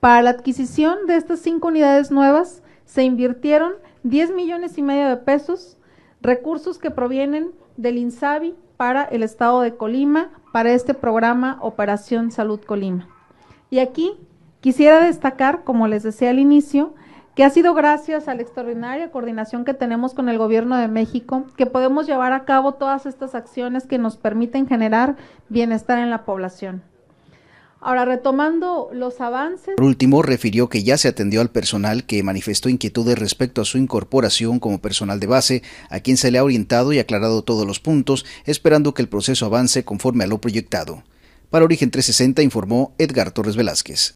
Para 0.00 0.22
la 0.22 0.30
adquisición 0.30 1.06
de 1.06 1.16
estas 1.16 1.40
cinco 1.40 1.68
unidades 1.68 2.10
nuevas, 2.10 2.62
se 2.84 3.02
invirtieron 3.02 3.72
10 4.02 4.32
millones 4.32 4.78
y 4.78 4.82
medio 4.82 5.08
de 5.08 5.16
pesos, 5.16 5.76
recursos 6.22 6.78
que 6.78 6.90
provienen 6.90 7.50
del 7.76 7.98
INSABI 7.98 8.54
para 8.76 9.04
el 9.04 9.22
estado 9.22 9.60
de 9.60 9.76
Colima, 9.76 10.30
para 10.52 10.72
este 10.72 10.94
programa 10.94 11.58
Operación 11.60 12.30
Salud 12.30 12.60
Colima. 12.60 13.08
Y 13.70 13.78
aquí 13.78 14.12
quisiera 14.60 15.04
destacar, 15.04 15.64
como 15.64 15.86
les 15.86 16.02
decía 16.02 16.30
al 16.30 16.38
inicio, 16.38 16.94
que 17.40 17.44
ha 17.44 17.48
sido 17.48 17.72
gracias 17.72 18.28
a 18.28 18.34
la 18.34 18.42
extraordinaria 18.42 19.10
coordinación 19.10 19.64
que 19.64 19.72
tenemos 19.72 20.12
con 20.12 20.28
el 20.28 20.36
Gobierno 20.36 20.76
de 20.76 20.88
México 20.88 21.46
que 21.56 21.64
podemos 21.64 22.06
llevar 22.06 22.34
a 22.34 22.44
cabo 22.44 22.74
todas 22.74 23.06
estas 23.06 23.34
acciones 23.34 23.86
que 23.86 23.96
nos 23.96 24.18
permiten 24.18 24.68
generar 24.68 25.16
bienestar 25.48 26.00
en 26.00 26.10
la 26.10 26.26
población. 26.26 26.82
Ahora, 27.80 28.04
retomando 28.04 28.90
los 28.92 29.22
avances. 29.22 29.76
Por 29.76 29.86
último, 29.86 30.20
refirió 30.20 30.68
que 30.68 30.82
ya 30.82 30.98
se 30.98 31.08
atendió 31.08 31.40
al 31.40 31.48
personal 31.48 32.04
que 32.04 32.22
manifestó 32.22 32.68
inquietudes 32.68 33.18
respecto 33.18 33.62
a 33.62 33.64
su 33.64 33.78
incorporación 33.78 34.58
como 34.58 34.82
personal 34.82 35.18
de 35.18 35.26
base, 35.26 35.62
a 35.88 36.00
quien 36.00 36.18
se 36.18 36.30
le 36.30 36.36
ha 36.36 36.44
orientado 36.44 36.92
y 36.92 36.98
aclarado 36.98 37.40
todos 37.40 37.66
los 37.66 37.80
puntos, 37.80 38.26
esperando 38.44 38.92
que 38.92 39.00
el 39.00 39.08
proceso 39.08 39.46
avance 39.46 39.82
conforme 39.82 40.24
a 40.24 40.26
lo 40.26 40.42
proyectado. 40.42 41.04
Para 41.48 41.64
Origen 41.64 41.90
360 41.90 42.42
informó 42.42 42.92
Edgar 42.98 43.30
Torres 43.30 43.56
Velázquez. 43.56 44.12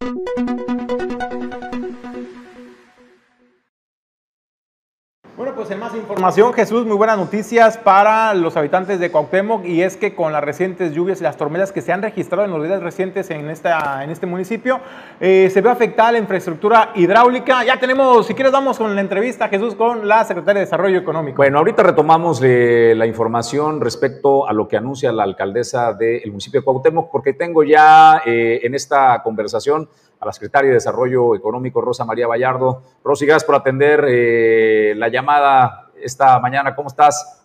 Pues 5.55 5.69
en 5.71 5.79
más 5.79 5.93
información, 5.95 6.53
Jesús, 6.53 6.85
muy 6.85 6.95
buenas 6.95 7.17
noticias 7.17 7.77
para 7.77 8.33
los 8.33 8.55
habitantes 8.57 8.99
de 8.99 9.11
Cuauhtémoc 9.11 9.65
y 9.65 9.81
es 9.81 9.97
que 9.97 10.15
con 10.15 10.31
las 10.31 10.43
recientes 10.43 10.93
lluvias 10.93 11.19
y 11.19 11.23
las 11.23 11.37
tormentas 11.37 11.71
que 11.71 11.81
se 11.81 11.91
han 11.91 12.01
registrado 12.01 12.45
en 12.45 12.51
los 12.51 12.63
días 12.63 12.81
recientes 12.81 13.29
en, 13.31 13.49
esta, 13.49 14.03
en 14.03 14.09
este 14.09 14.25
municipio, 14.25 14.79
eh, 15.19 15.49
se 15.53 15.61
ve 15.61 15.69
afectada 15.69 16.13
la 16.13 16.19
infraestructura 16.19 16.91
hidráulica. 16.95 17.63
Ya 17.63 17.79
tenemos, 17.79 18.27
si 18.27 18.33
quieres, 18.33 18.51
vamos 18.51 18.77
con 18.77 18.95
la 18.95 19.01
entrevista, 19.01 19.47
Jesús, 19.47 19.75
con 19.75 20.07
la 20.07 20.23
secretaria 20.23 20.59
de 20.59 20.65
Desarrollo 20.65 20.99
Económico. 20.99 21.37
Bueno, 21.37 21.59
ahorita 21.59 21.83
retomamos 21.83 22.41
eh, 22.43 22.93
la 22.95 23.05
información 23.05 23.81
respecto 23.81 24.47
a 24.47 24.53
lo 24.53 24.67
que 24.67 24.77
anuncia 24.77 25.11
la 25.11 25.23
alcaldesa 25.23 25.93
del 25.93 26.29
municipio 26.31 26.61
de 26.61 26.65
Cuauhtémoc, 26.65 27.11
porque 27.11 27.33
tengo 27.33 27.63
ya 27.63 28.21
eh, 28.25 28.61
en 28.63 28.75
esta 28.75 29.21
conversación 29.23 29.89
a 30.19 30.25
la 30.25 30.33
secretaria 30.33 30.69
de 30.69 30.75
Desarrollo 30.75 31.35
Económico, 31.35 31.81
Rosa 31.81 32.05
María 32.05 32.27
Vallardo. 32.27 32.81
Rosy, 33.03 33.25
gracias 33.25 33.45
por 33.45 33.55
atender 33.55 34.05
eh, 34.07 34.93
la 34.95 35.09
llamada 35.09 35.91
esta 35.95 36.39
mañana. 36.39 36.75
¿Cómo 36.75 36.87
estás? 36.87 37.43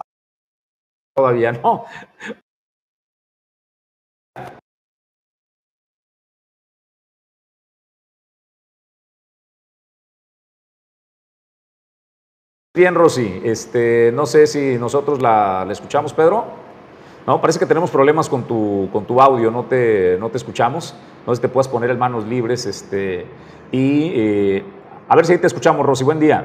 Todavía 1.14 1.52
no. 1.52 1.84
Bien, 12.72 12.94
Rosy, 12.94 13.42
este, 13.44 14.12
no 14.14 14.26
sé 14.26 14.46
si 14.46 14.78
nosotros 14.78 15.20
la, 15.20 15.64
la 15.66 15.72
escuchamos, 15.72 16.14
Pedro. 16.14 16.59
No, 17.30 17.40
parece 17.40 17.60
que 17.60 17.66
tenemos 17.66 17.92
problemas 17.92 18.28
con 18.28 18.42
tu, 18.42 18.88
con 18.92 19.04
tu 19.04 19.20
audio, 19.20 19.52
no 19.52 19.66
te, 19.66 20.16
no 20.18 20.30
te 20.30 20.36
escuchamos. 20.36 20.96
Si 21.32 21.40
te 21.40 21.48
puedes 21.48 21.68
poner 21.68 21.88
en 21.90 21.96
manos 21.96 22.26
libres. 22.26 22.66
Este, 22.66 23.24
y 23.70 24.10
eh, 24.16 24.64
a 25.06 25.14
ver 25.14 25.24
si 25.24 25.34
ahí 25.34 25.38
te 25.38 25.46
escuchamos, 25.46 25.86
Rosy. 25.86 26.02
Buen 26.02 26.18
día. 26.18 26.44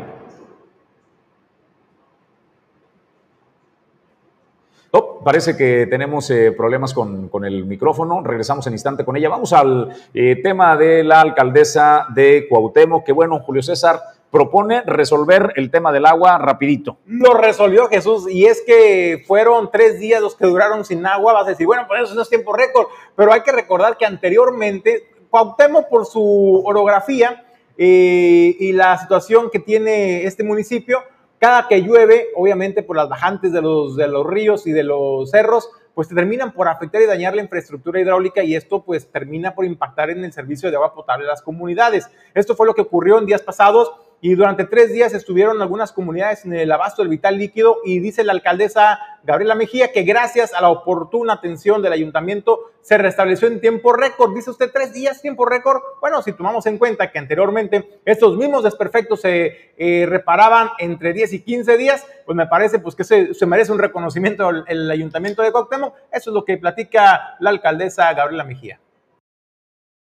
Oh, 4.92 5.22
parece 5.24 5.58
que 5.58 5.88
tenemos 5.88 6.30
eh, 6.30 6.52
problemas 6.52 6.94
con, 6.94 7.30
con, 7.30 7.46
el 7.46 7.66
micrófono. 7.66 8.22
Regresamos 8.22 8.68
en 8.68 8.74
instante 8.74 9.04
con 9.04 9.18
ella. 9.18 9.30
Vamos 9.30 9.54
al 9.54 9.92
eh, 10.14 10.36
tema 10.44 10.78
de 10.78 11.04
la 11.04 11.22
alcaldesa 11.22 12.06
de 12.14 12.46
Cuauhtémoc. 12.48 13.04
Que 13.04 13.12
bueno, 13.12 13.40
Julio 13.40 13.64
César 13.64 14.00
propone 14.32 14.82
resolver 14.82 15.54
el 15.56 15.72
tema 15.72 15.92
del 15.92 16.06
agua 16.06 16.38
rapidito. 16.38 16.98
Lo 17.06 17.34
resolvió 17.34 17.88
Jesús 17.88 18.30
y 18.30 18.46
es 18.46 18.62
que 18.66 19.24
fueron 19.26 19.70
tres 19.72 20.00
días 20.00 20.22
los 20.22 20.36
que 20.36 20.46
duraron 20.46 20.84
sin 20.84 21.06
agua. 21.06 21.34
Vas 21.34 21.48
a 21.48 21.52
decir, 21.52 21.66
bueno, 21.66 21.86
pues 21.88 22.04
eso 22.04 22.16
no 22.16 22.22
es 22.22 22.30
tiempo 22.30 22.54
récord, 22.54 22.88
pero 23.16 23.32
hay 23.32 23.42
que 23.42 23.52
recordar 23.52 23.98
que 23.98 24.06
anteriormente 24.06 25.10
Cuauhtémoc 25.30 25.90
por 25.90 26.06
su 26.06 26.64
orografía 26.66 27.46
eh, 27.78 28.56
y 28.58 28.72
la 28.72 28.98
situación 28.98 29.50
que 29.50 29.60
tiene 29.60 30.24
este 30.24 30.44
municipio, 30.44 31.04
cada 31.40 31.68
que 31.68 31.82
llueve, 31.82 32.28
obviamente 32.36 32.84
por 32.84 32.96
las 32.96 33.10
bajantes 33.10 33.52
de 33.52 33.62
los, 33.62 33.96
de 33.96 34.08
los 34.08 34.26
ríos 34.26 34.66
y 34.66 34.72
de 34.72 34.84
los 34.84 35.30
cerros, 35.32 35.70
pues 35.94 36.10
terminan 36.10 36.52
por 36.52 36.68
afectar 36.68 37.02
y 37.02 37.06
dañar 37.06 37.36
la 37.36 37.42
infraestructura 37.42 38.00
hidráulica 38.00 38.44
y 38.44 38.56
esto 38.56 38.84
pues 38.84 39.10
termina 39.10 39.56
por 39.56 39.66
impactar 39.66 40.10
en 40.10 40.24
el 40.24 40.34
servicio 40.34 40.70
de 40.70 40.76
agua 40.76 40.94
potable 40.94 41.24
de 41.24 41.32
las 41.32 41.42
comunidades. 41.42 42.10
Esto 42.34 42.56
fue 42.56 42.68
lo 42.68 42.76
que 42.76 42.82
ocurrió 42.82 43.18
en 43.18 43.26
días 43.26 43.42
pasados 43.42 43.92
y 44.26 44.34
durante 44.34 44.66
tres 44.66 44.92
días 44.92 45.14
estuvieron 45.14 45.62
algunas 45.62 45.92
comunidades 45.92 46.46
en 46.46 46.54
el 46.56 46.72
abasto 46.72 47.04
del 47.04 47.10
vital 47.10 47.38
líquido 47.38 47.78
y 47.86 48.00
dice 48.00 48.24
la 48.24 48.32
alcaldesa 48.32 48.98
Gabriela 49.24 49.54
Mejía 49.54 49.92
que 49.92 50.02
gracias 50.02 50.52
a 50.56 50.62
la 50.62 50.70
oportuna 50.70 51.34
atención 51.34 51.84
del 51.84 51.94
ayuntamiento 51.94 52.72
se 52.82 52.98
restableció 52.98 53.48
en 53.48 53.62
tiempo 53.62 53.94
récord. 53.94 54.34
Dice 54.34 54.50
usted 54.50 54.72
tres 54.74 54.94
días, 54.94 55.22
tiempo 55.22 55.46
récord. 55.46 55.80
Bueno, 56.02 56.24
si 56.24 56.34
tomamos 56.34 56.66
en 56.66 56.80
cuenta 56.80 57.12
que 57.12 57.20
anteriormente 57.20 58.00
estos 58.04 58.36
mismos 58.36 58.64
desperfectos 58.64 59.22
se 59.22 59.76
eh, 59.78 60.08
reparaban 60.10 60.70
entre 60.80 61.14
10 61.14 61.34
y 61.34 61.42
15 61.44 61.78
días, 61.78 62.08
pues 62.26 62.36
me 62.36 62.48
parece 62.48 62.80
pues 62.80 62.96
que 62.96 63.04
se, 63.04 63.46
merece 63.46 63.74
un 63.74 63.78
reconocimiento 63.78 64.50
el, 64.50 64.90
ayuntamiento 64.90 65.44
de 65.44 65.52
Coctemo. 65.52 65.94
Eso 66.12 66.32
es 66.32 66.34
lo 66.34 66.44
que 66.44 66.58
platica 66.58 67.36
la 67.40 67.52
alcaldesa 67.52 68.12
Gabriela 68.16 68.44
Mejía. 68.44 68.80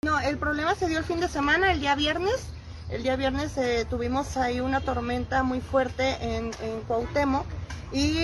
No, 0.03 0.19
el 0.19 0.39
problema 0.39 0.75
se 0.75 0.89
dio 0.89 0.97
el 0.97 1.05
fin 1.05 1.21
de 1.21 1.29
semana, 1.29 1.73
el 1.73 1.81
día 1.81 1.95
viernes 1.95 2.55
El 2.91 3.03
día 3.03 3.17
viernes 3.17 3.57
eh, 3.59 3.87
tuvimos 3.89 4.39
ahí 4.39 4.61
una 4.61 4.81
tormenta 4.81 5.43
muy 5.43 5.61
fuerte 5.61 6.17
en, 6.21 6.51
en 6.63 6.81
Cuauhtémoc 6.87 7.45
y 7.93 8.17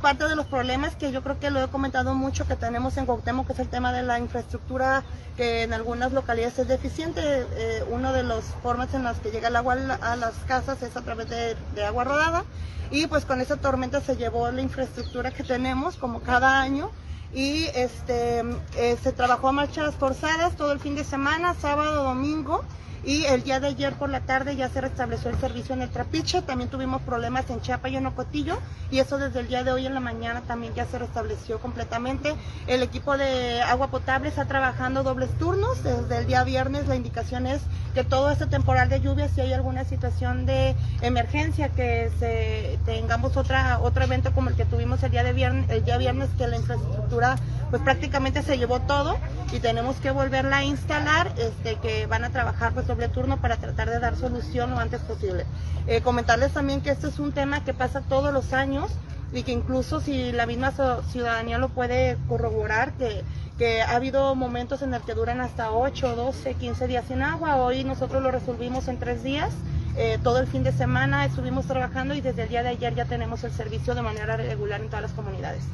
parte 0.00 0.24
de 0.24 0.34
los 0.34 0.46
problemas 0.46 0.96
que 0.96 1.12
yo 1.12 1.22
creo 1.22 1.38
que 1.38 1.52
lo 1.52 1.62
he 1.62 1.68
comentado 1.68 2.12
mucho 2.16 2.44
que 2.44 2.56
tenemos 2.56 2.96
en 2.96 3.06
Cuauhtémoc, 3.06 3.46
que 3.46 3.52
es 3.52 3.60
el 3.60 3.68
tema 3.68 3.92
de 3.92 4.02
la 4.02 4.18
infraestructura 4.18 5.04
que 5.36 5.62
en 5.62 5.72
algunas 5.72 6.12
localidades 6.12 6.58
es 6.58 6.66
deficiente. 6.66 7.20
Eh, 7.24 7.84
una 7.90 8.12
de 8.12 8.24
las 8.24 8.44
formas 8.60 8.92
en 8.92 9.04
las 9.04 9.20
que 9.20 9.30
llega 9.30 9.46
el 9.46 9.54
agua 9.54 9.74
a 9.74 10.16
las 10.16 10.34
casas 10.48 10.82
es 10.82 10.96
a 10.96 11.02
través 11.02 11.28
de, 11.30 11.84
agua 11.86 12.02
rodada 12.02 12.44
y 12.90 13.06
pues 13.06 13.24
con 13.24 13.40
esa 13.40 13.56
tormenta 13.56 14.00
se 14.00 14.16
llevó 14.16 14.50
la 14.50 14.60
infraestructura 14.60 15.30
que 15.30 15.44
tenemos 15.44 15.96
como 15.96 16.20
cada 16.20 16.60
año 16.60 16.90
y 17.32 17.66
este 17.74 18.40
eh, 18.76 18.98
se 19.00 19.12
trabajó 19.12 19.48
a 19.48 19.52
marchas 19.52 19.94
forzadas 19.94 20.56
todo 20.56 20.72
el 20.72 20.80
fin 20.80 20.96
de 20.96 21.04
semana, 21.04 21.54
sábado, 21.54 22.02
domingo 22.02 22.64
y 23.04 23.24
el 23.24 23.42
día 23.42 23.60
de 23.60 23.68
ayer 23.68 23.94
por 23.94 24.10
la 24.10 24.20
tarde 24.20 24.56
ya 24.56 24.68
se 24.68 24.80
restableció 24.80 25.30
el 25.30 25.38
servicio 25.38 25.74
en 25.74 25.82
el 25.82 25.90
Trapiche, 25.90 26.42
también 26.42 26.70
tuvimos 26.70 27.02
problemas 27.02 27.48
en 27.50 27.60
Chiapa 27.60 27.88
y 27.88 27.96
en 27.96 28.06
Ocotillo 28.06 28.58
y 28.90 28.98
eso 29.00 29.18
desde 29.18 29.40
el 29.40 29.48
día 29.48 29.64
de 29.64 29.72
hoy 29.72 29.86
en 29.86 29.94
la 29.94 30.00
mañana 30.00 30.42
también 30.42 30.74
ya 30.74 30.86
se 30.86 30.98
restableció 30.98 31.58
completamente. 31.58 32.34
El 32.66 32.82
equipo 32.82 33.16
de 33.16 33.62
agua 33.62 33.88
potable 33.88 34.28
está 34.28 34.44
trabajando 34.44 35.02
dobles 35.02 35.30
turnos, 35.38 35.82
desde 35.82 36.18
el 36.18 36.26
día 36.26 36.44
viernes 36.44 36.86
la 36.86 36.96
indicación 36.96 37.46
es 37.46 37.62
que 37.94 38.04
todo 38.04 38.30
este 38.30 38.46
temporal 38.46 38.88
de 38.88 39.00
lluvia, 39.00 39.28
si 39.28 39.40
hay 39.40 39.52
alguna 39.52 39.84
situación 39.84 40.46
de 40.46 40.74
emergencia, 41.02 41.68
que 41.68 42.78
tengamos 42.84 43.36
otra, 43.36 43.78
otro 43.80 44.04
evento 44.04 44.32
como 44.32 44.48
el 44.48 44.56
que 44.56 44.64
tuvimos 44.64 45.02
el 45.02 45.10
día, 45.10 45.24
de 45.24 45.32
viernes, 45.32 45.68
el 45.70 45.84
día 45.84 45.98
viernes, 45.98 46.30
que 46.38 46.46
la 46.46 46.56
infraestructura 46.56 47.36
pues 47.70 47.82
prácticamente 47.82 48.42
se 48.42 48.58
llevó 48.58 48.80
todo. 48.80 49.18
Y 49.52 49.60
tenemos 49.60 49.96
que 49.96 50.10
volverla 50.10 50.58
a 50.58 50.64
instalar, 50.64 51.32
este, 51.36 51.76
que 51.76 52.06
van 52.06 52.24
a 52.24 52.30
trabajar 52.30 52.72
pues 52.72 52.88
doble 52.92 53.08
turno 53.08 53.38
para 53.38 53.56
tratar 53.56 53.88
de 53.88 53.98
dar 53.98 54.16
solución 54.16 54.70
lo 54.70 54.78
antes 54.78 55.00
posible. 55.00 55.46
Eh, 55.86 56.02
comentarles 56.02 56.52
también 56.52 56.82
que 56.82 56.90
este 56.90 57.08
es 57.08 57.18
un 57.18 57.32
tema 57.32 57.64
que 57.64 57.72
pasa 57.72 58.02
todos 58.02 58.32
los 58.32 58.52
años 58.52 58.90
y 59.32 59.44
que 59.44 59.52
incluso 59.52 60.00
si 60.00 60.30
la 60.30 60.44
misma 60.44 60.72
ciudadanía 61.10 61.56
lo 61.56 61.70
puede 61.70 62.18
corroborar, 62.28 62.92
que, 62.92 63.24
que 63.56 63.80
ha 63.80 63.96
habido 63.96 64.34
momentos 64.34 64.82
en 64.82 64.92
el 64.92 65.00
que 65.00 65.14
duran 65.14 65.40
hasta 65.40 65.72
8, 65.72 66.16
12, 66.16 66.54
15 66.54 66.86
días 66.86 67.06
sin 67.08 67.22
agua. 67.22 67.56
Hoy 67.56 67.82
nosotros 67.84 68.22
lo 68.22 68.30
resolvimos 68.30 68.88
en 68.88 68.98
tres 68.98 69.22
días. 69.22 69.50
Eh, 69.96 70.18
todo 70.22 70.38
el 70.38 70.46
fin 70.46 70.62
de 70.62 70.72
semana 70.72 71.24
estuvimos 71.24 71.66
trabajando 71.66 72.14
y 72.14 72.20
desde 72.20 72.42
el 72.42 72.48
día 72.50 72.62
de 72.62 72.70
ayer 72.70 72.94
ya 72.94 73.06
tenemos 73.06 73.42
el 73.44 73.52
servicio 73.52 73.94
de 73.94 74.02
manera 74.02 74.36
regular 74.36 74.80
en 74.80 74.88
todas 74.88 75.02
las 75.02 75.12
comunidades. 75.12 75.64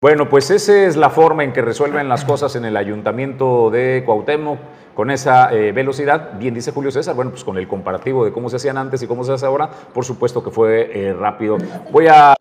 Bueno, 0.00 0.28
pues 0.28 0.48
esa 0.52 0.84
es 0.84 0.96
la 0.96 1.10
forma 1.10 1.42
en 1.42 1.52
que 1.52 1.60
resuelven 1.60 2.08
las 2.08 2.24
cosas 2.24 2.54
en 2.54 2.64
el 2.64 2.76
ayuntamiento 2.76 3.68
de 3.68 4.04
Cuauhtémoc 4.06 4.60
con 4.94 5.10
esa 5.10 5.52
eh, 5.52 5.72
velocidad. 5.72 6.34
Bien 6.38 6.54
dice 6.54 6.70
Julio 6.70 6.92
César, 6.92 7.16
bueno, 7.16 7.32
pues 7.32 7.42
con 7.42 7.58
el 7.58 7.66
comparativo 7.66 8.24
de 8.24 8.30
cómo 8.30 8.48
se 8.48 8.56
hacían 8.56 8.78
antes 8.78 9.02
y 9.02 9.08
cómo 9.08 9.24
se 9.24 9.32
hace 9.32 9.46
ahora, 9.46 9.68
por 9.68 10.04
supuesto 10.04 10.44
que 10.44 10.52
fue 10.52 10.96
eh, 10.96 11.12
rápido. 11.14 11.58
Voy 11.90 12.06
a, 12.06 12.36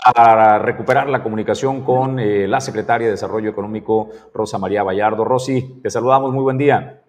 recuperar 0.60 1.10
la 1.10 1.24
comunicación 1.24 1.84
con 1.84 2.20
eh, 2.20 2.48
la 2.48 2.62
secretaria 2.62 3.08
de 3.08 3.12
Desarrollo 3.13 3.50
Económico, 3.50 4.12
Rosa 4.36 4.60
María 4.60 4.84
Vallardo. 4.84 5.26
Rosy, 5.26 5.80
te 5.82 5.89
saludamos, 5.89 6.32
muy 6.32 6.43
buen 6.43 6.60
día. 6.60 7.02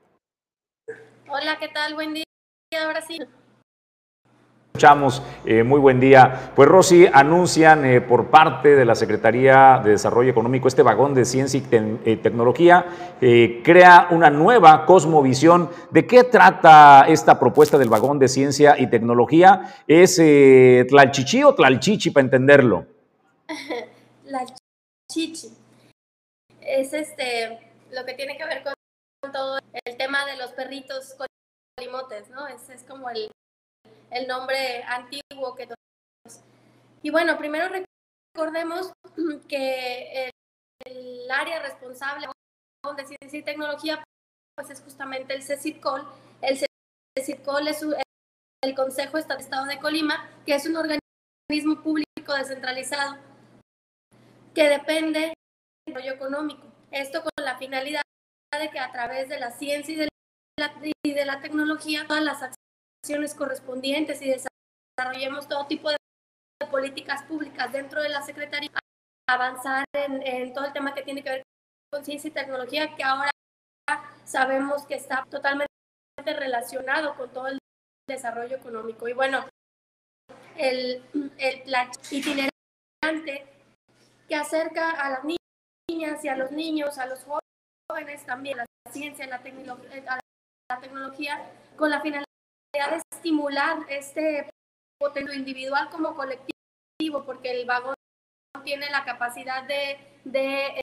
Hola, 1.29 1.59
¿qué 1.61 1.69
tal? 1.69 1.93
Buen 1.93 2.15
día, 2.15 2.25
sí 3.07 3.19
escuchamos. 4.79 5.21
Eh, 5.45 5.65
muy 5.65 5.81
buen 5.81 5.99
día. 5.99 6.53
Pues 6.55 6.69
Rosy, 6.69 7.09
anuncian 7.13 7.85
eh, 7.85 8.01
por 8.01 8.31
parte 8.31 8.77
de 8.77 8.85
la 8.85 8.95
Secretaría 8.95 9.81
de 9.83 9.91
Desarrollo 9.91 10.31
Económico 10.31 10.69
este 10.69 10.85
vagón 10.85 11.15
de 11.15 11.25
ciencia 11.25 11.59
y 11.59 11.67
eh, 12.05 12.17
tecnología. 12.23 12.87
crea 13.19 14.07
una 14.13 14.31
nueva 14.31 14.87
cosmovisión. 14.87 15.69
¿De 15.91 16.07
qué 16.07 16.23
trata 16.23 17.07
esta 17.09 17.41
propuesta 17.41 17.77
del 17.77 17.89
vagón 17.89 18.21
de 18.21 18.29
ciencia 18.29 18.77
y 18.79 18.87
tecnología? 18.87 19.75
¿Es 19.89 20.15
Tlalchichi 20.15 21.43
o 21.43 21.57
Tlalchichi 21.57 22.11
para 22.11 22.27
entenderlo? 22.27 22.87
Tlalchichi. 24.29 25.49
Es 26.61 26.93
este, 26.93 27.59
lo 27.91 28.05
que 28.07 28.15
tiene 28.15 28.37
que 28.37 28.45
ver 28.45 28.63
con 28.63 29.33
todo 29.33 29.59
el 29.85 29.97
tema 29.97 30.25
de 30.25 30.37
los 30.37 30.53
perritos 30.53 31.15
con 31.19 31.27
limotes, 31.81 32.31
¿no? 32.31 32.47
Es 32.47 32.85
como 32.87 33.11
el, 33.11 33.29
el 34.11 34.27
nombre 34.27 34.83
antiguo 34.85 35.55
que 35.55 35.65
tenemos. 35.65 36.45
Y 37.03 37.11
bueno, 37.11 37.39
primero 37.39 37.69
recordemos 38.35 38.93
que 39.49 40.31
el, 40.85 41.31
área 41.31 41.61
responsable 41.61 42.27
de 42.97 43.07
ciencia 43.07 43.39
y 43.39 43.43
tecnología 43.43 44.03
pues 44.57 44.71
es 44.71 44.81
justamente 44.81 45.35
el 45.35 45.43
CECIRCOL. 45.43 46.09
El 46.41 46.59
CECIRCOL 47.17 47.69
es 47.69 47.85
el 48.63 48.75
Consejo 48.75 49.19
Estado 49.19 49.67
de 49.67 49.79
Colima, 49.79 50.29
que 50.47 50.55
es 50.55 50.67
un 50.67 50.77
organismo 50.77 51.83
público 51.83 52.35
descentralizado 52.35 53.17
que 54.55 54.69
depende 54.69 55.21
del 55.21 55.35
desarrollo 55.87 56.15
económico. 56.15 56.67
Esto 56.91 57.23
con 57.23 57.31
la 57.45 57.59
finalidad 57.59 58.03
de 58.59 58.71
que 58.71 58.79
a 58.79 58.91
través 58.91 59.29
de 59.29 59.39
la 59.39 59.51
ciencia 59.53 59.95
y 59.95 59.97
de 59.97 60.09
la, 60.59 60.75
y 61.05 61.13
de 61.13 61.25
la 61.25 61.41
tecnología 61.41 62.07
todas 62.07 62.23
las 62.23 62.43
acciones 63.09 63.35
correspondientes 63.35 64.21
y 64.21 64.35
desarrollemos 64.99 65.49
todo 65.49 65.67
tipo 65.67 65.89
de 65.89 65.97
políticas 66.71 67.23
públicas 67.23 67.73
dentro 67.73 68.03
de 68.03 68.11
la 68.11 68.21
Secretaría, 68.21 68.69
avanzar 69.27 69.87
en, 69.95 70.21
en 70.27 70.53
todo 70.53 70.67
el 70.67 70.75
tema 70.75 70.93
que 70.93 71.01
tiene 71.01 71.23
que 71.23 71.31
ver 71.31 71.43
con 71.91 72.05
ciencia 72.05 72.29
y 72.29 72.33
tecnología, 72.33 72.95
que 72.95 73.03
ahora 73.03 73.31
sabemos 74.25 74.85
que 74.85 74.97
está 74.97 75.25
totalmente 75.31 75.69
relacionado 76.27 77.17
con 77.17 77.33
todo 77.33 77.47
el 77.47 77.59
desarrollo 78.07 78.57
económico. 78.57 79.09
Y 79.09 79.15
bueno, 79.15 79.43
el, 80.59 81.03
el 81.39 81.63
plan 81.63 81.89
itinerante 82.11 83.47
que 84.29 84.35
acerca 84.35 84.91
a 84.91 85.11
las 85.13 85.21
niñas 85.25 86.23
y 86.23 86.29
a 86.29 86.37
los 86.37 86.51
niños, 86.51 86.99
a 86.99 87.07
los 87.07 87.25
jóvenes 87.25 88.27
también, 88.27 88.61
a 88.61 88.67
la 88.85 88.93
ciencia, 88.93 89.25
a 89.25 89.29
la, 89.29 89.37
a 89.37 90.21
la 90.71 90.81
tecnología, 90.81 91.51
con 91.75 91.89
la 91.89 92.03
finalidad 92.03 92.28
de 92.87 93.03
estimular 93.13 93.79
este 93.89 94.49
potencial 95.01 95.37
individual 95.37 95.91
como 95.91 96.15
colectivo, 96.15 97.25
porque 97.25 97.51
el 97.51 97.67
vagón 97.67 97.95
tiene 98.65 98.89
la 98.91 99.05
capacidad 99.05 99.65
de, 99.65 99.99
de 100.25 100.81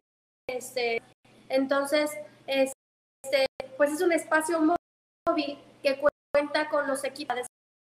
este, 0.47 1.01
entonces, 1.49 2.11
este, 2.47 3.47
pues 3.77 3.91
es 3.93 4.01
un 4.01 4.11
espacio 4.11 4.59
móvil 4.59 5.57
que 5.81 5.99
cuenta 6.31 6.69
con 6.69 6.87
los 6.87 7.03
equipos 7.03 7.35
de 7.35 7.43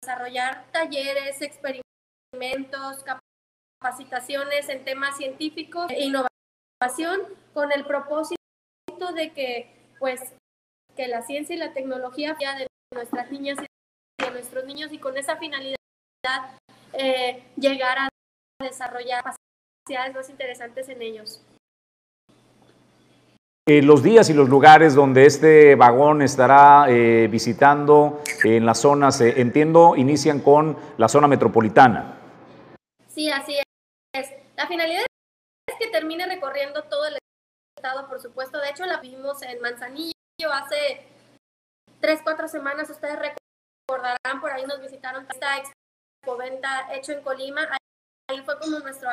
desarrollar 0.02 0.66
talleres, 0.72 1.42
experimentos, 1.42 3.04
capacitaciones 3.82 4.70
en 4.70 4.84
temas 4.84 5.18
científicos 5.18 5.92
e 5.92 6.06
innovación 6.06 7.22
con 7.54 7.72
el 7.72 7.86
propósito 7.86 8.38
de 9.16 9.32
que, 9.34 9.94
pues, 10.00 10.34
que 10.96 11.08
la 11.08 11.22
ciencia 11.22 11.56
y 11.56 11.60
la 11.60 11.74
tecnología 11.74 12.36
de 12.40 12.68
nuestras 12.94 13.32
niñas 13.32 13.58
y 13.62 13.69
de 14.20 14.32
nuestros 14.32 14.66
niños 14.66 14.92
y 14.92 14.98
con 14.98 15.18
esa 15.18 15.38
finalidad 15.38 15.78
eh, 16.94 17.44
llegar 17.56 17.98
a 17.98 18.10
desarrollar 18.62 19.24
capacidades 19.24 20.16
más 20.16 20.30
interesantes 20.30 20.90
en 20.90 21.02
ellos. 21.02 21.42
Eh, 23.68 23.82
los 23.84 24.02
días 24.02 24.30
y 24.30 24.34
los 24.34 24.50
lugares 24.50 24.96
donde 24.96 25.26
este 25.26 25.76
vagón 25.76 26.22
estará 26.22 26.88
eh, 26.90 27.28
visitando 27.30 28.22
en 28.44 28.66
las 28.66 28.80
zonas, 28.80 29.22
entiendo, 29.22 29.96
inician 29.96 30.40
con 30.40 30.76
la 30.98 31.08
zona 31.08 31.28
metropolitana. 31.28 32.18
Sí, 33.08 33.30
así 33.30 33.56
es. 34.14 34.34
La 34.58 34.68
finalidad 34.68 35.06
es 35.68 35.76
que 35.78 35.88
termine 35.88 36.26
recorriendo 36.26 36.84
todo 36.84 37.06
el 37.06 37.18
estado, 37.78 38.10
por 38.10 38.20
supuesto. 38.20 38.60
De 38.60 38.70
hecho, 38.70 38.86
la 38.86 39.00
vimos 39.00 39.42
en 39.44 39.62
Manzanillo 39.62 40.14
hace 40.52 41.06
tres, 42.00 42.22
cuatro 42.24 42.48
semanas. 42.48 42.90
Ustedes 42.90 43.20
recordarán, 43.90 44.40
por 44.40 44.52
ahí 44.52 44.66
nos 44.66 44.82
visitaron 44.82 45.26
esta 45.30 45.58
expo 45.58 46.38
venta 46.38 46.94
hecho 46.94 47.12
en 47.12 47.22
Colima. 47.22 47.68
Ahí 48.30 48.42
fue 48.44 48.60
como 48.60 48.80
nuestro 48.80 49.12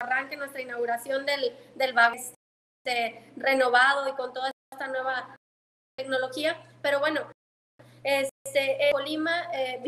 arranque, 0.00 0.36
nuestra 0.36 0.62
inauguración 0.62 1.26
del, 1.26 1.54
del 1.74 1.94
este, 2.14 3.32
renovado 3.36 4.08
y 4.08 4.12
con 4.12 4.32
toda 4.32 4.50
esta 4.72 4.88
nueva 4.88 5.36
tecnología. 5.98 6.56
Pero 6.82 7.00
bueno, 7.00 7.30
este, 8.04 8.90
Colima, 8.92 9.52
eh, 9.52 9.82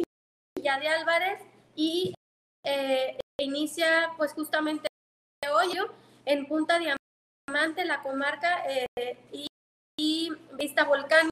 Villa 0.57 0.79
de 0.79 0.89
Álvarez 0.89 1.41
y 1.75 2.15
eh, 2.65 3.19
inicia 3.41 4.13
pues 4.19 4.33
justamente 4.35 4.89
hoy 5.51 5.73
en 6.27 6.47
Punta 6.47 6.79
Diamante, 6.79 7.85
la 7.87 8.03
comarca 8.03 8.63
eh, 8.69 9.17
y, 9.33 9.47
y 9.99 10.31
Vista 10.53 10.85
Volcanes, 10.85 11.31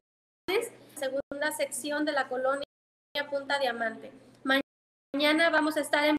segunda 0.95 1.53
sección 1.53 2.07
de 2.07 2.13
la 2.13 2.29
colonia 2.29 2.67
Punta 3.24 3.59
Diamante. 3.59 4.12
Mañana 5.14 5.48
vamos 5.48 5.76
a 5.76 5.81
estar 5.81 6.05
en 6.05 6.16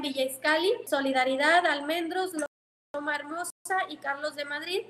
Villa 0.00 0.24
Iscali, 0.24 0.72
Solidaridad, 0.86 1.66
Almendros, 1.66 2.32
Loma 2.94 3.14
Hermosa 3.14 3.52
y 3.88 3.98
Carlos 3.98 4.34
de 4.34 4.44
Madrid. 4.44 4.86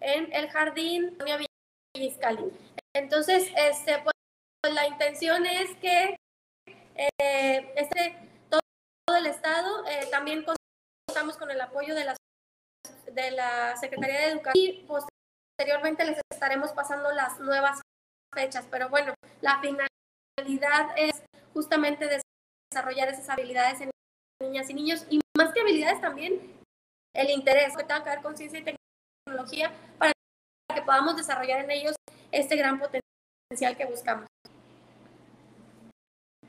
en 0.00 0.30
el 0.32 0.50
jardín 0.50 1.16
de 1.18 1.46
Villiscali. 1.94 2.52
Entonces, 2.94 3.50
este, 3.56 3.98
pues, 4.02 4.14
la 4.74 4.86
intención 4.86 5.46
es 5.46 5.74
que 5.76 6.16
eh, 6.96 7.72
este, 7.76 8.16
todo, 8.50 8.60
el 9.16 9.26
Estado 9.26 9.86
eh, 9.86 10.06
también 10.10 10.44
contamos 11.08 11.36
con 11.38 11.50
el 11.50 11.60
apoyo 11.60 11.94
de 11.94 12.04
la, 12.04 12.16
de 13.10 13.30
la 13.30 13.76
Secretaría 13.76 14.18
de 14.20 14.32
Educación 14.32 14.54
y 14.54 14.86
posteriormente 14.86 16.04
les 16.04 16.20
estaremos 16.30 16.72
pasando 16.72 17.10
las 17.12 17.40
nuevas 17.40 17.80
fechas. 18.34 18.66
Pero 18.70 18.90
bueno, 18.90 19.14
la 19.40 19.60
finalidad 20.38 20.88
es 20.96 21.22
justamente 21.54 22.06
desarrollar 22.72 23.08
esas 23.08 23.28
habilidades 23.30 23.80
en 23.80 23.90
niñas 24.42 24.68
y 24.68 24.74
niños 24.74 25.06
y 25.08 25.20
más 25.36 25.52
que 25.52 25.60
habilidades 25.60 26.00
también 26.00 26.40
el 27.14 27.30
interés 27.30 27.74
que 27.76 27.84
tenga 27.84 28.04
que 28.04 28.10
ver 28.10 28.20
con 28.20 28.36
ciencia 28.36 28.60
y 28.60 28.76
tecnología 29.26 29.72
para 29.98 30.12
que 30.74 30.82
podamos 30.82 31.16
desarrollar 31.16 31.64
en 31.64 31.70
ellos 31.70 31.96
este 32.30 32.56
gran 32.56 32.78
potencial 32.78 33.76
que 33.76 33.86
buscamos. 33.86 34.26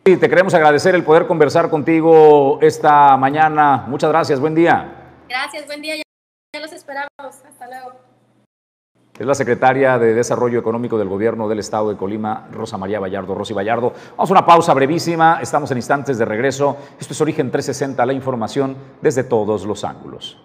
Sí, 0.06 0.18
te 0.18 0.30
queremos 0.30 0.54
agradecer 0.54 0.96
el 0.96 1.04
poder 1.04 1.28
conversar 1.28 1.70
contigo 1.70 2.60
esta 2.62 3.16
mañana. 3.18 3.86
Muchas 3.88 4.10
gracias, 4.10 4.40
buen 4.40 4.56
día. 4.56 5.14
Gracias, 5.30 5.66
buen 5.66 5.82
día. 5.82 5.96
Ya 5.96 6.62
los 6.62 6.72
esperamos. 6.72 7.10
Hasta 7.20 7.68
luego. 7.68 8.07
Es 9.20 9.26
la 9.26 9.34
secretaria 9.34 9.98
de 9.98 10.14
Desarrollo 10.14 10.60
Económico 10.60 10.98
del 10.98 11.10
Gobierno 11.10 11.48
del 11.48 11.58
Estado 11.58 11.90
de 11.90 11.98
Colima, 11.98 12.48
Rosa 12.52 12.78
María 12.78 13.00
Vallardo. 13.00 13.34
Rosy 13.34 13.54
Vallardo. 13.54 13.94
Vamos 14.16 14.30
a 14.30 14.34
una 14.34 14.46
pausa 14.46 14.76
brevísima. 14.76 15.40
Estamos 15.42 15.72
en 15.72 15.78
instantes 15.78 16.20
de 16.20 16.26
regreso. 16.26 16.78
Esto 17.00 17.14
es 17.14 17.22
Origen 17.22 17.50
360, 17.50 18.06
la 18.06 18.14
información 18.14 18.76
desde 19.02 19.24
todos 19.24 19.66
los 19.66 19.84
ángulos. 19.84 20.38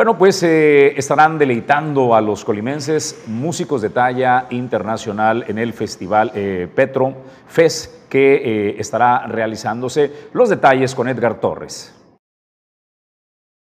Bueno, 0.00 0.16
pues 0.16 0.42
eh, 0.42 0.98
estarán 0.98 1.36
deleitando 1.36 2.14
a 2.14 2.22
los 2.22 2.42
colimenses 2.42 3.24
músicos 3.26 3.82
de 3.82 3.90
talla 3.90 4.46
internacional 4.48 5.44
en 5.46 5.58
el 5.58 5.74
festival 5.74 6.32
eh, 6.34 6.68
Petro 6.74 7.14
que 8.08 8.36
eh, 8.36 8.76
estará 8.78 9.26
realizándose. 9.26 10.10
Los 10.32 10.48
detalles 10.48 10.94
con 10.94 11.06
Edgar 11.06 11.38
Torres 11.38 11.92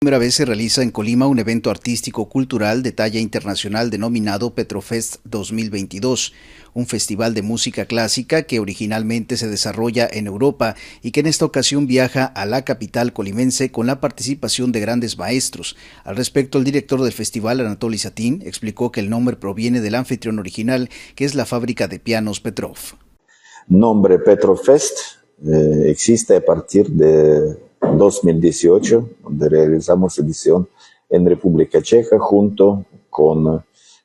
primera 0.03 0.17
vez 0.17 0.35
se 0.35 0.47
realiza 0.47 0.83
en 0.83 0.93
Colima 0.93 1.27
un 1.27 1.39
evento 1.39 1.69
artístico 1.71 2.27
cultural 2.27 2.83
de 2.83 2.93
talla 2.93 3.21
internacional 3.21 3.91
denominado 3.91 4.55
Petrofest 4.55 5.17
2022, 5.25 6.33
un 6.75 6.87
festival 6.87 7.35
de 7.35 7.43
música 7.43 7.85
clásica 7.85 8.43
que 8.43 8.61
originalmente 8.61 9.37
se 9.37 9.49
desarrolla 9.49 10.09
en 10.11 10.27
Europa 10.27 10.75
y 11.03 11.11
que 11.11 11.21
en 11.21 11.27
esta 11.27 11.45
ocasión 11.45 11.87
viaja 11.87 12.25
a 12.25 12.47
la 12.47 12.65
capital 12.65 13.13
colimense 13.13 13.71
con 13.71 13.87
la 13.87 14.01
participación 14.01 14.73
de 14.73 14.81
grandes 14.81 15.19
maestros. 15.19 15.77
Al 16.05 16.17
respecto, 16.17 16.59
el 16.59 16.65
director 16.65 17.03
del 17.03 17.13
festival, 17.13 17.61
Anatoly 17.61 17.99
Satín, 17.99 18.43
explicó 18.45 18.93
que 18.93 19.01
el 19.01 19.11
nombre 19.11 19.37
proviene 19.37 19.81
del 19.81 19.95
anfitrión 19.95 20.39
original, 20.39 20.89
que 21.15 21.25
es 21.25 21.35
la 21.35 21.47
fábrica 21.47 21.89
de 21.89 21.99
pianos 21.99 22.41
Petrov. 22.41 22.77
Nombre 23.69 24.19
Petrofest 24.19 24.99
eh, 25.47 25.85
existe 25.87 26.37
a 26.37 26.45
partir 26.45 26.89
de 26.91 27.57
2018, 27.81 29.11
donde 29.23 29.49
realizamos 29.49 30.19
edición 30.19 30.69
en 31.09 31.27
República 31.27 31.83
Checa 31.83 32.19
junto 32.19 32.85
con 33.09 33.65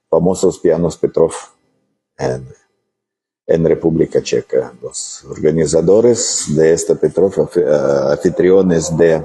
famosos 0.10 0.60
pianos 0.60 0.98
Petrov 0.98 1.34
en, 2.18 3.66
República 3.66 4.22
Checa. 4.22 4.74
Los 4.82 5.24
organizadores 5.26 6.46
de 6.56 6.74
este 6.74 6.96
Petrov, 6.96 7.34
anfitriones 8.10 8.96
de, 8.98 9.24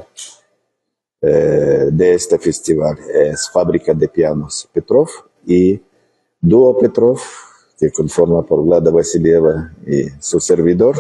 eh, 1.23 1.89
de 1.91 2.15
este 2.15 2.39
festival, 2.39 2.99
es 3.13 3.51
Fábrica 3.51 3.95
de 3.95 4.09
Pianos 4.09 4.69
Petrov 4.73 5.09
y 5.47 5.81
Duo 6.41 6.79
Petrov, 6.79 7.19
que 7.79 7.91
conforma 7.91 8.45
por 8.45 8.65
Vlada 8.65 8.91
Vasilieva 8.91 9.73
y 9.87 10.05
su 10.21 10.39
servidor 10.39 10.97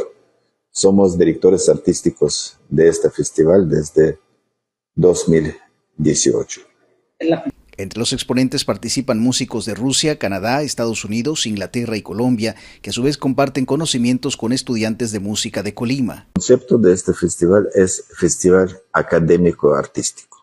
somos 0.70 1.18
directores 1.18 1.68
artísticos 1.68 2.58
de 2.68 2.88
este 2.88 3.10
festival 3.10 3.68
desde 3.68 4.18
2018. 4.94 6.60
Entre 7.80 7.98
los 7.98 8.12
exponentes 8.12 8.66
participan 8.66 9.18
músicos 9.18 9.64
de 9.64 9.74
Rusia, 9.74 10.18
Canadá, 10.18 10.60
Estados 10.60 11.02
Unidos, 11.06 11.46
Inglaterra 11.46 11.96
y 11.96 12.02
Colombia, 12.02 12.54
que 12.82 12.90
a 12.90 12.92
su 12.92 13.02
vez 13.02 13.16
comparten 13.16 13.64
conocimientos 13.64 14.36
con 14.36 14.52
estudiantes 14.52 15.12
de 15.12 15.20
música 15.20 15.62
de 15.62 15.72
Colima. 15.72 16.26
El 16.26 16.32
concepto 16.34 16.76
de 16.76 16.92
este 16.92 17.14
festival 17.14 17.70
es 17.74 18.04
Festival 18.14 18.78
Académico 18.92 19.74
Artístico. 19.74 20.36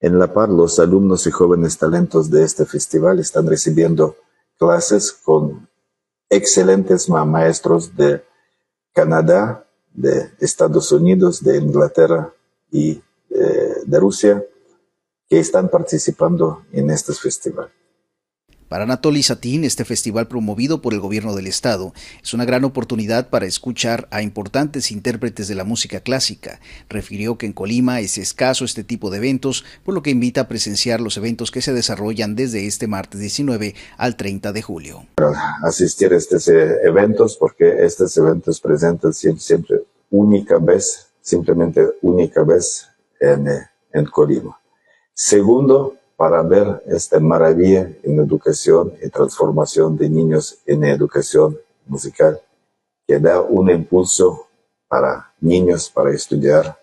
En 0.00 0.20
la 0.20 0.32
par, 0.32 0.50
los 0.50 0.78
alumnos 0.78 1.26
y 1.26 1.32
jóvenes 1.32 1.78
talentos 1.78 2.30
de 2.30 2.44
este 2.44 2.64
festival 2.64 3.18
están 3.18 3.48
recibiendo 3.48 4.16
clases 4.56 5.10
con 5.10 5.68
excelentes 6.30 7.08
maestros 7.08 7.96
de 7.96 8.22
Canadá, 8.92 9.66
de 9.92 10.30
Estados 10.38 10.92
Unidos, 10.92 11.42
de 11.42 11.58
Inglaterra 11.58 12.32
y 12.70 13.02
eh, 13.30 13.74
de 13.84 13.98
Rusia 13.98 14.44
que 15.32 15.40
están 15.40 15.70
participando 15.70 16.66
en 16.74 16.90
este 16.90 17.14
festival. 17.14 17.70
Para 18.68 18.84
Anatoly 18.84 19.22
Satín, 19.22 19.64
este 19.64 19.86
festival 19.86 20.28
promovido 20.28 20.82
por 20.82 20.92
el 20.92 21.00
gobierno 21.00 21.34
del 21.34 21.46
estado 21.46 21.94
es 22.22 22.34
una 22.34 22.44
gran 22.44 22.64
oportunidad 22.64 23.30
para 23.30 23.46
escuchar 23.46 24.08
a 24.10 24.20
importantes 24.20 24.90
intérpretes 24.90 25.48
de 25.48 25.54
la 25.54 25.64
música 25.64 26.00
clásica. 26.00 26.60
Refirió 26.90 27.38
que 27.38 27.46
en 27.46 27.54
Colima 27.54 28.00
es 28.00 28.18
escaso 28.18 28.66
este 28.66 28.84
tipo 28.84 29.08
de 29.08 29.16
eventos, 29.16 29.64
por 29.86 29.94
lo 29.94 30.02
que 30.02 30.10
invita 30.10 30.42
a 30.42 30.48
presenciar 30.48 31.00
los 31.00 31.16
eventos 31.16 31.50
que 31.50 31.62
se 31.62 31.72
desarrollan 31.72 32.36
desde 32.36 32.66
este 32.66 32.86
martes 32.86 33.18
19 33.18 33.74
al 33.96 34.16
30 34.18 34.52
de 34.52 34.60
julio. 34.60 35.06
Asistir 35.64 36.12
a 36.12 36.18
estos 36.18 36.46
eventos 36.46 37.38
porque 37.38 37.86
estos 37.86 38.14
eventos 38.18 38.60
presentan 38.60 39.14
siempre, 39.14 39.42
siempre 39.42 39.76
única 40.10 40.58
vez, 40.58 41.06
simplemente 41.22 41.88
única 42.02 42.42
vez 42.42 42.86
en, 43.18 43.48
en 43.94 44.04
Colima. 44.04 44.58
Segundo, 45.14 45.96
para 46.16 46.42
ver 46.42 46.82
esta 46.86 47.20
maravilla 47.20 47.90
en 48.02 48.18
educación 48.20 48.94
y 49.02 49.08
transformación 49.08 49.96
de 49.96 50.08
niños 50.08 50.58
en 50.66 50.84
educación 50.84 51.58
musical, 51.86 52.40
que 53.06 53.18
da 53.18 53.40
un 53.40 53.70
impulso 53.70 54.46
para 54.88 55.32
niños 55.40 55.90
para 55.90 56.12
estudiar 56.12 56.78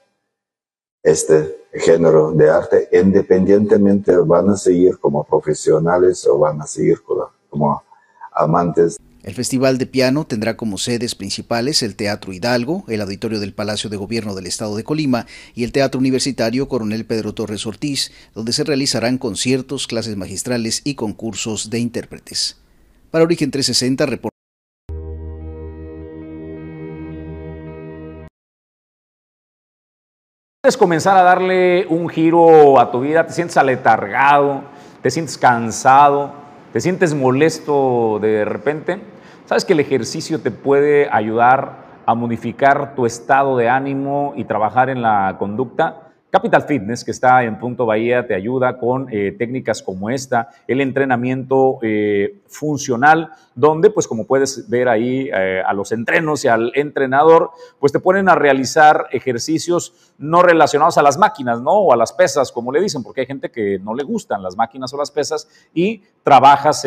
este 1.01 1.65
género 1.73 2.31
de 2.31 2.49
arte, 2.49 2.89
independientemente 2.91 4.15
van 4.17 4.49
a 4.49 4.57
seguir 4.57 4.99
como 4.99 5.23
profesionales 5.23 6.27
o 6.27 6.37
van 6.37 6.61
a 6.61 6.67
seguir 6.67 7.01
como, 7.01 7.83
amantes 8.31 8.97
el 9.21 9.33
Festival 9.33 9.77
de 9.77 9.85
Piano 9.85 10.25
tendrá 10.25 10.55
como 10.55 10.77
sedes 10.77 11.13
principales 11.13 11.83
el 11.83 11.95
Teatro 11.97 12.31
Hidalgo, 12.31 12.85
el 12.87 13.01
Auditorio 13.01 13.39
del 13.41 13.53
Palacio 13.53 13.89
de 13.89 13.97
Gobierno 13.97 14.33
del 14.33 14.47
Estado 14.47 14.77
de 14.77 14.85
Colima 14.85 15.25
y 15.53 15.65
el 15.65 15.73
Teatro 15.73 15.99
Universitario 15.99 16.69
Coronel 16.69 17.05
Pedro 17.05 17.33
Torres 17.33 17.65
Ortiz, 17.65 18.13
donde 18.33 18.53
se 18.53 18.63
realizarán 18.63 19.17
conciertos, 19.17 19.87
clases 19.87 20.15
magistrales 20.15 20.81
y 20.85 20.95
concursos 20.95 21.69
de 21.69 21.79
intérpretes. 21.79 22.57
Para 23.11 23.25
Origen 23.25 23.51
360, 23.51 24.05
reporta. 24.05 24.35
Quieres 30.61 30.77
comenzar 30.77 31.17
a 31.17 31.23
darle 31.23 31.87
un 31.87 32.07
giro 32.07 32.79
a 32.79 32.91
tu 32.91 33.01
vida, 33.01 33.25
te 33.25 33.33
sientes 33.33 33.57
aletargado, 33.57 34.63
te 35.01 35.09
sientes 35.09 35.37
cansado, 35.37 36.38
te 36.71 36.79
sientes 36.79 37.15
molesto 37.15 38.19
de 38.21 38.45
repente, 38.45 38.99
sabes 39.45 39.65
que 39.65 39.73
el 39.73 39.79
ejercicio 39.79 40.39
te 40.39 40.51
puede 40.51 41.09
ayudar 41.11 41.89
a 42.05 42.15
modificar 42.15 42.95
tu 42.95 43.05
estado 43.05 43.57
de 43.57 43.69
ánimo 43.69 44.33
y 44.35 44.45
trabajar 44.45 44.89
en 44.89 45.01
la 45.01 45.35
conducta. 45.39 46.08
Capital 46.29 46.61
Fitness, 46.61 47.03
que 47.03 47.09
está 47.09 47.43
en 47.43 47.57
Punto 47.57 47.87
Bahía, 47.87 48.27
te 48.27 48.35
ayuda 48.35 48.77
con 48.77 49.07
eh, 49.11 49.35
técnicas 49.35 49.81
como 49.81 50.11
esta, 50.11 50.49
el 50.67 50.79
entrenamiento 50.79 51.79
eh, 51.81 52.41
funcional, 52.45 53.31
donde, 53.55 53.89
pues 53.89 54.07
como 54.07 54.27
puedes 54.27 54.69
ver 54.69 54.89
ahí 54.89 55.27
eh, 55.33 55.63
a 55.65 55.73
los 55.73 55.91
entrenos 55.91 56.45
y 56.45 56.47
al 56.47 56.71
entrenador, 56.75 57.49
pues 57.79 57.91
te 57.91 57.99
ponen 57.99 58.29
a 58.29 58.35
realizar 58.35 59.07
ejercicios 59.11 60.13
no 60.19 60.43
relacionados 60.43 60.99
a 60.99 61.01
las 61.01 61.17
máquinas, 61.17 61.61
¿no? 61.61 61.71
O 61.71 61.93
a 61.93 61.97
las 61.97 62.13
pesas, 62.13 62.51
como 62.51 62.71
le 62.71 62.79
dicen, 62.79 63.01
porque 63.01 63.21
hay 63.21 63.27
gente 63.27 63.49
que 63.49 63.79
no 63.79 63.95
le 63.95 64.03
gustan 64.03 64.43
las 64.43 64.55
máquinas 64.55 64.93
o 64.93 64.97
las 64.97 65.09
pesas 65.09 65.49
y 65.73 66.03
trabajas 66.21 66.85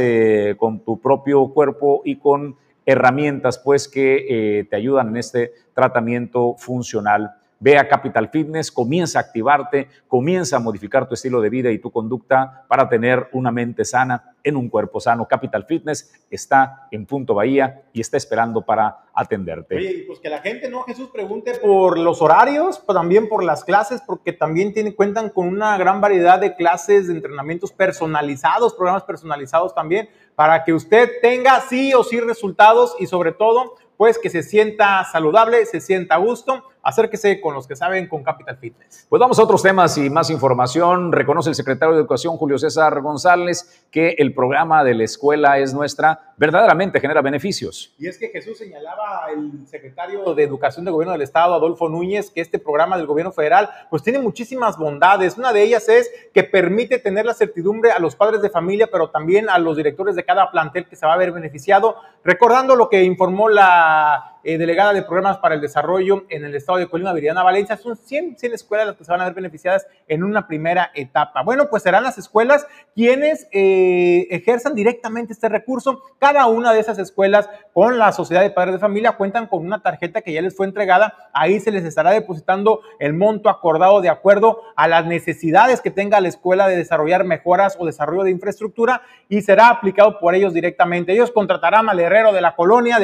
con 0.56 0.80
tu 0.80 1.00
propio 1.00 1.48
cuerpo 1.48 2.02
y 2.04 2.16
con 2.16 2.56
herramientas, 2.86 3.58
pues, 3.58 3.88
que 3.88 4.66
te 4.68 4.76
ayudan 4.76 5.08
en 5.08 5.16
este 5.16 5.52
tratamiento 5.74 6.54
funcional 6.58 7.34
Ve 7.62 7.78
a 7.78 7.86
Capital 7.86 8.28
Fitness, 8.28 8.72
comienza 8.72 9.20
a 9.20 9.22
activarte, 9.22 9.86
comienza 10.08 10.56
a 10.56 10.58
modificar 10.58 11.06
tu 11.06 11.14
estilo 11.14 11.40
de 11.40 11.48
vida 11.48 11.70
y 11.70 11.78
tu 11.78 11.92
conducta 11.92 12.64
para 12.66 12.88
tener 12.88 13.28
una 13.30 13.52
mente 13.52 13.84
sana 13.84 14.34
en 14.42 14.56
un 14.56 14.68
cuerpo 14.68 14.98
sano. 14.98 15.28
Capital 15.28 15.64
Fitness 15.64 16.12
está 16.28 16.88
en 16.90 17.06
Punto 17.06 17.34
Bahía 17.34 17.84
y 17.92 18.00
está 18.00 18.16
esperando 18.16 18.62
para 18.62 19.04
atenderte. 19.14 19.76
Oye, 19.76 20.02
pues 20.08 20.18
que 20.18 20.28
la 20.28 20.40
gente, 20.40 20.68
¿no, 20.68 20.82
Jesús, 20.82 21.10
pregunte 21.10 21.54
por 21.54 22.00
los 22.00 22.20
horarios, 22.20 22.82
pero 22.84 22.98
también 22.98 23.28
por 23.28 23.44
las 23.44 23.62
clases, 23.62 24.02
porque 24.04 24.32
también 24.32 24.74
tienen, 24.74 24.94
cuentan 24.94 25.30
con 25.30 25.46
una 25.46 25.78
gran 25.78 26.00
variedad 26.00 26.40
de 26.40 26.56
clases, 26.56 27.06
de 27.06 27.14
entrenamientos 27.14 27.70
personalizados, 27.70 28.74
programas 28.74 29.04
personalizados 29.04 29.72
también, 29.72 30.08
para 30.34 30.64
que 30.64 30.72
usted 30.72 31.08
tenga 31.22 31.60
sí 31.60 31.94
o 31.94 32.02
sí 32.02 32.18
resultados 32.18 32.96
y 32.98 33.06
sobre 33.06 33.30
todo, 33.30 33.76
pues 33.96 34.18
que 34.18 34.30
se 34.30 34.42
sienta 34.42 35.04
saludable, 35.04 35.64
se 35.66 35.80
sienta 35.80 36.16
a 36.16 36.18
gusto 36.18 36.64
acérquese 36.82 37.40
con 37.40 37.54
los 37.54 37.66
que 37.66 37.76
saben 37.76 38.08
con 38.08 38.22
Capital 38.22 38.56
Fitness. 38.56 39.06
Pues 39.08 39.20
vamos 39.20 39.38
a 39.38 39.42
otros 39.42 39.62
temas 39.62 39.96
y 39.98 40.10
más 40.10 40.30
información. 40.30 41.12
Reconoce 41.12 41.48
el 41.48 41.54
secretario 41.54 41.94
de 41.94 42.00
Educación, 42.00 42.36
Julio 42.36 42.58
César 42.58 43.00
González, 43.00 43.86
que 43.90 44.16
el 44.18 44.34
programa 44.34 44.82
de 44.84 44.94
la 44.94 45.04
escuela 45.04 45.58
es 45.58 45.72
nuestra, 45.72 46.34
verdaderamente 46.36 47.00
genera 47.00 47.22
beneficios. 47.22 47.94
Y 47.98 48.08
es 48.08 48.18
que 48.18 48.28
Jesús 48.28 48.58
señalaba 48.58 49.26
el 49.32 49.66
secretario 49.66 50.34
de 50.34 50.42
Educación 50.42 50.84
del 50.84 50.92
Gobierno 50.92 51.12
del 51.12 51.22
Estado, 51.22 51.54
Adolfo 51.54 51.88
Núñez, 51.88 52.30
que 52.30 52.40
este 52.40 52.58
programa 52.58 52.96
del 52.96 53.06
Gobierno 53.06 53.32
Federal 53.32 53.70
pues 53.90 54.02
tiene 54.02 54.18
muchísimas 54.18 54.76
bondades. 54.76 55.38
Una 55.38 55.52
de 55.52 55.62
ellas 55.62 55.88
es 55.88 56.10
que 56.34 56.42
permite 56.42 56.98
tener 56.98 57.26
la 57.26 57.34
certidumbre 57.34 57.92
a 57.92 57.98
los 57.98 58.16
padres 58.16 58.42
de 58.42 58.50
familia, 58.50 58.88
pero 58.90 59.10
también 59.10 59.48
a 59.48 59.58
los 59.58 59.76
directores 59.76 60.16
de 60.16 60.24
cada 60.24 60.50
plantel 60.50 60.88
que 60.88 60.96
se 60.96 61.06
va 61.06 61.14
a 61.14 61.16
ver 61.16 61.32
beneficiado, 61.32 61.96
recordando 62.24 62.74
lo 62.74 62.88
que 62.88 63.04
informó 63.04 63.48
la 63.48 64.38
eh, 64.44 64.58
delegada 64.58 64.92
de 64.92 65.02
Programas 65.02 65.38
para 65.38 65.54
el 65.54 65.60
Desarrollo 65.60 66.24
en 66.28 66.44
el 66.44 66.54
Estado 66.54 66.78
de 66.78 66.88
Colima, 66.88 67.12
Viridiana 67.12 67.42
Valencia. 67.42 67.76
Son 67.76 67.96
100, 67.96 68.38
100 68.38 68.54
escuelas 68.54 68.86
las 68.86 68.96
que 68.96 69.04
se 69.04 69.12
van 69.12 69.20
a 69.20 69.24
ver 69.24 69.34
beneficiadas 69.34 69.86
en 70.08 70.24
una 70.24 70.46
primera 70.46 70.90
etapa. 70.94 71.42
Bueno, 71.42 71.68
pues 71.70 71.82
serán 71.82 72.02
las 72.02 72.18
escuelas 72.18 72.66
quienes 72.94 73.46
eh, 73.52 74.26
ejerzan 74.30 74.74
directamente 74.74 75.32
este 75.32 75.48
recurso. 75.48 76.02
Cada 76.18 76.46
una 76.46 76.72
de 76.72 76.80
esas 76.80 76.98
escuelas 76.98 77.48
con 77.72 77.98
la 77.98 78.12
Sociedad 78.12 78.42
de 78.42 78.50
Padres 78.50 78.74
de 78.74 78.80
Familia 78.80 79.12
cuentan 79.12 79.46
con 79.46 79.64
una 79.64 79.82
tarjeta 79.82 80.22
que 80.22 80.32
ya 80.32 80.42
les 80.42 80.56
fue 80.56 80.66
entregada. 80.66 81.30
Ahí 81.32 81.60
se 81.60 81.70
les 81.70 81.84
estará 81.84 82.10
depositando 82.10 82.80
el 82.98 83.12
monto 83.12 83.48
acordado 83.48 84.00
de 84.00 84.08
acuerdo 84.08 84.60
a 84.76 84.88
las 84.88 85.06
necesidades 85.06 85.80
que 85.80 85.90
tenga 85.90 86.20
la 86.20 86.28
escuela 86.28 86.68
de 86.68 86.76
desarrollar 86.76 87.24
mejoras 87.24 87.76
o 87.78 87.86
desarrollo 87.86 88.24
de 88.24 88.30
infraestructura 88.30 89.02
y 89.28 89.42
será 89.42 89.68
aplicado 89.68 90.18
por 90.18 90.34
ellos 90.34 90.52
directamente. 90.52 91.12
Ellos 91.12 91.30
contratarán 91.30 91.88
al 91.88 92.00
herrero 92.00 92.32
de 92.32 92.40
la 92.40 92.54
colonia, 92.54 92.98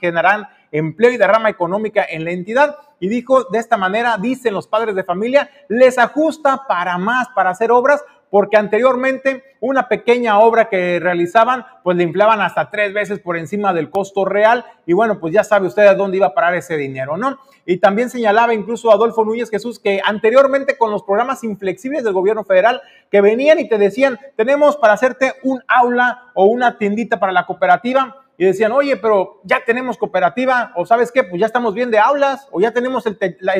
generarán 0.00 0.48
empleo 0.70 1.12
y 1.12 1.16
derrama 1.16 1.50
económica 1.50 2.04
en 2.08 2.24
la 2.24 2.30
entidad. 2.30 2.76
Y 3.00 3.08
dijo, 3.08 3.44
de 3.44 3.58
esta 3.58 3.76
manera, 3.76 4.16
dicen 4.18 4.54
los 4.54 4.66
padres 4.66 4.94
de 4.94 5.04
familia, 5.04 5.50
les 5.68 5.98
ajusta 5.98 6.62
para 6.66 6.98
más, 6.98 7.28
para 7.34 7.50
hacer 7.50 7.70
obras, 7.70 8.02
porque 8.34 8.56
anteriormente 8.56 9.44
una 9.60 9.86
pequeña 9.86 10.40
obra 10.40 10.68
que 10.68 10.98
realizaban, 10.98 11.64
pues 11.84 11.96
le 11.96 12.02
inflaban 12.02 12.40
hasta 12.40 12.68
tres 12.68 12.92
veces 12.92 13.20
por 13.20 13.36
encima 13.36 13.72
del 13.72 13.90
costo 13.90 14.24
real. 14.24 14.64
Y 14.86 14.92
bueno, 14.92 15.20
pues 15.20 15.32
ya 15.32 15.44
sabe 15.44 15.68
usted 15.68 15.96
dónde 15.96 16.16
iba 16.16 16.26
a 16.26 16.34
parar 16.34 16.56
ese 16.56 16.76
dinero, 16.76 17.16
¿no? 17.16 17.38
Y 17.64 17.76
también 17.76 18.10
señalaba 18.10 18.52
incluso 18.52 18.90
Adolfo 18.90 19.24
Núñez 19.24 19.50
Jesús 19.50 19.78
que 19.78 20.00
anteriormente 20.04 20.76
con 20.76 20.90
los 20.90 21.04
programas 21.04 21.44
inflexibles 21.44 22.02
del 22.02 22.12
gobierno 22.12 22.42
federal, 22.42 22.82
que 23.08 23.20
venían 23.20 23.60
y 23.60 23.68
te 23.68 23.78
decían, 23.78 24.18
tenemos 24.34 24.76
para 24.78 24.94
hacerte 24.94 25.34
un 25.44 25.62
aula 25.68 26.32
o 26.34 26.46
una 26.46 26.76
tiendita 26.76 27.20
para 27.20 27.30
la 27.30 27.46
cooperativa, 27.46 28.23
y 28.36 28.44
decían, 28.44 28.72
oye, 28.72 28.96
pero 28.96 29.40
ya 29.44 29.64
tenemos 29.64 29.96
cooperativa, 29.96 30.72
o 30.76 30.84
sabes 30.84 31.12
qué, 31.12 31.22
pues 31.22 31.40
ya 31.40 31.46
estamos 31.46 31.74
bien 31.74 31.90
de 31.90 31.98
aulas, 31.98 32.48
o 32.50 32.60
ya 32.60 32.72
tenemos 32.72 33.06
el, 33.06 33.16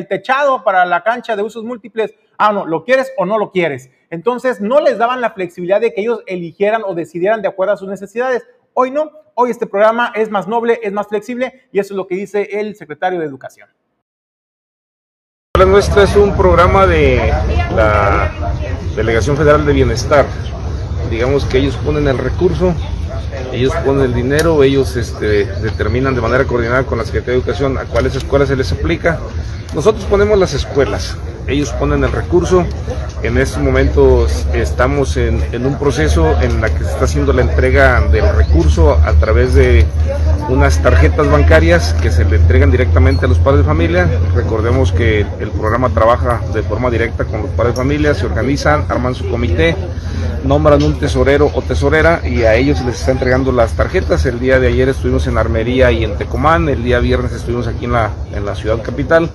techado 0.07 0.63
para 0.63 0.85
la 0.85 1.03
cancha 1.03 1.35
de 1.35 1.43
usos 1.43 1.63
múltiples. 1.63 2.13
Ah, 2.37 2.51
no, 2.51 2.65
¿lo 2.65 2.83
quieres 2.83 3.13
o 3.17 3.25
no 3.25 3.37
lo 3.37 3.51
quieres? 3.51 3.89
Entonces 4.09 4.59
no 4.59 4.81
les 4.81 4.97
daban 4.97 5.21
la 5.21 5.31
flexibilidad 5.31 5.79
de 5.79 5.93
que 5.93 6.01
ellos 6.01 6.23
eligieran 6.27 6.83
o 6.85 6.93
decidieran 6.93 7.41
de 7.41 7.47
acuerdo 7.47 7.73
a 7.73 7.77
sus 7.77 7.87
necesidades. 7.87 8.45
Hoy 8.73 8.91
no, 8.91 9.11
hoy 9.33 9.51
este 9.51 9.65
programa 9.65 10.11
es 10.13 10.29
más 10.29 10.47
noble, 10.47 10.79
es 10.83 10.91
más 10.91 11.07
flexible, 11.07 11.67
y 11.71 11.79
eso 11.79 11.93
es 11.93 11.97
lo 11.97 12.07
que 12.07 12.15
dice 12.15 12.59
el 12.59 12.75
secretario 12.75 13.19
de 13.19 13.25
Educación. 13.25 13.69
La 15.57 15.65
nuestra 15.65 16.03
es 16.03 16.13
un 16.17 16.35
programa 16.35 16.85
de 16.85 17.31
la 17.73 18.29
Delegación 18.97 19.37
Federal 19.37 19.65
de 19.65 19.71
Bienestar. 19.71 20.25
Digamos 21.09 21.45
que 21.45 21.59
ellos 21.59 21.77
ponen 21.77 22.09
el 22.09 22.17
recurso 22.17 22.75
ellos 23.51 23.73
ponen 23.85 24.05
el 24.05 24.13
dinero, 24.13 24.63
ellos 24.63 24.95
este, 24.95 25.45
determinan 25.45 26.15
de 26.15 26.21
manera 26.21 26.45
coordinada 26.45 26.83
con 26.83 26.97
la 26.97 27.05
Secretaría 27.05 27.35
de 27.35 27.39
Educación 27.39 27.77
a 27.77 27.85
cuáles 27.85 28.15
escuelas 28.15 28.49
se 28.49 28.55
les 28.55 28.71
aplica. 28.71 29.19
Nosotros 29.73 30.05
ponemos 30.05 30.37
las 30.39 30.53
escuelas, 30.53 31.17
ellos 31.47 31.69
ponen 31.73 32.03
el 32.03 32.11
recurso. 32.11 32.65
En 33.23 33.37
estos 33.37 33.61
momentos 33.61 34.45
estamos 34.53 35.17
en, 35.17 35.41
un 35.65 35.79
proceso 35.79 36.39
en 36.41 36.61
la 36.61 36.69
que 36.69 36.83
se 36.83 36.91
está 36.91 37.05
haciendo 37.05 37.33
la 37.33 37.41
entrega 37.41 38.01
del 38.01 38.35
recurso 38.35 38.93
a 38.93 39.13
través 39.13 39.53
de 39.53 39.85
unas 40.49 40.81
tarjetas 40.81 41.29
bancarias 41.29 41.93
que 42.01 42.11
se 42.11 42.23
le 42.25 42.37
entregan 42.37 42.71
directamente 42.71 43.25
a 43.25 43.29
los 43.29 43.39
padres 43.39 43.61
de 43.61 43.65
familia. 43.65 44.07
Recordemos 44.35 44.91
que 44.91 45.25
el 45.39 45.49
programa 45.51 45.89
trabaja 45.89 46.41
de 46.53 46.61
forma 46.61 46.89
directa 46.89 47.25
con 47.25 47.41
los 47.43 47.49
padres 47.51 47.73
de 47.73 47.77
familia, 47.81 48.13
se 48.13 48.25
organizan, 48.25 48.85
arman 48.89 49.15
su 49.15 49.27
comité, 49.29 49.75
nombran 50.45 50.81
un 50.83 50.97
tesorero 50.99 51.51
o 51.53 51.61
tesorera 51.61 52.21
y 52.23 52.43
a 52.43 52.55
ellos 52.55 52.81
les 52.85 52.99
está 52.99 53.11
entregando 53.11 53.51
las 53.51 53.73
tarjetas. 53.73 54.25
El 54.25 54.39
día 54.39 54.59
de 54.59 54.67
ayer 54.67 54.89
estuvimos 54.89 55.27
en 55.27 55.37
Armería 55.37 55.91
y 55.91 56.03
en 56.03 56.15
Tecomán, 56.15 56.69
el 56.69 56.83
día 56.83 56.99
viernes 56.99 57.33
estuvimos 57.33 57.67
aquí 57.67 57.85
en 57.85 57.93
la, 57.93 58.11
en 58.33 58.45
la 58.45 58.55
ciudad 58.55 58.81
capital. 58.81 59.29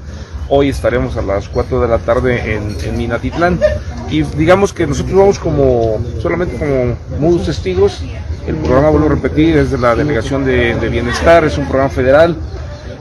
Hoy 0.48 0.68
estaremos 0.68 1.16
a 1.16 1.22
las 1.22 1.48
4 1.48 1.80
de 1.80 1.88
la 1.88 1.98
tarde 1.98 2.54
en, 2.54 2.76
en 2.82 2.96
Minatitlán. 2.96 3.60
Y 4.08 4.22
digamos 4.22 4.72
que 4.72 4.86
nosotros 4.86 5.16
vamos 5.16 5.38
como 5.38 6.00
solamente 6.20 6.56
como 6.56 6.96
mudos 7.20 7.46
testigos 7.46 8.02
El 8.46 8.56
programa, 8.56 8.90
vuelvo 8.90 9.06
a 9.06 9.10
repetir, 9.10 9.56
es 9.56 9.70
de 9.70 9.78
la 9.78 9.94
Delegación 9.94 10.44
de, 10.44 10.74
de 10.74 10.88
Bienestar, 10.88 11.44
es 11.44 11.56
un 11.58 11.66
programa 11.66 11.90
federal 11.90 12.36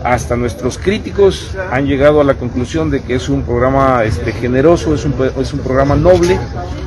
hasta 0.04 0.36
nuestros 0.36 0.78
críticos 0.78 1.52
han 1.72 1.86
llegado 1.86 2.22
a 2.22 2.24
la 2.24 2.36
conclusión 2.36 2.90
de 2.90 3.02
que 3.02 3.16
es 3.16 3.30
un 3.30 3.44
programa 3.44 4.04
este, 4.04 4.32
generoso, 4.32 4.94
es 4.94 5.06
un, 5.06 5.14
es 5.40 5.54
un 5.54 5.60
programa 5.60 5.96
noble, 5.96 6.40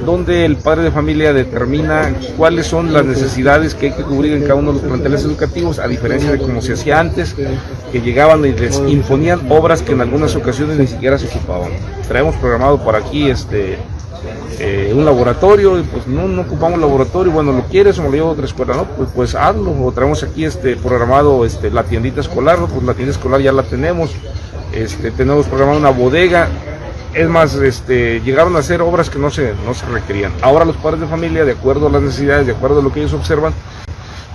donde 0.05 0.45
el 0.45 0.57
padre 0.57 0.85
de 0.85 0.91
familia 0.91 1.33
determina 1.33 2.15
cuáles 2.37 2.67
son 2.67 2.93
las 2.93 3.05
necesidades 3.05 3.75
que 3.75 3.87
hay 3.87 3.93
que 3.93 4.03
cubrir 4.03 4.33
en 4.33 4.43
cada 4.43 4.55
uno 4.55 4.73
de 4.73 4.79
los 4.81 4.89
planteles 4.89 5.25
educativos, 5.25 5.79
a 5.79 5.89
diferencia 5.89 6.33
de 6.33 6.39
como 6.39 6.63
se 6.63 6.75
hacía 6.75 7.01
antes, 7.01 7.35
que 7.93 8.01
llegaban 8.01 8.45
y 8.45 8.53
les 8.53 8.79
imponían 8.89 9.41
obras 9.51 9.83
que 9.83 9.93
en 9.93 10.01
algunas 10.01 10.35
ocasiones 10.35 10.79
ni 10.79 10.87
siquiera 10.87 11.19
se 11.19 11.27
ocupaban. 11.27 11.73
Traemos 12.09 12.35
programado 12.37 12.83
por 12.83 12.97
aquí 12.97 13.29
este, 13.29 13.79
eh, 14.59 14.93
un 14.95 15.05
laboratorio, 15.05 15.79
y 15.79 15.83
pues 15.83 16.07
no, 16.07 16.29
no 16.29 16.43
ocupamos 16.43 16.79
laboratorio, 16.79 17.33
bueno, 17.33 17.53
lo 17.53 17.65
quieres 17.65 17.99
o 17.99 18.03
me 18.03 18.09
lo 18.09 18.15
llevo 18.15 18.29
a 18.29 18.33
otra 18.33 18.47
escuela, 18.47 18.75
¿no? 18.75 18.85
Pues, 18.85 19.09
pues 19.15 19.35
hazlo, 19.35 19.73
o 19.83 19.93
traemos 19.93 20.23
aquí 20.23 20.45
este 20.45 20.77
programado 20.77 21.45
este, 21.45 21.71
la 21.71 21.85
tiendita 21.85 22.21
escolar, 22.21 22.59
¿no? 22.59 22.67
Pues 22.69 22.83
la 22.85 22.95
tienda 22.95 23.13
escolar 23.13 23.41
ya 23.41 23.53
la 23.53 23.63
tenemos, 23.63 24.11
este, 24.73 25.11
tenemos 25.11 25.47
programado 25.47 25.79
una 25.79 25.91
bodega, 25.91 26.49
es 27.15 27.29
más, 27.29 27.55
este, 27.57 28.21
llegaron 28.21 28.57
a 28.57 28.61
hacer 28.61 28.81
obras 28.81 29.11
que 29.11 29.19
no 29.19 29.31
se, 29.31 29.53
no 29.67 29.75
se 29.75 29.87
requerían. 29.87 30.33
Ahora 30.41 30.65
los 30.65 30.77
padres 30.77 31.01
de 31.01 31.07
familia, 31.07 31.45
de 31.45 31.53
acuerdo 31.53 31.89
a 31.89 31.91
las 31.91 32.03
necesidades, 32.03 32.47
de 32.47 32.53
acuerdo 32.53 32.81
a 32.81 32.83
lo 32.83 32.93
que 32.93 33.01
ellos 33.01 33.13
observan, 33.13 33.53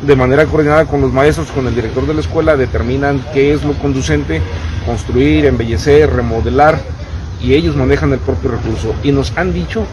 de 0.01 0.15
manera 0.15 0.45
coordinada 0.45 0.85
con 0.85 1.01
los 1.01 1.11
maestros, 1.11 1.49
con 1.51 1.65
el 1.67 1.73
director 1.73 2.05
de 2.05 2.13
la 2.13 2.21
escuela, 2.21 2.55
determinan 2.55 3.23
qué 3.33 3.53
es 3.53 3.63
lo 3.63 3.73
conducente, 3.73 4.41
construir, 4.85 5.45
embellecer, 5.45 6.13
remodelar, 6.13 6.79
y 7.41 7.53
ellos 7.53 7.75
manejan 7.75 8.13
el 8.13 8.19
propio 8.19 8.51
recurso. 8.51 8.93
Y 9.03 9.11
nos 9.11 9.35
han 9.37 9.53
dicho, 9.53 9.85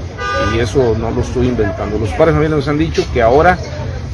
y 0.54 0.58
eso 0.58 0.96
no 0.98 1.10
lo 1.10 1.22
estoy 1.22 1.48
inventando, 1.48 1.98
los 1.98 2.10
padres 2.10 2.34
también 2.34 2.52
nos 2.52 2.68
han 2.68 2.78
dicho 2.78 3.04
que 3.12 3.22
ahora 3.22 3.58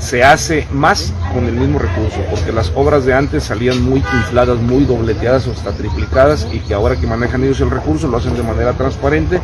se 0.01 0.25
hace 0.25 0.67
más 0.73 1.13
con 1.35 1.45
el 1.45 1.53
mismo 1.53 1.79
recurso, 1.79 2.21
porque 2.31 2.53
las 2.53 2.73
obras 2.75 3.05
de 3.05 3.13
antes 3.13 3.45
salían 3.45 3.83
muy 3.83 3.99
infladas, 3.99 4.59
muy 4.59 4.85
dobleteadas 4.85 5.47
hasta 5.47 5.73
triplicadas, 5.73 6.49
y 6.51 6.59
que 6.61 6.73
ahora 6.73 6.97
que 6.97 7.07
manejan 7.07 7.45
ellos 7.45 7.61
el 7.61 7.71
recurso 7.71 8.09
lo 8.09 8.17
hacen 8.17 8.35
de 8.35 8.43
manera 8.43 8.73
transparente, 8.73 9.41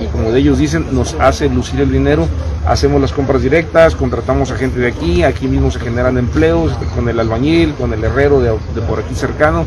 y 0.00 0.06
como 0.06 0.32
de 0.32 0.40
ellos 0.40 0.58
dicen, 0.58 0.86
nos 0.90 1.14
hace 1.14 1.48
lucir 1.48 1.80
el 1.80 1.92
dinero, 1.92 2.26
hacemos 2.66 3.00
las 3.00 3.12
compras 3.12 3.42
directas, 3.42 3.94
contratamos 3.94 4.50
a 4.50 4.56
gente 4.56 4.80
de 4.80 4.88
aquí, 4.88 5.22
aquí 5.22 5.46
mismo 5.46 5.70
se 5.70 5.78
generan 5.78 6.18
empleos, 6.18 6.72
con 6.94 7.08
el 7.08 7.20
albañil, 7.20 7.74
con 7.74 7.92
el 7.94 8.02
herrero 8.02 8.40
de 8.40 8.80
por 8.88 8.98
aquí 8.98 9.14
cercano, 9.14 9.64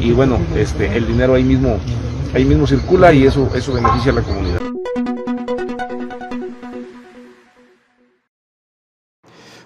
y 0.00 0.12
bueno, 0.12 0.38
este, 0.56 0.96
el 0.96 1.06
dinero 1.06 1.34
ahí 1.34 1.44
mismo 1.44 1.78
ahí 2.34 2.44
mismo 2.44 2.66
circula 2.66 3.12
y 3.12 3.26
eso, 3.26 3.50
eso 3.54 3.72
beneficia 3.72 4.12
a 4.12 4.14
la 4.14 4.22
comunidad. 4.22 4.60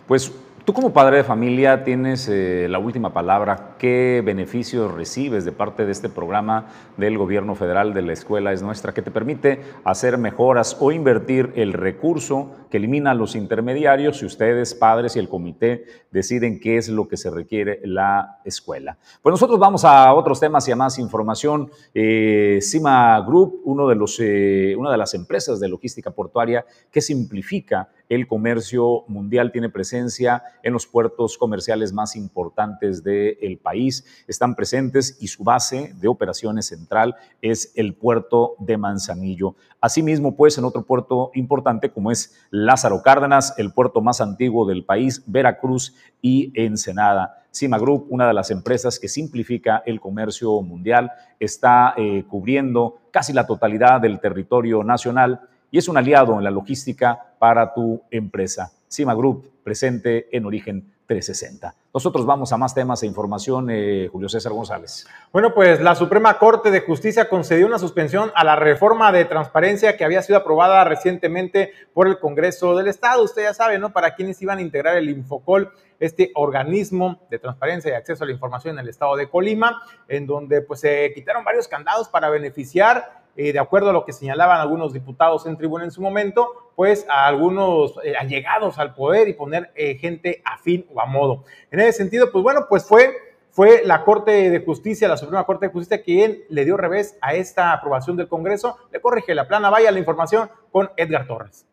Pues 0.07 0.33
tú 0.67 0.73
como 0.73 0.93
padre 0.93 1.19
de 1.19 1.25
familia 1.25 1.85
tienes 1.85 2.29
eh, 2.29 2.67
la 2.69 2.81
última 2.81 3.13
palabra. 3.13 3.77
¿Qué 3.79 4.21
beneficios 4.25 4.93
recibes 4.93 5.45
de 5.45 5.53
parte 5.53 5.87
de 5.87 5.93
este 5.93 6.09
programa 6.09 6.67
del 6.97 7.17
gobierno 7.17 7.55
federal 7.55 7.95
de 7.95 8.03
la 8.03 8.13
escuela 8.13 8.53
es 8.53 8.63
nuestra 8.63 8.93
que 8.93 9.01
te 9.01 9.13
permite 9.13 9.61
hacer 9.85 10.19
mejoras 10.19 10.77
o 10.81 10.91
invertir 10.91 11.53
el 11.55 11.73
recurso 11.73 12.51
que 12.69 12.79
elimina 12.79 13.15
los 13.15 13.37
intermediarios 13.37 14.19
si 14.19 14.27
ustedes, 14.27 14.75
padres 14.75 15.15
y 15.15 15.21
el 15.21 15.29
comité 15.29 15.85
deciden 16.11 16.59
qué 16.59 16.79
es 16.79 16.89
lo 16.89 17.07
que 17.07 17.17
se 17.17 17.31
requiere 17.31 17.81
la 17.85 18.41
escuela? 18.45 18.99
Pues 19.23 19.33
nosotros 19.33 19.61
vamos 19.61 19.85
a 19.85 20.13
otros 20.15 20.41
temas 20.41 20.67
y 20.67 20.73
a 20.73 20.77
más 20.77 20.99
información. 20.99 21.71
Eh, 21.95 22.59
Cima 22.61 23.21
Group, 23.21 23.61
uno 23.67 23.87
de 23.87 23.95
los, 23.95 24.19
eh, 24.19 24.75
una 24.77 24.91
de 24.91 24.97
las 24.97 25.15
empresas 25.15 25.61
de 25.61 25.69
logística 25.69 26.11
portuaria 26.11 26.65
que 26.91 27.01
simplifica 27.01 27.89
el 28.09 28.27
comercio 28.27 29.05
mundial, 29.09 29.53
tiene 29.53 29.69
presencia 29.69 30.43
en 30.63 30.73
los 30.73 30.87
puertos 30.87 31.37
comerciales 31.39 31.93
más 31.93 32.17
importantes 32.17 33.03
del 33.03 33.59
país. 33.63 34.05
Están 34.27 34.55
presentes 34.55 35.19
y 35.21 35.29
su 35.29 35.45
base 35.45 35.95
de 36.01 36.09
operaciones 36.09 36.67
central 36.67 37.17
es 37.43 37.73
el 37.75 37.95
puerto 37.95 38.55
de 38.59 38.77
Manzanillo. 38.77 39.57
Asimismo, 39.81 40.37
pues 40.37 40.59
en 40.59 40.65
otro 40.65 40.85
puerto 40.85 41.31
importante 41.35 41.91
como 41.91 42.11
es 42.11 42.35
Lázaro 42.51 43.03
Cárdenas, 43.03 43.55
el 43.59 43.73
puerto 43.73 44.01
más 44.01 44.21
antiguo 44.21 44.67
del 44.67 44.85
país, 44.85 45.23
Veracruz 45.27 45.95
y 46.23 46.53
Ensenada. 46.55 47.43
Cima 47.51 47.79
Group, 47.79 48.07
una 48.11 48.27
de 48.27 48.35
las 48.35 48.51
empresas 48.51 48.99
que 48.99 49.09
simplifica 49.09 49.83
el 49.87 49.99
comercio 49.99 50.61
mundial, 50.61 51.11
está 51.41 51.95
eh, 51.97 52.25
cubriendo 52.29 52.99
casi 53.11 53.33
la 53.33 53.47
totalidad 53.47 54.01
del 54.01 54.21
territorio 54.21 54.85
nacional 54.85 55.41
y 55.71 55.79
es 55.79 55.89
un 55.89 55.97
aliado 55.97 56.39
en 56.39 56.45
la 56.45 56.51
logística 56.51 57.35
para 57.39 57.75
tu 57.75 58.03
empresa. 58.11 58.73
Cima 58.89 59.15
Group, 59.15 59.51
presente 59.63 60.29
en 60.37 60.47
Origen 60.47 60.93
360. 61.07 61.75
Nosotros 61.95 62.27
vamos 62.27 62.53
a 62.53 62.57
más 62.57 62.75
temas 62.75 63.03
e 63.03 63.07
información, 63.07 63.69
eh, 63.71 64.09
Julio 64.11 64.29
César 64.29 64.53
González. 64.53 65.07
Bueno, 65.33 65.55
pues 65.55 65.81
la 65.81 65.95
Suprema 65.95 66.39
Corte 66.39 66.71
de 66.71 66.81
Justicia 66.81 67.29
concedió 67.29 67.67
una 67.67 67.79
suspensión 67.79 68.31
a 68.35 68.45
la 68.45 68.57
reforma 68.57 69.13
de 69.13 69.25
transparencia 69.25 69.97
que 69.97 70.05
había 70.05 70.23
sido 70.23 70.39
aprobada 70.39 70.85
recientemente 70.85 71.73
por 71.95 72.07
el 72.07 72.19
Congreso 72.19 72.77
del 72.77 72.89
Estado. 72.89 73.23
Usted 73.23 73.45
ya 73.45 73.55
sabe, 73.55 73.79
¿no? 73.79 73.93
Para 73.93 74.15
quienes 74.15 74.41
iban 74.43 74.59
a 74.59 74.63
integrar 74.63 74.97
el 74.97 75.09
Infocol, 75.09 75.73
este 75.99 76.33
organismo 76.35 77.21
de 77.31 77.39
transparencia 77.39 77.93
y 77.93 77.95
acceso 77.95 78.25
a 78.25 78.27
la 78.27 78.33
información 78.33 78.75
en 78.75 78.81
el 78.81 78.91
Estado 78.91 79.17
de 79.17 79.31
Colima, 79.31 79.81
en 80.09 80.27
donde 80.27 80.61
pues 80.61 80.81
se 80.81 81.13
quitaron 81.15 81.45
varios 81.45 81.67
candados 81.67 82.09
para 82.09 82.29
beneficiar 82.29 83.26
eh, 83.37 83.53
de 83.53 83.59
acuerdo 83.59 83.91
a 83.91 83.93
lo 83.93 84.05
que 84.05 84.13
señalaban 84.13 84.61
algunos 84.61 84.93
diputados 84.93 85.47
en 85.47 85.57
tribuna 85.57 85.85
en 85.85 85.91
su 85.91 86.01
momento, 86.01 86.71
pues 86.75 87.07
a 87.09 87.27
algunos 87.27 87.95
eh, 88.03 88.15
allegados 88.19 88.79
al 88.79 88.95
poder 88.95 89.29
y 89.29 89.35
poner 89.35 89.71
eh, 89.75 89.97
gente 89.97 90.43
afín 90.45 90.87
o 90.95 91.01
a 91.01 91.07
modo. 91.07 91.45
En 91.71 91.81
ese 91.81 91.93
sentido, 91.93 92.31
pues 92.33 92.43
bueno, 92.43 92.67
pues 92.69 92.85
fue, 92.85 93.15
fue 93.51 93.83
la 93.85 94.05
Corte 94.05 94.51
de 94.51 94.61
Justicia, 94.61 95.09
la 95.09 95.17
Suprema 95.17 95.45
Corte 95.45 95.67
de 95.67 95.73
Justicia, 95.73 96.03
quien 96.03 96.45
le 96.49 96.65
dio 96.65 96.77
revés 96.77 97.19
a 97.21 97.35
esta 97.35 97.73
aprobación 97.73 98.17
del 98.17 98.29
Congreso, 98.29 98.79
le 98.91 99.01
corrige 99.01 99.35
la 99.35 99.47
plana, 99.47 99.71
vaya 99.71 99.91
la 99.91 99.99
información 99.99 100.51
con 100.73 100.91
Edgar 100.97 101.27
Torres. 101.27 101.67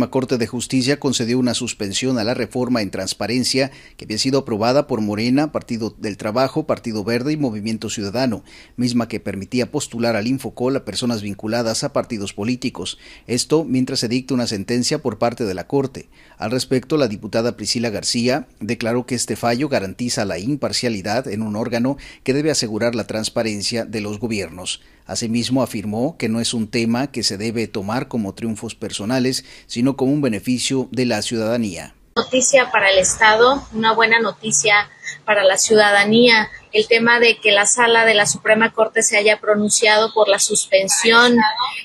La 0.00 0.10
Corte 0.10 0.38
de 0.38 0.46
Justicia 0.46 0.98
concedió 0.98 1.38
una 1.38 1.54
suspensión 1.54 2.18
a 2.18 2.24
la 2.24 2.34
reforma 2.34 2.80
en 2.80 2.90
transparencia 2.90 3.70
que 3.96 4.06
había 4.06 4.18
sido 4.18 4.40
aprobada 4.40 4.86
por 4.86 5.02
Morena, 5.02 5.52
Partido 5.52 5.94
del 5.98 6.16
Trabajo, 6.16 6.66
Partido 6.66 7.04
Verde 7.04 7.32
y 7.32 7.36
Movimiento 7.36 7.90
Ciudadano, 7.90 8.42
misma 8.76 9.08
que 9.08 9.20
permitía 9.20 9.70
postular 9.70 10.16
al 10.16 10.26
Infocol 10.26 10.74
a 10.74 10.84
personas 10.84 11.22
vinculadas 11.22 11.84
a 11.84 11.92
partidos 11.92 12.32
políticos. 12.32 12.98
Esto 13.26 13.64
mientras 13.64 14.00
se 14.00 14.08
dicta 14.08 14.34
una 14.34 14.46
sentencia 14.46 15.00
por 15.00 15.18
parte 15.18 15.44
de 15.44 15.54
la 15.54 15.66
Corte. 15.66 16.08
Al 16.38 16.50
respecto, 16.50 16.96
la 16.96 17.06
diputada 17.06 17.56
Priscila 17.56 17.90
García 17.90 18.48
declaró 18.58 19.06
que 19.06 19.14
este 19.14 19.36
fallo 19.36 19.68
garantiza 19.68 20.24
la 20.24 20.38
imparcialidad 20.38 21.28
en 21.28 21.42
un 21.42 21.54
órgano 21.54 21.98
que 22.24 22.32
debe 22.32 22.50
asegurar 22.50 22.94
la 22.94 23.06
transparencia 23.06 23.84
de 23.84 24.00
los 24.00 24.18
gobiernos. 24.18 24.80
Asimismo, 25.10 25.60
afirmó 25.60 26.16
que 26.16 26.28
no 26.28 26.40
es 26.40 26.54
un 26.54 26.70
tema 26.70 27.10
que 27.10 27.24
se 27.24 27.36
debe 27.36 27.66
tomar 27.66 28.06
como 28.06 28.32
triunfos 28.32 28.76
personales, 28.76 29.44
sino 29.66 29.96
como 29.96 30.12
un 30.12 30.22
beneficio 30.22 30.86
de 30.92 31.04
la 31.04 31.20
ciudadanía. 31.22 31.96
Noticia 32.14 32.70
para 32.70 32.90
el 32.90 32.98
Estado, 32.98 33.66
una 33.72 33.92
buena 33.92 34.20
noticia 34.20 34.88
para 35.24 35.42
la 35.42 35.58
ciudadanía, 35.58 36.48
el 36.70 36.86
tema 36.86 37.18
de 37.18 37.38
que 37.38 37.50
la 37.50 37.66
sala 37.66 38.04
de 38.04 38.14
la 38.14 38.24
Suprema 38.24 38.72
Corte 38.72 39.02
se 39.02 39.16
haya 39.16 39.40
pronunciado 39.40 40.14
por 40.14 40.28
la 40.28 40.38
suspensión 40.38 41.36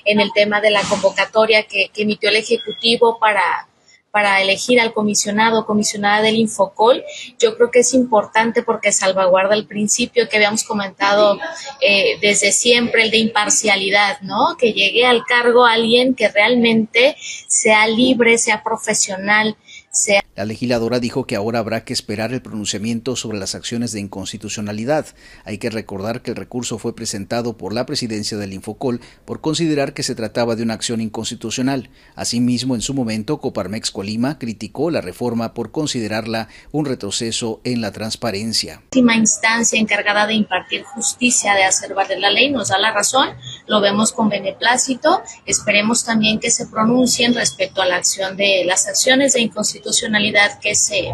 en 0.04 0.20
el 0.20 0.32
tema 0.32 0.60
de 0.60 0.70
la 0.70 0.82
convocatoria 0.82 1.64
que, 1.64 1.90
que 1.92 2.02
emitió 2.02 2.28
el 2.28 2.36
Ejecutivo 2.36 3.18
para 3.18 3.66
para 4.10 4.40
elegir 4.40 4.80
al 4.80 4.94
comisionado 4.94 5.60
o 5.60 5.66
comisionada 5.66 6.22
del 6.22 6.36
Infocol, 6.36 7.04
yo 7.38 7.54
creo 7.56 7.70
que 7.70 7.80
es 7.80 7.92
importante 7.92 8.62
porque 8.62 8.90
salvaguarda 8.90 9.54
el 9.54 9.66
principio 9.66 10.28
que 10.28 10.36
habíamos 10.36 10.64
comentado 10.64 11.38
eh, 11.80 12.18
desde 12.20 12.52
siempre, 12.52 13.02
el 13.02 13.10
de 13.10 13.18
imparcialidad, 13.18 14.20
¿no? 14.22 14.56
Que 14.58 14.72
llegue 14.72 15.04
al 15.04 15.24
cargo 15.24 15.66
alguien 15.66 16.14
que 16.14 16.28
realmente 16.28 17.16
sea 17.46 17.86
libre, 17.86 18.38
sea 18.38 18.62
profesional, 18.62 19.56
sea 19.90 20.25
la 20.36 20.44
legisladora 20.44 21.00
dijo 21.00 21.26
que 21.26 21.34
ahora 21.34 21.60
habrá 21.60 21.84
que 21.84 21.94
esperar 21.94 22.34
el 22.34 22.42
pronunciamiento 22.42 23.16
sobre 23.16 23.38
las 23.38 23.54
acciones 23.54 23.92
de 23.92 24.00
inconstitucionalidad. 24.00 25.06
Hay 25.44 25.56
que 25.56 25.70
recordar 25.70 26.20
que 26.20 26.32
el 26.32 26.36
recurso 26.36 26.78
fue 26.78 26.94
presentado 26.94 27.56
por 27.56 27.72
la 27.72 27.86
presidencia 27.86 28.36
del 28.36 28.52
Infocol 28.52 29.00
por 29.24 29.40
considerar 29.40 29.94
que 29.94 30.02
se 30.02 30.14
trataba 30.14 30.54
de 30.54 30.62
una 30.62 30.74
acción 30.74 31.00
inconstitucional. 31.00 31.88
Asimismo, 32.16 32.74
en 32.74 32.82
su 32.82 32.92
momento, 32.92 33.40
Coparmex 33.40 33.90
Colima 33.90 34.38
criticó 34.38 34.90
la 34.90 35.00
reforma 35.00 35.54
por 35.54 35.72
considerarla 35.72 36.48
un 36.70 36.84
retroceso 36.84 37.62
en 37.64 37.80
la 37.80 37.90
transparencia. 37.90 38.74
La 38.74 38.80
última 38.84 39.16
instancia 39.16 39.80
encargada 39.80 40.26
de 40.26 40.34
impartir 40.34 40.82
justicia, 40.82 41.54
de 41.54 41.64
hacer 41.64 41.94
valer 41.94 42.18
la 42.18 42.30
ley, 42.30 42.50
nos 42.50 42.68
da 42.68 42.78
la 42.78 42.92
razón, 42.92 43.30
lo 43.66 43.80
vemos 43.80 44.12
con 44.12 44.28
beneplácito. 44.28 45.22
Esperemos 45.46 46.04
también 46.04 46.40
que 46.40 46.50
se 46.50 46.66
pronuncien 46.66 47.32
respecto 47.32 47.80
a 47.80 47.86
las 47.86 48.86
acciones 48.86 49.32
de 49.32 49.40
inconstitucionalidad 49.40 50.25
que 50.60 50.74
se, 50.74 51.10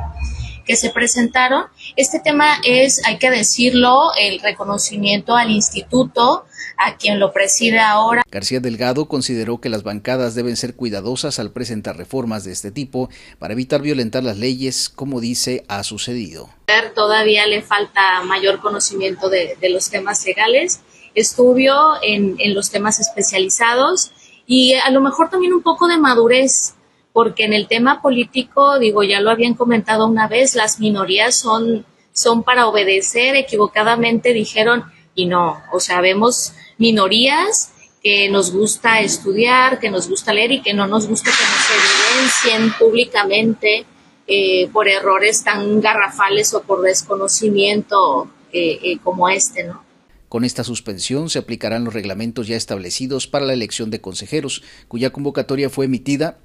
que 0.65 0.77
se 0.77 0.91
presentaron. 0.91 1.65
Este 1.97 2.21
tema 2.21 2.61
es, 2.65 3.01
hay 3.07 3.19
que 3.19 3.31
decirlo, 3.31 4.13
el 4.19 4.41
reconocimiento 4.41 5.37
al 5.37 5.51
instituto, 5.51 6.45
a 6.79 6.97
quien 6.97 7.21
lo 7.21 7.33
preside 7.33 7.79
ahora. 7.79 8.23
García 8.31 8.61
Delgado 8.61 9.07
consideró 9.07 9.61
que 9.61 9.69
las 9.69 9.83
bancadas 9.83 10.35
deben 10.35 10.57
ser 10.57 10.75
cuidadosas 10.75 11.39
al 11.39 11.51
presentar 11.51 11.97
reformas 11.97 12.45
de 12.45 12.53
este 12.53 12.71
tipo 12.71 13.09
para 13.39 13.53
evitar 13.53 13.83
violentar 13.83 14.25
las 14.25 14.39
leyes, 14.39 14.89
como 14.89 15.21
dice 15.21 15.65
ha 15.69 15.83
sucedido. 15.85 16.49
Todavía 16.95 17.47
le 17.47 17.63
falta 17.63 18.23
mayor 18.23 18.61
conocimiento 18.61 19.29
de, 19.29 19.57
de 19.61 19.69
los 19.69 19.91
temas 19.91 20.25
legales, 20.25 20.81
estudio 21.15 21.75
en, 22.03 22.37
en 22.39 22.55
los 22.55 22.71
temas 22.71 23.01
especializados 23.01 24.13
y 24.47 24.75
a 24.75 24.91
lo 24.91 25.01
mejor 25.01 25.31
también 25.31 25.53
un 25.53 25.63
poco 25.63 25.87
de 25.87 25.99
madurez 25.99 26.75
porque 27.13 27.45
en 27.45 27.53
el 27.53 27.69
tema 27.69 28.01
político, 28.01 28.79
digo, 28.79 29.03
ya 29.03 29.21
lo 29.21 29.31
habían 29.31 29.55
comentado 29.55 30.07
una 30.07 30.29
vez, 30.29 30.55
las 30.55 30.81
minorías 30.81 31.35
son, 31.35 31.85
son 32.13 32.43
para 32.43 32.67
obedecer, 32.67 33.37
equivocadamente 33.37 34.33
dijeron, 34.33 34.85
y 35.15 35.27
no, 35.27 35.63
o 35.73 35.81
sea, 35.81 36.01
vemos 36.01 36.55
minorías 36.79 37.73
que 38.03 38.29
nos 38.29 38.53
gusta 38.53 39.01
estudiar, 39.01 39.79
que 39.79 39.91
nos 39.91 40.09
gusta 40.09 40.33
leer 40.33 40.53
y 40.53 40.63
que 40.63 40.75
no 40.75 40.87
nos 40.87 41.07
gusta 41.07 41.31
que 41.31 41.45
nos 41.45 42.51
evidencien 42.51 42.73
públicamente 42.79 43.85
eh, 44.27 44.69
por 44.73 44.89
errores 44.89 45.45
tan 45.45 45.81
garrafales 45.81 46.53
o 46.55 46.63
por 46.63 46.81
desconocimiento 46.83 48.29
eh, 48.53 48.79
eh, 48.83 48.99
como 49.05 49.29
este, 49.29 49.65
¿no? 49.65 49.85
Con 50.29 50.45
esta 50.45 50.65
suspensión 50.65 51.29
se 51.29 51.39
aplicarán 51.39 51.85
los 51.85 51.93
reglamentos 51.93 52.49
ya 52.49 52.57
establecidos 52.57 53.27
para 53.27 53.45
la 53.45 53.53
elección 53.53 53.91
de 53.91 54.01
consejeros, 54.01 54.63
cuya 54.89 55.11
convocatoria 55.11 55.69
fue 55.69 55.85
emitida 55.85 56.39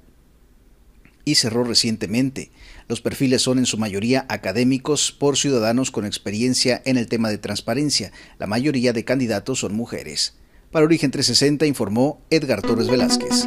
y 1.28 1.34
cerró 1.34 1.62
recientemente. 1.62 2.50
Los 2.88 3.02
perfiles 3.02 3.42
son 3.42 3.58
en 3.58 3.66
su 3.66 3.76
mayoría 3.76 4.24
académicos 4.30 5.12
por 5.12 5.36
ciudadanos 5.36 5.90
con 5.90 6.06
experiencia 6.06 6.80
en 6.86 6.96
el 6.96 7.06
tema 7.06 7.28
de 7.28 7.36
transparencia. 7.36 8.12
La 8.38 8.46
mayoría 8.46 8.94
de 8.94 9.04
candidatos 9.04 9.58
son 9.58 9.74
mujeres. 9.74 10.36
Para 10.72 10.86
Origen 10.86 11.10
360 11.10 11.66
informó 11.66 12.22
Edgar 12.30 12.62
Torres 12.62 12.88
Velázquez. 12.88 13.46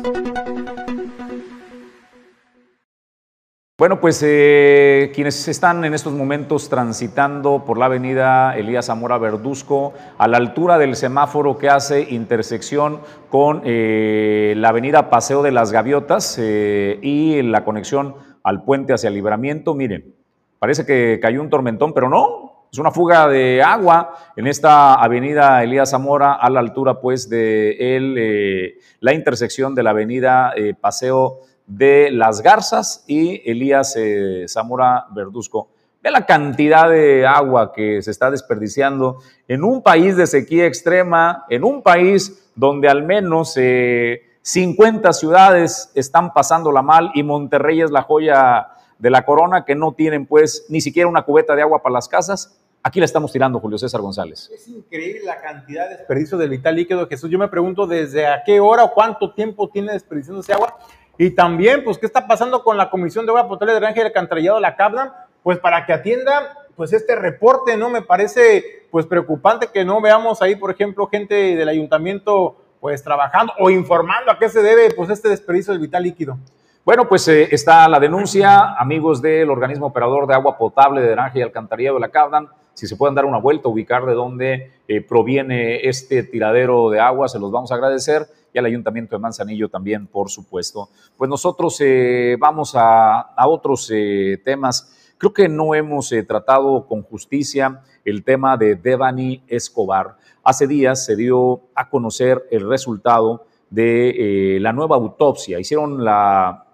Bueno, 3.81 3.99
pues 3.99 4.21
eh, 4.23 5.11
quienes 5.11 5.47
están 5.47 5.83
en 5.85 5.95
estos 5.95 6.13
momentos 6.13 6.69
transitando 6.69 7.65
por 7.65 7.79
la 7.79 7.85
avenida 7.85 8.55
Elías 8.55 8.85
Zamora 8.85 9.17
Verduzco, 9.17 9.93
a 10.19 10.27
la 10.27 10.37
altura 10.37 10.77
del 10.77 10.95
semáforo 10.95 11.57
que 11.57 11.67
hace 11.67 12.03
intersección 12.11 12.99
con 13.31 13.63
eh, 13.65 14.53
la 14.55 14.69
avenida 14.69 15.09
Paseo 15.09 15.41
de 15.41 15.51
las 15.51 15.71
Gaviotas 15.71 16.37
eh, 16.39 16.99
y 17.01 17.41
la 17.41 17.65
conexión 17.65 18.13
al 18.43 18.63
puente 18.63 18.93
hacia 18.93 19.09
Libramiento, 19.09 19.73
miren, 19.73 20.13
parece 20.59 20.85
que 20.85 21.19
cayó 21.19 21.41
un 21.41 21.49
tormentón, 21.49 21.91
pero 21.91 22.07
no, 22.07 22.67
es 22.71 22.77
una 22.77 22.91
fuga 22.91 23.27
de 23.27 23.63
agua 23.63 24.13
en 24.35 24.45
esta 24.45 24.93
avenida 24.93 25.63
Elías 25.63 25.89
Zamora 25.89 26.33
a 26.33 26.51
la 26.51 26.59
altura 26.59 27.01
pues 27.01 27.29
de 27.29 27.95
el, 27.95 28.75
la 28.99 29.13
intersección 29.15 29.73
de 29.73 29.81
la 29.81 29.89
avenida 29.89 30.53
Paseo 30.79 31.39
de 31.77 32.11
Las 32.11 32.41
Garzas 32.41 33.03
y 33.07 33.49
Elías 33.49 33.95
eh, 33.97 34.45
Zamora 34.47 35.05
Verduzco. 35.11 35.69
Ve 36.03 36.11
la 36.11 36.25
cantidad 36.25 36.89
de 36.89 37.25
agua 37.25 37.71
que 37.71 38.01
se 38.01 38.11
está 38.11 38.29
desperdiciando 38.29 39.19
en 39.47 39.63
un 39.63 39.81
país 39.81 40.17
de 40.17 40.27
sequía 40.27 40.65
extrema, 40.65 41.45
en 41.49 41.63
un 41.63 41.81
país 41.81 42.51
donde 42.55 42.89
al 42.89 43.03
menos 43.03 43.53
50 43.53 43.59
eh, 43.61 45.13
ciudades 45.13 45.91
están 45.95 46.33
pasándola 46.33 46.81
mal 46.81 47.11
y 47.13 47.23
Monterrey 47.23 47.81
es 47.81 47.91
la 47.91 48.01
joya 48.01 48.67
de 48.99 49.09
la 49.09 49.23
corona 49.23 49.63
que 49.63 49.75
no 49.75 49.93
tienen 49.93 50.25
pues 50.25 50.65
ni 50.67 50.81
siquiera 50.81 51.07
una 51.07 51.23
cubeta 51.23 51.55
de 51.55 51.61
agua 51.61 51.81
para 51.81 51.93
las 51.93 52.09
casas. 52.09 52.57
Aquí 52.83 52.99
la 52.99 53.05
estamos 53.05 53.31
tirando, 53.31 53.59
Julio 53.59 53.77
César 53.77 54.01
González. 54.01 54.49
Es 54.53 54.67
increíble 54.67 55.21
la 55.23 55.39
cantidad 55.39 55.87
de 55.87 55.97
desperdicio 55.97 56.37
del 56.37 56.49
vital 56.49 56.75
líquido, 56.75 57.07
Jesús. 57.07 57.29
Yo 57.29 57.37
me 57.37 57.47
pregunto 57.47 57.85
desde 57.85 58.25
a 58.25 58.43
qué 58.43 58.59
hora 58.59 58.83
o 58.83 58.93
cuánto 58.93 59.33
tiempo 59.33 59.69
tiene 59.69 59.93
desperdiciando 59.93 60.41
ese 60.41 60.53
agua 60.53 60.75
y 61.23 61.29
también, 61.29 61.83
pues, 61.83 61.99
¿qué 61.99 62.07
está 62.07 62.25
pasando 62.25 62.63
con 62.63 62.77
la 62.77 62.89
Comisión 62.89 63.27
de 63.27 63.29
Agua 63.29 63.47
Potable 63.47 63.73
de 63.73 63.79
Drenaje 63.79 63.99
y 63.99 64.03
Alcantarillado 64.05 64.55
de 64.55 64.61
la 64.63 64.75
CAPDAM? 64.75 65.11
Pues 65.43 65.59
para 65.59 65.85
que 65.85 65.93
atienda, 65.93 66.57
pues, 66.75 66.93
este 66.93 67.15
reporte, 67.15 67.77
¿no? 67.77 67.91
Me 67.91 68.01
parece, 68.01 68.87
pues, 68.89 69.05
preocupante 69.05 69.67
que 69.71 69.85
no 69.85 70.01
veamos 70.01 70.41
ahí, 70.41 70.55
por 70.55 70.71
ejemplo, 70.71 71.05
gente 71.05 71.55
del 71.55 71.69
ayuntamiento, 71.69 72.55
pues, 72.79 73.03
trabajando 73.03 73.53
o 73.59 73.69
informando 73.69 74.31
a 74.31 74.39
qué 74.39 74.49
se 74.49 74.63
debe, 74.63 74.95
pues, 74.95 75.11
este 75.11 75.29
desperdicio 75.29 75.73
del 75.73 75.83
vital 75.83 76.01
líquido. 76.01 76.39
Bueno, 76.83 77.07
pues 77.07 77.27
eh, 77.27 77.49
está 77.51 77.87
la 77.87 77.99
denuncia, 77.99 78.73
amigos 78.79 79.21
del 79.21 79.51
organismo 79.51 79.85
operador 79.85 80.25
de 80.25 80.33
agua 80.33 80.57
potable 80.57 81.01
de 81.01 81.07
drenaje 81.09 81.37
y 81.37 81.43
alcantarillado 81.43 81.97
de 81.97 82.01
la 82.01 82.09
CAPDAM, 82.09 82.47
si 82.73 82.87
se 82.87 82.95
pueden 82.95 83.15
dar 83.15 83.25
una 83.25 83.37
vuelta, 83.37 83.69
ubicar 83.69 84.05
de 84.05 84.13
dónde 84.13 84.71
eh, 84.87 85.01
proviene 85.01 85.87
este 85.87 86.23
tiradero 86.23 86.89
de 86.89 86.99
agua, 86.99 87.27
se 87.27 87.39
los 87.39 87.51
vamos 87.51 87.71
a 87.71 87.75
agradecer 87.75 88.27
y 88.53 88.59
al 88.59 88.65
Ayuntamiento 88.65 89.15
de 89.15 89.19
Manzanillo 89.19 89.69
también, 89.69 90.07
por 90.07 90.29
supuesto. 90.29 90.89
Pues 91.17 91.29
nosotros 91.29 91.77
eh, 91.79 92.35
vamos 92.39 92.73
a, 92.75 93.33
otros 93.47 93.89
eh, 93.93 94.41
temas. 94.43 95.13
Creo 95.17 95.33
que 95.33 95.47
no 95.47 95.75
hemos 95.75 96.11
eh, 96.11 96.23
tratado 96.23 96.85
con 96.87 97.03
justicia 97.03 97.81
el 98.03 98.23
tema 98.23 98.57
de 98.57 98.75
Devani 98.75 99.43
Escobar. 99.47 100.17
Hace 100.43 100.67
días 100.67 101.05
se 101.05 101.15
dio 101.15 101.61
a 101.75 101.89
conocer 101.89 102.47
el 102.51 102.67
resultado 102.67 103.45
de 103.69 104.57
la 104.59 104.73
nueva 104.73 104.97
autopsia. 104.97 105.59
Hicieron 105.59 106.03
la 106.03 106.65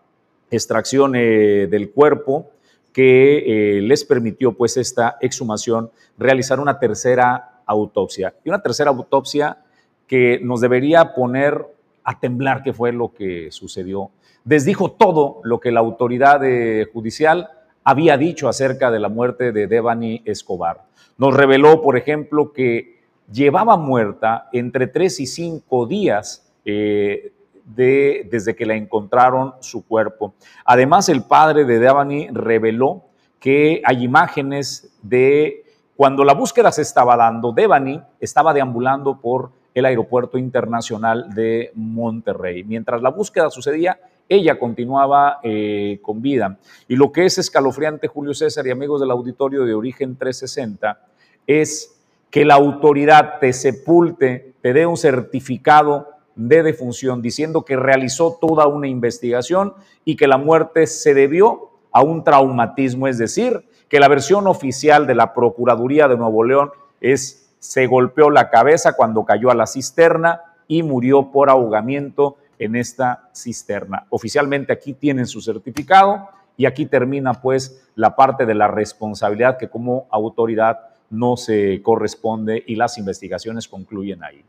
extracción 0.50 1.12
del 1.12 1.92
cuerpo 1.92 2.50
que 2.98 3.80
les 3.84 4.04
permitió, 4.04 4.54
pues, 4.54 4.76
esta 4.76 5.18
exhumación, 5.22 5.92
realizar 6.18 6.60
una 6.60 6.80
tercera 6.80 7.62
autopsia. 7.68 8.34
Y 8.44 8.50
una 8.50 8.64
tercera 8.64 8.90
autopsia 8.90 9.60
que 10.08 10.40
nos 10.42 10.62
debería 10.62 11.14
poner 11.14 11.64
a 12.04 12.20
temblar 12.20 12.64
qué 12.64 12.74
fue 12.74 12.92
lo 12.94 13.14
que 13.14 13.52
sucedió. 13.52 14.10
Desdijo 14.44 14.94
todo 14.94 15.42
lo 15.44 15.60
que 15.60 15.72
la 15.72 15.80
autoridad 15.80 16.44
eh, 16.44 16.88
judicial 16.92 17.52
había 17.84 18.18
dicho 18.18 18.50
acerca 18.50 18.90
de 18.90 18.98
la 18.98 19.10
muerte 19.10 19.52
de 19.52 19.68
Devani 19.68 20.24
Escobar. 20.26 20.86
Nos 21.20 21.36
reveló, 21.36 21.84
por 21.84 21.98
ejemplo, 21.98 22.52
que 22.52 23.02
llevaba 23.32 23.78
muerta 23.78 24.50
entre 24.54 24.88
tres 24.88 25.20
y 25.20 25.28
cinco 25.28 25.86
días 25.86 26.52
eh, 26.66 27.32
de, 27.68 28.28
desde 28.32 28.56
que 28.56 28.66
la 28.66 28.76
encontraron 28.76 29.54
su 29.60 29.86
cuerpo. 29.86 30.34
Además, 30.66 31.10
el 31.10 31.24
padre 31.24 31.66
de 31.66 31.80
Devani 31.80 32.30
reveló 32.32 33.04
que 33.40 33.82
hay 33.86 34.04
imágenes 34.04 34.90
de 35.02 35.64
cuando 35.96 36.24
la 36.24 36.34
búsqueda 36.34 36.72
se 36.72 36.82
estaba 36.82 37.16
dando, 37.18 37.52
Devani 37.52 38.02
estaba 38.20 38.54
deambulando 38.54 39.20
por 39.20 39.52
el 39.74 39.86
Aeropuerto 39.86 40.38
Internacional 40.38 41.34
de 41.34 41.72
Monterrey. 41.76 42.64
Mientras 42.64 43.02
la 43.02 43.10
búsqueda 43.10 43.50
sucedía, 43.50 44.00
ella 44.30 44.60
continuaba 44.60 45.40
eh, 45.44 46.00
con 46.02 46.22
vida. 46.22 46.58
Y 46.88 46.96
lo 46.96 47.12
que 47.12 47.26
es 47.26 47.38
escalofriante, 47.38 48.08
Julio 48.08 48.34
César 48.34 48.66
y 48.68 48.72
amigos 48.72 49.02
del 49.02 49.12
auditorio 49.12 49.66
de 49.66 49.74
Origen 49.74 50.16
360, 50.16 51.00
es 51.46 51.96
que 52.30 52.44
la 52.44 52.56
autoridad 52.56 53.40
te 53.40 53.54
sepulte, 53.54 54.54
te 54.62 54.74
dé 54.74 54.86
un 54.86 54.98
certificado 54.98 56.17
de 56.38 56.64
defunción 56.64 57.22
diciendo 57.22 57.66
que 57.66 57.76
realizó 57.76 58.38
toda 58.40 58.68
una 58.68 58.88
investigación 58.88 59.74
y 60.06 60.16
que 60.16 60.28
la 60.28 60.38
muerte 60.38 60.88
se 60.88 61.14
debió 61.14 61.72
a 61.92 62.02
un 62.02 62.24
traumatismo, 62.24 63.08
es 63.08 63.18
decir, 63.18 63.66
que 63.90 64.00
la 64.00 64.08
versión 64.08 64.48
oficial 64.48 65.08
de 65.08 65.16
la 65.16 65.34
Procuraduría 65.34 66.08
de 66.08 66.16
Nuevo 66.16 66.44
León 66.44 66.72
es 67.02 67.44
se 67.60 67.88
golpeó 67.88 68.30
la 68.30 68.50
cabeza 68.50 68.94
cuando 68.94 69.26
cayó 69.26 69.50
a 69.50 69.56
la 69.56 69.66
cisterna 69.66 70.42
y 70.68 70.84
murió 70.84 71.32
por 71.32 71.50
ahogamiento 71.50 72.38
en 72.60 72.76
esta 72.76 73.30
cisterna. 73.34 74.06
Oficialmente 74.10 74.72
aquí 74.72 74.94
tienen 74.94 75.26
su 75.26 75.42
certificado 75.42 76.30
y 76.56 76.66
aquí 76.66 76.86
termina 76.86 77.34
pues 77.34 77.88
la 77.96 78.16
parte 78.16 78.46
de 78.46 78.56
la 78.56 78.68
responsabilidad 78.68 79.58
que 79.58 79.70
como 79.70 80.08
autoridad 80.12 80.80
no 81.10 81.38
se 81.38 81.82
corresponde 81.82 82.64
y 82.66 82.76
las 82.76 82.98
investigaciones 82.98 83.68
concluyen 83.68 84.24
ahí. 84.24 84.44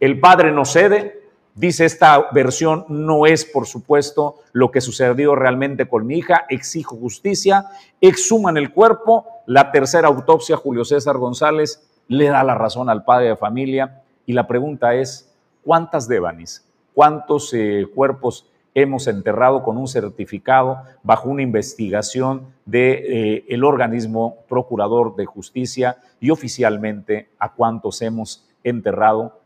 El 0.00 0.20
padre 0.20 0.52
no 0.52 0.64
cede, 0.64 1.23
dice 1.54 1.84
esta 1.84 2.26
versión 2.32 2.84
no 2.88 3.26
es 3.26 3.44
por 3.44 3.66
supuesto 3.66 4.36
lo 4.52 4.70
que 4.70 4.80
sucedió 4.80 5.34
realmente 5.34 5.86
con 5.86 6.06
mi 6.06 6.18
hija, 6.18 6.44
exijo 6.48 6.96
justicia, 6.96 7.66
exhuman 8.00 8.56
el 8.56 8.72
cuerpo, 8.72 9.26
la 9.46 9.70
tercera 9.72 10.08
autopsia 10.08 10.56
Julio 10.56 10.84
César 10.84 11.18
González 11.18 11.82
le 12.08 12.28
da 12.28 12.44
la 12.44 12.54
razón 12.54 12.88
al 12.88 13.04
padre 13.04 13.28
de 13.28 13.36
familia. 13.36 14.02
Y 14.26 14.32
la 14.32 14.46
pregunta 14.46 14.94
es, 14.94 15.30
¿cuántas 15.62 16.08
Devanis, 16.08 16.66
cuántos 16.94 17.52
eh, 17.54 17.86
cuerpos 17.94 18.48
hemos 18.74 19.06
enterrado 19.06 19.62
con 19.62 19.76
un 19.76 19.86
certificado 19.86 20.82
bajo 21.02 21.28
una 21.28 21.42
investigación 21.42 22.52
del 22.64 23.02
de, 23.02 23.44
eh, 23.48 23.62
organismo 23.62 24.38
procurador 24.48 25.14
de 25.14 25.26
justicia 25.26 25.98
y 26.20 26.30
oficialmente 26.30 27.28
a 27.38 27.52
cuántos 27.52 28.02
hemos 28.02 28.44
enterrado 28.64 29.38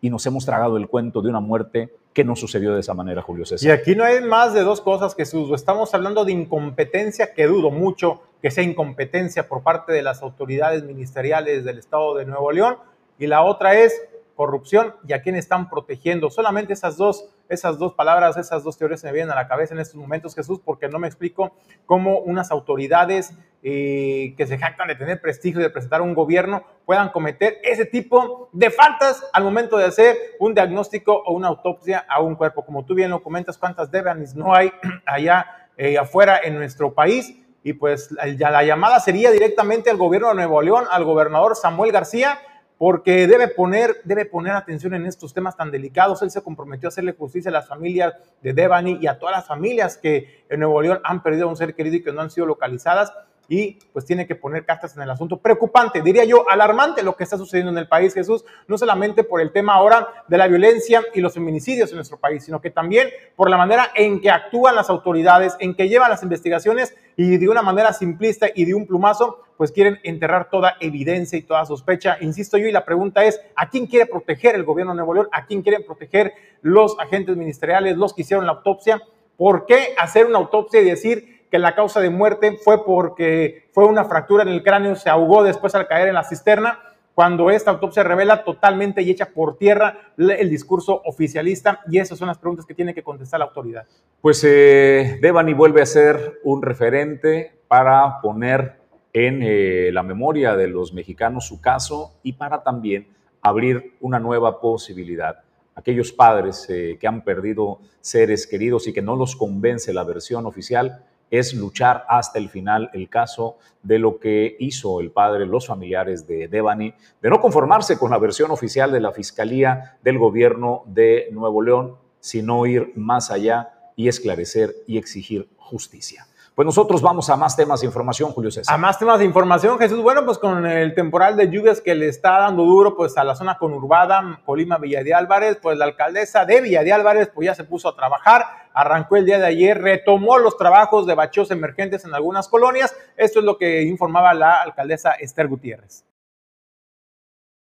y 0.00 0.10
nos 0.10 0.24
hemos 0.26 0.44
tragado 0.44 0.76
el 0.76 0.88
cuento 0.88 1.22
de 1.22 1.28
una 1.28 1.40
muerte 1.40 1.90
que 2.12 2.24
no 2.24 2.36
sucedió 2.36 2.74
de 2.74 2.80
esa 2.80 2.94
manera, 2.94 3.22
Julio 3.22 3.46
César. 3.46 3.68
Y 3.68 3.70
aquí 3.70 3.94
no 3.94 4.04
hay 4.04 4.20
más 4.20 4.54
de 4.54 4.62
dos 4.62 4.80
cosas, 4.80 5.14
Jesús. 5.14 5.50
Estamos 5.54 5.94
hablando 5.94 6.24
de 6.24 6.32
incompetencia, 6.32 7.32
que 7.34 7.46
dudo 7.46 7.70
mucho 7.70 8.22
que 8.42 8.50
sea 8.50 8.64
incompetencia 8.64 9.48
por 9.48 9.62
parte 9.62 9.92
de 9.92 10.02
las 10.02 10.22
autoridades 10.22 10.84
ministeriales 10.84 11.64
del 11.64 11.78
Estado 11.78 12.14
de 12.16 12.24
Nuevo 12.24 12.52
León. 12.52 12.76
Y 13.18 13.26
la 13.26 13.42
otra 13.42 13.78
es 13.78 14.00
corrupción 14.38 14.94
y 15.04 15.14
a 15.14 15.20
quién 15.20 15.34
están 15.34 15.68
protegiendo. 15.68 16.30
Solamente 16.30 16.72
esas 16.72 16.96
dos, 16.96 17.28
esas 17.48 17.76
dos 17.76 17.94
palabras, 17.94 18.36
esas 18.36 18.62
dos 18.62 18.78
teorías 18.78 19.02
me 19.02 19.10
vienen 19.10 19.32
a 19.32 19.34
la 19.34 19.48
cabeza 19.48 19.74
en 19.74 19.80
estos 19.80 19.96
momentos, 19.96 20.36
Jesús, 20.36 20.60
porque 20.64 20.86
no 20.88 21.00
me 21.00 21.08
explico 21.08 21.56
cómo 21.86 22.20
unas 22.20 22.52
autoridades 22.52 23.34
eh, 23.64 24.34
que 24.36 24.46
se 24.46 24.56
jactan 24.56 24.86
de 24.86 24.94
tener 24.94 25.20
prestigio, 25.20 25.60
de 25.60 25.70
presentar 25.70 26.02
un 26.02 26.14
gobierno, 26.14 26.62
puedan 26.86 27.08
cometer 27.08 27.58
ese 27.64 27.84
tipo 27.84 28.48
de 28.52 28.70
faltas 28.70 29.24
al 29.32 29.42
momento 29.42 29.76
de 29.76 29.86
hacer 29.86 30.16
un 30.38 30.54
diagnóstico 30.54 31.20
o 31.26 31.32
una 31.34 31.48
autopsia 31.48 32.06
a 32.08 32.22
un 32.22 32.36
cuerpo. 32.36 32.64
Como 32.64 32.84
tú 32.84 32.94
bien 32.94 33.10
lo 33.10 33.24
comentas, 33.24 33.58
cuántas 33.58 33.90
Devanis 33.90 34.36
no 34.36 34.54
hay 34.54 34.70
allá 35.04 35.68
eh, 35.76 35.98
afuera 35.98 36.38
en 36.44 36.54
nuestro 36.54 36.94
país. 36.94 37.36
Y 37.64 37.72
pues 37.72 38.12
la 38.12 38.62
llamada 38.62 39.00
sería 39.00 39.32
directamente 39.32 39.90
al 39.90 39.96
gobierno 39.96 40.28
de 40.28 40.36
Nuevo 40.36 40.62
León, 40.62 40.84
al 40.88 41.04
gobernador 41.04 41.56
Samuel 41.56 41.90
García, 41.90 42.38
porque 42.78 43.26
debe 43.26 43.48
poner, 43.48 43.96
debe 44.04 44.24
poner 44.24 44.52
atención 44.52 44.94
en 44.94 45.04
estos 45.04 45.34
temas 45.34 45.56
tan 45.56 45.70
delicados. 45.70 46.22
Él 46.22 46.30
se 46.30 46.42
comprometió 46.42 46.86
a 46.86 46.90
hacerle 46.90 47.12
justicia 47.12 47.50
a 47.50 47.52
las 47.52 47.66
familias 47.66 48.14
de 48.40 48.52
Devani 48.52 48.98
y 49.00 49.08
a 49.08 49.18
todas 49.18 49.34
las 49.34 49.46
familias 49.46 49.98
que 49.98 50.44
en 50.48 50.60
Nuevo 50.60 50.80
León 50.80 51.00
han 51.02 51.22
perdido 51.22 51.46
a 51.46 51.50
un 51.50 51.56
ser 51.56 51.74
querido 51.74 51.96
y 51.96 52.02
que 52.02 52.12
no 52.12 52.20
han 52.20 52.30
sido 52.30 52.46
localizadas 52.46 53.12
y 53.48 53.78
pues 53.92 54.04
tiene 54.04 54.26
que 54.26 54.36
poner 54.36 54.66
cartas 54.66 54.94
en 54.96 55.02
el 55.02 55.10
asunto. 55.10 55.38
Preocupante, 55.38 56.02
diría 56.02 56.24
yo, 56.24 56.48
alarmante 56.48 57.02
lo 57.02 57.16
que 57.16 57.24
está 57.24 57.38
sucediendo 57.38 57.72
en 57.72 57.78
el 57.78 57.88
país, 57.88 58.12
Jesús, 58.12 58.44
no 58.66 58.76
solamente 58.76 59.24
por 59.24 59.40
el 59.40 59.52
tema 59.52 59.74
ahora 59.74 60.24
de 60.28 60.36
la 60.36 60.46
violencia 60.46 61.02
y 61.14 61.20
los 61.20 61.32
feminicidios 61.32 61.90
en 61.90 61.96
nuestro 61.96 62.18
país, 62.18 62.44
sino 62.44 62.60
que 62.60 62.70
también 62.70 63.08
por 63.34 63.48
la 63.48 63.56
manera 63.56 63.90
en 63.94 64.20
que 64.20 64.30
actúan 64.30 64.74
las 64.74 64.90
autoridades, 64.90 65.56
en 65.60 65.74
que 65.74 65.88
llevan 65.88 66.10
las 66.10 66.22
investigaciones 66.22 66.94
y 67.16 67.38
de 67.38 67.48
una 67.48 67.62
manera 67.62 67.92
simplista 67.94 68.48
y 68.54 68.66
de 68.66 68.74
un 68.74 68.86
plumazo, 68.86 69.42
pues 69.56 69.72
quieren 69.72 69.98
enterrar 70.04 70.50
toda 70.50 70.76
evidencia 70.78 71.38
y 71.38 71.42
toda 71.42 71.64
sospecha. 71.64 72.18
Insisto 72.20 72.58
yo, 72.58 72.68
y 72.68 72.72
la 72.72 72.84
pregunta 72.84 73.24
es, 73.24 73.40
¿a 73.56 73.68
quién 73.68 73.86
quiere 73.86 74.06
proteger 74.06 74.54
el 74.54 74.62
gobierno 74.62 74.92
de 74.92 74.98
Nuevo 74.98 75.14
León? 75.14 75.28
¿A 75.32 75.46
quién 75.46 75.62
quieren 75.62 75.84
proteger 75.84 76.32
los 76.60 76.96
agentes 77.00 77.36
ministeriales, 77.36 77.96
los 77.96 78.14
que 78.14 78.22
hicieron 78.22 78.46
la 78.46 78.52
autopsia? 78.52 79.02
¿Por 79.36 79.66
qué 79.66 79.94
hacer 79.98 80.26
una 80.26 80.38
autopsia 80.38 80.80
y 80.80 80.84
decir 80.84 81.37
que 81.50 81.58
la 81.58 81.74
causa 81.74 82.00
de 82.00 82.10
muerte 82.10 82.58
fue 82.62 82.84
porque 82.84 83.68
fue 83.72 83.86
una 83.86 84.04
fractura 84.04 84.42
en 84.42 84.50
el 84.50 84.62
cráneo, 84.62 84.96
se 84.96 85.10
ahogó 85.10 85.42
después 85.42 85.74
al 85.74 85.86
caer 85.86 86.08
en 86.08 86.14
la 86.14 86.24
cisterna, 86.24 86.80
cuando 87.18 87.50
esta 87.50 87.72
autopsia 87.72 88.04
revela 88.04 88.44
totalmente 88.44 89.02
y 89.02 89.10
echa 89.10 89.30
por 89.30 89.58
tierra 89.58 90.12
el 90.16 90.48
discurso 90.48 91.02
oficialista 91.04 91.80
y 91.90 91.98
esas 91.98 92.16
son 92.16 92.28
las 92.28 92.38
preguntas 92.38 92.64
que 92.64 92.74
tiene 92.74 92.94
que 92.94 93.02
contestar 93.02 93.40
la 93.40 93.46
autoridad. 93.46 93.86
Pues 94.20 94.44
eh, 94.44 95.18
Devani 95.20 95.52
vuelve 95.52 95.82
a 95.82 95.86
ser 95.86 96.38
un 96.44 96.62
referente 96.62 97.58
para 97.66 98.20
poner 98.20 98.76
en 99.12 99.40
eh, 99.42 99.90
la 99.92 100.04
memoria 100.04 100.54
de 100.54 100.68
los 100.68 100.92
mexicanos 100.92 101.48
su 101.48 101.60
caso 101.60 102.14
y 102.22 102.34
para 102.34 102.62
también 102.62 103.08
abrir 103.42 103.94
una 104.00 104.20
nueva 104.20 104.60
posibilidad. 104.60 105.42
Aquellos 105.74 106.12
padres 106.12 106.66
eh, 106.68 106.98
que 107.00 107.08
han 107.08 107.24
perdido 107.24 107.80
seres 108.00 108.46
queridos 108.46 108.86
y 108.86 108.92
que 108.92 109.02
no 109.02 109.16
los 109.16 109.34
convence 109.34 109.92
la 109.92 110.04
versión 110.04 110.46
oficial, 110.46 111.04
es 111.30 111.54
luchar 111.54 112.04
hasta 112.08 112.38
el 112.38 112.48
final 112.48 112.90
el 112.92 113.08
caso 113.08 113.58
de 113.82 113.98
lo 113.98 114.18
que 114.18 114.56
hizo 114.60 115.00
el 115.00 115.10
padre, 115.10 115.46
los 115.46 115.66
familiares 115.66 116.26
de 116.26 116.48
Devani, 116.48 116.94
de 117.20 117.30
no 117.30 117.40
conformarse 117.40 117.98
con 117.98 118.10
la 118.10 118.18
versión 118.18 118.50
oficial 118.50 118.92
de 118.92 119.00
la 119.00 119.12
Fiscalía 119.12 119.98
del 120.02 120.18
Gobierno 120.18 120.84
de 120.86 121.28
Nuevo 121.32 121.62
León, 121.62 121.96
sino 122.20 122.64
ir 122.66 122.92
más 122.94 123.30
allá 123.30 123.92
y 123.96 124.08
esclarecer 124.08 124.74
y 124.86 124.98
exigir 124.98 125.48
justicia. 125.56 126.27
Pues 126.58 126.66
nosotros 126.66 127.00
vamos 127.00 127.30
a 127.30 127.36
más 127.36 127.54
temas 127.54 127.82
de 127.82 127.86
información, 127.86 128.32
Julio 128.32 128.50
César. 128.50 128.74
A 128.74 128.78
más 128.78 128.98
temas 128.98 129.20
de 129.20 129.24
información, 129.24 129.78
Jesús. 129.78 130.02
Bueno, 130.02 130.24
pues 130.24 130.38
con 130.38 130.66
el 130.66 130.92
temporal 130.92 131.36
de 131.36 131.48
lluvias 131.48 131.80
que 131.80 131.94
le 131.94 132.08
está 132.08 132.40
dando 132.40 132.64
duro 132.64 132.96
pues 132.96 133.16
a 133.16 133.22
la 133.22 133.36
zona 133.36 133.58
conurbada, 133.58 134.40
Colima, 134.44 134.76
Villa 134.76 135.04
de 135.04 135.14
Álvarez, 135.14 135.58
pues 135.62 135.78
la 135.78 135.84
alcaldesa 135.84 136.44
de 136.46 136.60
Villa 136.60 136.82
de 136.82 136.92
Álvarez 136.92 137.30
pues 137.32 137.46
ya 137.46 137.54
se 137.54 137.62
puso 137.62 137.88
a 137.88 137.94
trabajar, 137.94 138.44
arrancó 138.74 139.14
el 139.14 139.24
día 139.24 139.38
de 139.38 139.46
ayer, 139.46 139.80
retomó 139.80 140.36
los 140.38 140.56
trabajos 140.56 141.06
de 141.06 141.14
bacheos 141.14 141.52
emergentes 141.52 142.04
en 142.04 142.12
algunas 142.12 142.48
colonias. 142.48 142.92
Esto 143.16 143.38
es 143.38 143.44
lo 143.44 143.56
que 143.56 143.84
informaba 143.84 144.34
la 144.34 144.60
alcaldesa 144.60 145.12
Esther 145.12 145.46
Gutiérrez 145.46 146.06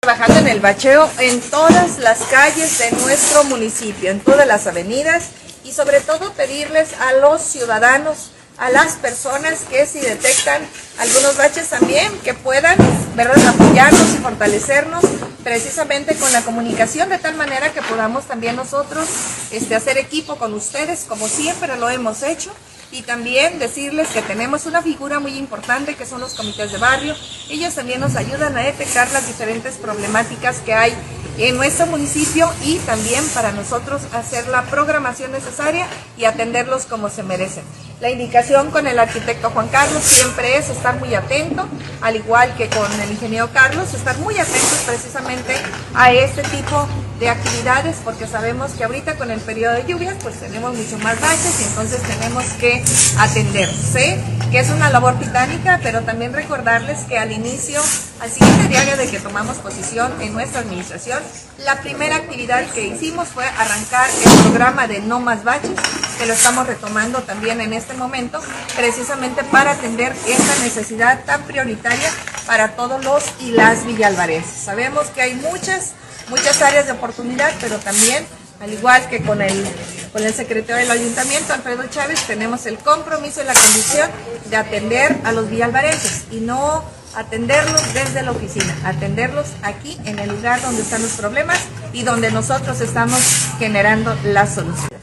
trabajando 0.03 0.39
en 0.39 0.47
el 0.47 0.61
bacheo 0.61 1.09
en 1.19 1.41
todas 1.41 1.99
las 1.99 2.23
calles 2.27 2.79
de 2.79 2.95
nuestro 3.01 3.43
municipio, 3.43 4.09
en 4.09 4.21
todas 4.21 4.47
las 4.47 4.67
avenidas 4.67 5.33
y 5.65 5.73
sobre 5.73 5.99
todo 5.99 6.31
pedirles 6.31 6.97
a 7.01 7.11
los 7.13 7.41
ciudadanos 7.41 8.31
a 8.57 8.69
las 8.69 8.93
personas 8.93 9.61
que 9.69 9.85
si 9.85 9.99
detectan 9.99 10.61
algunos 10.99 11.37
baches 11.37 11.69
también 11.69 12.11
que 12.23 12.33
puedan 12.33 12.77
¿verdad? 13.15 13.37
apoyarnos 13.47 14.13
y 14.13 14.17
fortalecernos 14.17 15.03
precisamente 15.43 16.15
con 16.15 16.31
la 16.31 16.41
comunicación 16.41 17.09
de 17.09 17.17
tal 17.17 17.35
manera 17.35 17.73
que 17.73 17.81
podamos 17.81 18.25
también 18.25 18.55
nosotros 18.55 19.07
este, 19.51 19.75
hacer 19.75 19.97
equipo 19.97 20.37
con 20.37 20.53
ustedes 20.53 21.05
como 21.07 21.27
siempre 21.27 21.75
lo 21.77 21.89
hemos 21.89 22.23
hecho 22.23 22.51
y 22.91 23.01
también 23.01 23.59
decirles 23.59 24.07
que 24.09 24.21
tenemos 24.21 24.65
una 24.65 24.81
figura 24.81 25.19
muy 25.19 25.37
importante 25.37 25.95
que 25.95 26.05
son 26.05 26.21
los 26.21 26.33
comités 26.33 26.71
de 26.71 26.77
barrio. 26.77 27.15
Ellos 27.49 27.73
también 27.75 27.99
nos 27.99 28.15
ayudan 28.15 28.57
a 28.57 28.61
detectar 28.61 29.11
las 29.11 29.27
diferentes 29.27 29.75
problemáticas 29.75 30.59
que 30.59 30.73
hay 30.73 30.93
en 31.37 31.57
nuestro 31.57 31.87
municipio 31.87 32.49
y 32.63 32.77
también 32.79 33.25
para 33.33 33.51
nosotros 33.51 34.03
hacer 34.13 34.47
la 34.47 34.63
programación 34.63 35.31
necesaria 35.31 35.87
y 36.17 36.25
atenderlos 36.25 36.85
como 36.85 37.09
se 37.09 37.23
merecen. 37.23 37.65
La 38.01 38.09
indicación 38.09 38.71
con 38.71 38.87
el 38.87 38.99
arquitecto 38.99 39.49
Juan 39.51 39.69
Carlos 39.69 40.03
siempre 40.03 40.57
es 40.57 40.69
estar 40.69 40.99
muy 40.99 41.15
atento, 41.15 41.65
al 42.01 42.17
igual 42.17 42.53
que 42.57 42.67
con 42.67 42.91
el 43.01 43.09
ingeniero 43.09 43.49
Carlos, 43.53 43.93
estar 43.93 44.17
muy 44.17 44.37
atentos 44.37 44.83
precisamente 44.85 45.55
a 45.93 46.11
este 46.11 46.43
tipo 46.43 46.85
de 46.87 47.04
actividades 47.29 47.97
porque 48.03 48.27
sabemos 48.27 48.71
que 48.71 48.83
ahorita 48.83 49.15
con 49.15 49.31
el 49.31 49.39
periodo 49.39 49.73
de 49.73 49.85
lluvias 49.85 50.15
pues 50.21 50.35
tenemos 50.39 50.75
mucho 50.75 50.97
más 50.99 51.19
baches 51.19 51.61
y 51.61 51.63
entonces 51.63 52.01
tenemos 52.01 52.43
que 52.59 52.83
atender. 53.17 53.69
Sé 53.73 54.19
que 54.51 54.59
es 54.59 54.69
una 54.69 54.89
labor 54.89 55.17
titánica, 55.17 55.79
pero 55.81 56.01
también 56.01 56.33
recordarles 56.33 56.99
que 57.05 57.17
al 57.17 57.31
inicio, 57.31 57.81
al 58.19 58.29
siguiente 58.29 58.67
día 58.67 58.95
de 58.95 59.09
que 59.09 59.19
tomamos 59.19 59.57
posición 59.57 60.11
en 60.21 60.33
nuestra 60.33 60.61
administración, 60.61 61.19
la 61.63 61.79
primera 61.81 62.17
actividad 62.17 62.65
que 62.71 62.85
hicimos 62.87 63.29
fue 63.29 63.45
arrancar 63.45 64.09
el 64.09 64.41
programa 64.43 64.87
de 64.87 64.99
No 64.99 65.19
Más 65.19 65.43
Baches, 65.43 65.71
que 66.17 66.25
lo 66.25 66.33
estamos 66.33 66.67
retomando 66.67 67.19
también 67.23 67.61
en 67.61 67.73
este 67.73 67.93
momento, 67.95 68.39
precisamente 68.75 69.43
para 69.43 69.71
atender 69.71 70.13
esta 70.27 70.63
necesidad 70.63 71.23
tan 71.25 71.43
prioritaria 71.43 72.09
para 72.45 72.75
todos 72.75 73.03
los 73.03 73.23
y 73.39 73.51
las 73.51 73.85
villalvarenses. 73.85 74.63
Sabemos 74.63 75.07
que 75.07 75.21
hay 75.21 75.35
muchas, 75.35 75.93
muchas 76.29 76.61
áreas 76.61 76.85
de 76.85 76.93
oportunidad, 76.93 77.51
pero 77.61 77.77
también, 77.77 78.25
al 78.59 78.73
igual 78.73 79.07
que 79.09 79.21
con 79.21 79.41
el, 79.41 79.65
con 80.11 80.23
el 80.23 80.33
secretario 80.33 80.77
del 80.77 80.91
ayuntamiento, 80.91 81.53
Alfredo 81.53 81.83
Chávez, 81.87 82.21
tenemos 82.27 82.65
el 82.65 82.77
compromiso 82.77 83.41
y 83.41 83.45
la 83.45 83.53
condición 83.53 84.09
de 84.49 84.55
atender 84.55 85.17
a 85.23 85.31
los 85.31 85.49
villalvarenses 85.49 86.25
y 86.31 86.37
no 86.37 86.83
atenderlos 87.15 87.93
desde 87.93 88.23
la 88.23 88.31
oficina, 88.31 88.75
atenderlos 88.83 89.47
aquí 89.63 89.97
en 90.05 90.19
el 90.19 90.29
lugar 90.29 90.61
donde 90.61 90.81
están 90.81 91.01
los 91.01 91.13
problemas 91.13 91.59
y 91.93 92.03
donde 92.03 92.31
nosotros 92.31 92.81
estamos 92.81 93.19
generando 93.57 94.15
las 94.25 94.55
soluciones. 94.55 94.95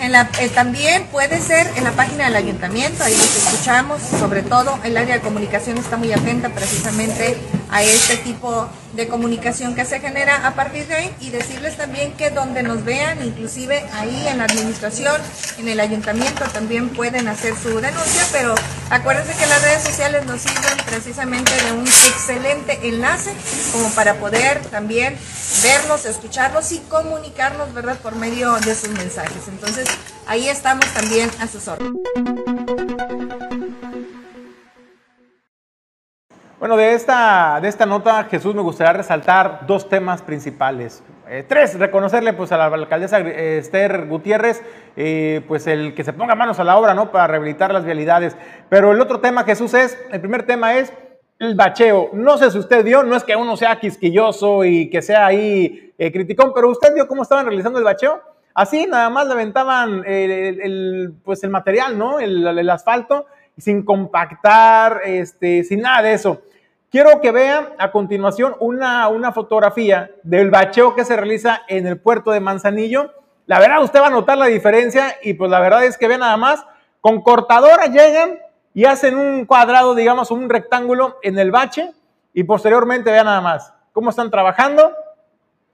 Eh, 0.00 0.48
también 0.54 1.08
puede 1.08 1.40
ser 1.40 1.66
en 1.76 1.82
la 1.82 1.90
página 1.90 2.26
del 2.26 2.36
ayuntamiento, 2.36 3.02
ahí 3.02 3.14
los 3.14 3.36
escuchamos, 3.36 4.00
sobre 4.00 4.42
todo 4.42 4.78
el 4.84 4.96
área 4.96 5.16
de 5.16 5.20
comunicación 5.20 5.76
está 5.76 5.96
muy 5.96 6.12
atenta 6.12 6.50
precisamente 6.50 7.36
a 7.70 7.82
este 7.82 8.16
tipo 8.16 8.68
de 8.94 9.08
comunicación 9.08 9.74
que 9.74 9.84
se 9.84 10.00
genera 10.00 10.46
a 10.46 10.54
partir 10.54 10.86
de 10.86 10.94
ahí 10.94 11.14
y 11.20 11.30
decirles 11.30 11.76
también 11.76 12.12
que 12.14 12.30
donde 12.30 12.62
nos 12.62 12.84
vean, 12.84 13.24
inclusive 13.24 13.84
ahí 13.92 14.26
en 14.28 14.38
la 14.38 14.44
administración, 14.44 15.20
en 15.58 15.68
el 15.68 15.80
ayuntamiento 15.80 16.44
también 16.52 16.88
pueden 16.90 17.28
hacer 17.28 17.54
su 17.54 17.80
denuncia, 17.80 18.22
pero 18.32 18.54
acuérdense 18.90 19.34
que 19.34 19.46
las 19.46 19.62
redes 19.62 19.82
sociales 19.82 20.24
nos 20.26 20.40
sirven 20.40 20.76
precisamente 20.86 21.52
de 21.64 21.72
un 21.72 21.86
excelente 21.86 22.78
enlace 22.82 23.32
como 23.72 23.90
para 23.90 24.14
poder 24.14 24.60
también 24.66 25.16
verlos, 25.62 26.06
escucharlos 26.06 26.72
y 26.72 26.78
comunicarnos, 26.80 27.72
¿verdad?, 27.74 27.98
por 27.98 28.16
medio 28.16 28.54
de 28.60 28.74
sus 28.74 28.90
mensajes. 28.90 29.48
Entonces, 29.48 29.88
ahí 30.26 30.48
estamos 30.48 30.86
también 30.94 31.30
a 31.40 31.46
sus 31.46 31.68
órdenes. 31.68 31.92
Bueno, 36.58 36.76
de 36.76 36.92
esta, 36.94 37.60
de 37.62 37.68
esta 37.68 37.86
nota, 37.86 38.24
Jesús, 38.24 38.52
me 38.52 38.62
gustaría 38.62 38.92
resaltar 38.92 39.64
dos 39.68 39.88
temas 39.88 40.22
principales. 40.22 41.04
Eh, 41.28 41.44
tres, 41.46 41.78
reconocerle 41.78 42.32
pues, 42.32 42.50
a 42.50 42.56
la 42.56 42.64
alcaldesa 42.64 43.20
eh, 43.20 43.58
Esther 43.58 44.06
Gutiérrez, 44.08 44.64
eh, 44.96 45.40
pues 45.46 45.68
el 45.68 45.94
que 45.94 46.02
se 46.02 46.12
ponga 46.12 46.34
manos 46.34 46.58
a 46.58 46.64
la 46.64 46.76
obra, 46.76 46.94
¿no? 46.94 47.12
Para 47.12 47.28
rehabilitar 47.28 47.72
las 47.72 47.84
vialidades. 47.84 48.36
Pero 48.68 48.90
el 48.90 49.00
otro 49.00 49.20
tema, 49.20 49.44
Jesús, 49.44 49.72
es, 49.72 49.96
el 50.10 50.20
primer 50.20 50.46
tema 50.46 50.74
es 50.74 50.92
el 51.38 51.54
bacheo. 51.54 52.10
No 52.12 52.38
sé 52.38 52.50
si 52.50 52.58
usted 52.58 52.84
vio, 52.84 53.04
no 53.04 53.14
es 53.14 53.22
que 53.22 53.36
uno 53.36 53.56
sea 53.56 53.78
quisquilloso 53.78 54.64
y 54.64 54.90
que 54.90 55.00
sea 55.00 55.26
ahí 55.26 55.94
criticón, 55.96 56.50
pero 56.52 56.70
usted 56.70 56.92
vio 56.92 57.06
cómo 57.06 57.22
estaban 57.22 57.46
realizando 57.46 57.78
el 57.78 57.84
bacheo. 57.84 58.20
Así 58.52 58.88
nada 58.88 59.10
más 59.10 59.28
le 59.28 59.34
aventaban 59.34 60.02
el, 60.04 61.14
pues 61.22 61.44
el 61.44 61.50
material, 61.50 61.96
¿no? 61.96 62.18
el 62.18 62.68
asfalto 62.68 63.26
sin 63.58 63.84
compactar, 63.84 65.02
este, 65.04 65.64
sin 65.64 65.82
nada 65.82 66.02
de 66.02 66.14
eso. 66.14 66.42
Quiero 66.90 67.20
que 67.20 67.32
vean 67.32 67.68
a 67.78 67.90
continuación 67.90 68.56
una, 68.60 69.08
una 69.08 69.32
fotografía 69.32 70.10
del 70.22 70.50
bacheo 70.50 70.94
que 70.94 71.04
se 71.04 71.16
realiza 71.16 71.62
en 71.68 71.86
el 71.86 72.00
puerto 72.00 72.30
de 72.30 72.40
Manzanillo. 72.40 73.12
La 73.44 73.58
verdad, 73.60 73.82
usted 73.82 74.00
va 74.00 74.06
a 74.06 74.10
notar 74.10 74.38
la 74.38 74.46
diferencia 74.46 75.16
y 75.22 75.34
pues 75.34 75.50
la 75.50 75.60
verdad 75.60 75.84
es 75.84 75.98
que 75.98 76.08
vean 76.08 76.20
nada 76.20 76.38
más, 76.38 76.64
con 77.02 77.20
cortadora 77.20 77.86
llegan 77.86 78.38
y 78.72 78.86
hacen 78.86 79.18
un 79.18 79.44
cuadrado, 79.44 79.94
digamos, 79.94 80.30
un 80.30 80.48
rectángulo 80.48 81.18
en 81.22 81.38
el 81.38 81.50
bache 81.50 81.92
y 82.32 82.44
posteriormente 82.44 83.10
vean 83.10 83.26
nada 83.26 83.42
más 83.42 83.74
cómo 83.92 84.08
están 84.08 84.30
trabajando 84.30 84.92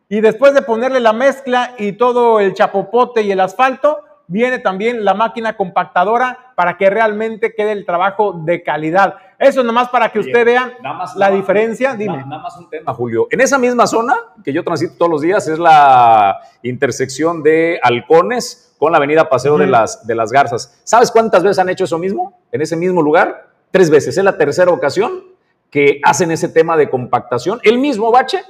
y 0.08 0.20
después 0.20 0.52
de 0.52 0.62
ponerle 0.62 0.98
la 0.98 1.12
mezcla 1.12 1.74
y 1.78 1.92
todo 1.92 2.40
el 2.40 2.54
chapopote 2.54 3.22
y 3.22 3.30
el 3.30 3.40
asfalto, 3.40 4.00
viene 4.26 4.58
también 4.58 5.04
la 5.04 5.14
máquina 5.14 5.56
compactadora 5.56 6.52
para 6.56 6.76
que 6.76 6.90
realmente 6.90 7.54
quede 7.54 7.72
el 7.72 7.86
trabajo 7.86 8.32
de 8.32 8.62
calidad. 8.62 9.16
Eso 9.44 9.60
es 9.60 9.66
nomás 9.66 9.88
para 9.90 10.10
que 10.10 10.18
usted 10.18 10.44
vea 10.44 10.78
la 11.16 11.30
diferencia. 11.30 11.94
Dime. 11.94 12.24
Nada 12.24 12.42
más 12.42 12.56
un 12.56 12.70
tema, 12.70 12.94
Julio. 12.94 13.26
En 13.30 13.40
esa 13.40 13.58
misma 13.58 13.86
zona 13.86 14.16
que 14.42 14.52
yo 14.52 14.64
transito 14.64 14.94
todos 14.96 15.10
los 15.10 15.20
días 15.20 15.46
es 15.48 15.58
la 15.58 16.38
intersección 16.62 17.42
de 17.42 17.78
Halcones 17.82 18.74
con 18.78 18.92
la 18.92 18.98
avenida 18.98 19.28
Paseo 19.28 19.58
de, 19.58 19.66
las, 19.66 20.06
de 20.06 20.14
las 20.14 20.32
Garzas. 20.32 20.80
¿Sabes 20.84 21.10
cuántas 21.10 21.42
veces 21.42 21.58
han 21.58 21.68
hecho 21.68 21.84
eso 21.84 21.98
mismo? 21.98 22.38
En 22.52 22.62
ese 22.62 22.74
mismo 22.74 23.02
lugar. 23.02 23.50
Tres 23.70 23.90
veces. 23.90 24.16
Es 24.16 24.24
la 24.24 24.38
tercera 24.38 24.70
ocasión 24.70 25.24
que 25.70 26.00
hacen 26.04 26.30
ese 26.30 26.48
tema 26.48 26.76
de 26.76 26.88
compactación. 26.88 27.60
El 27.64 27.78
mismo 27.78 28.10
bache 28.10 28.42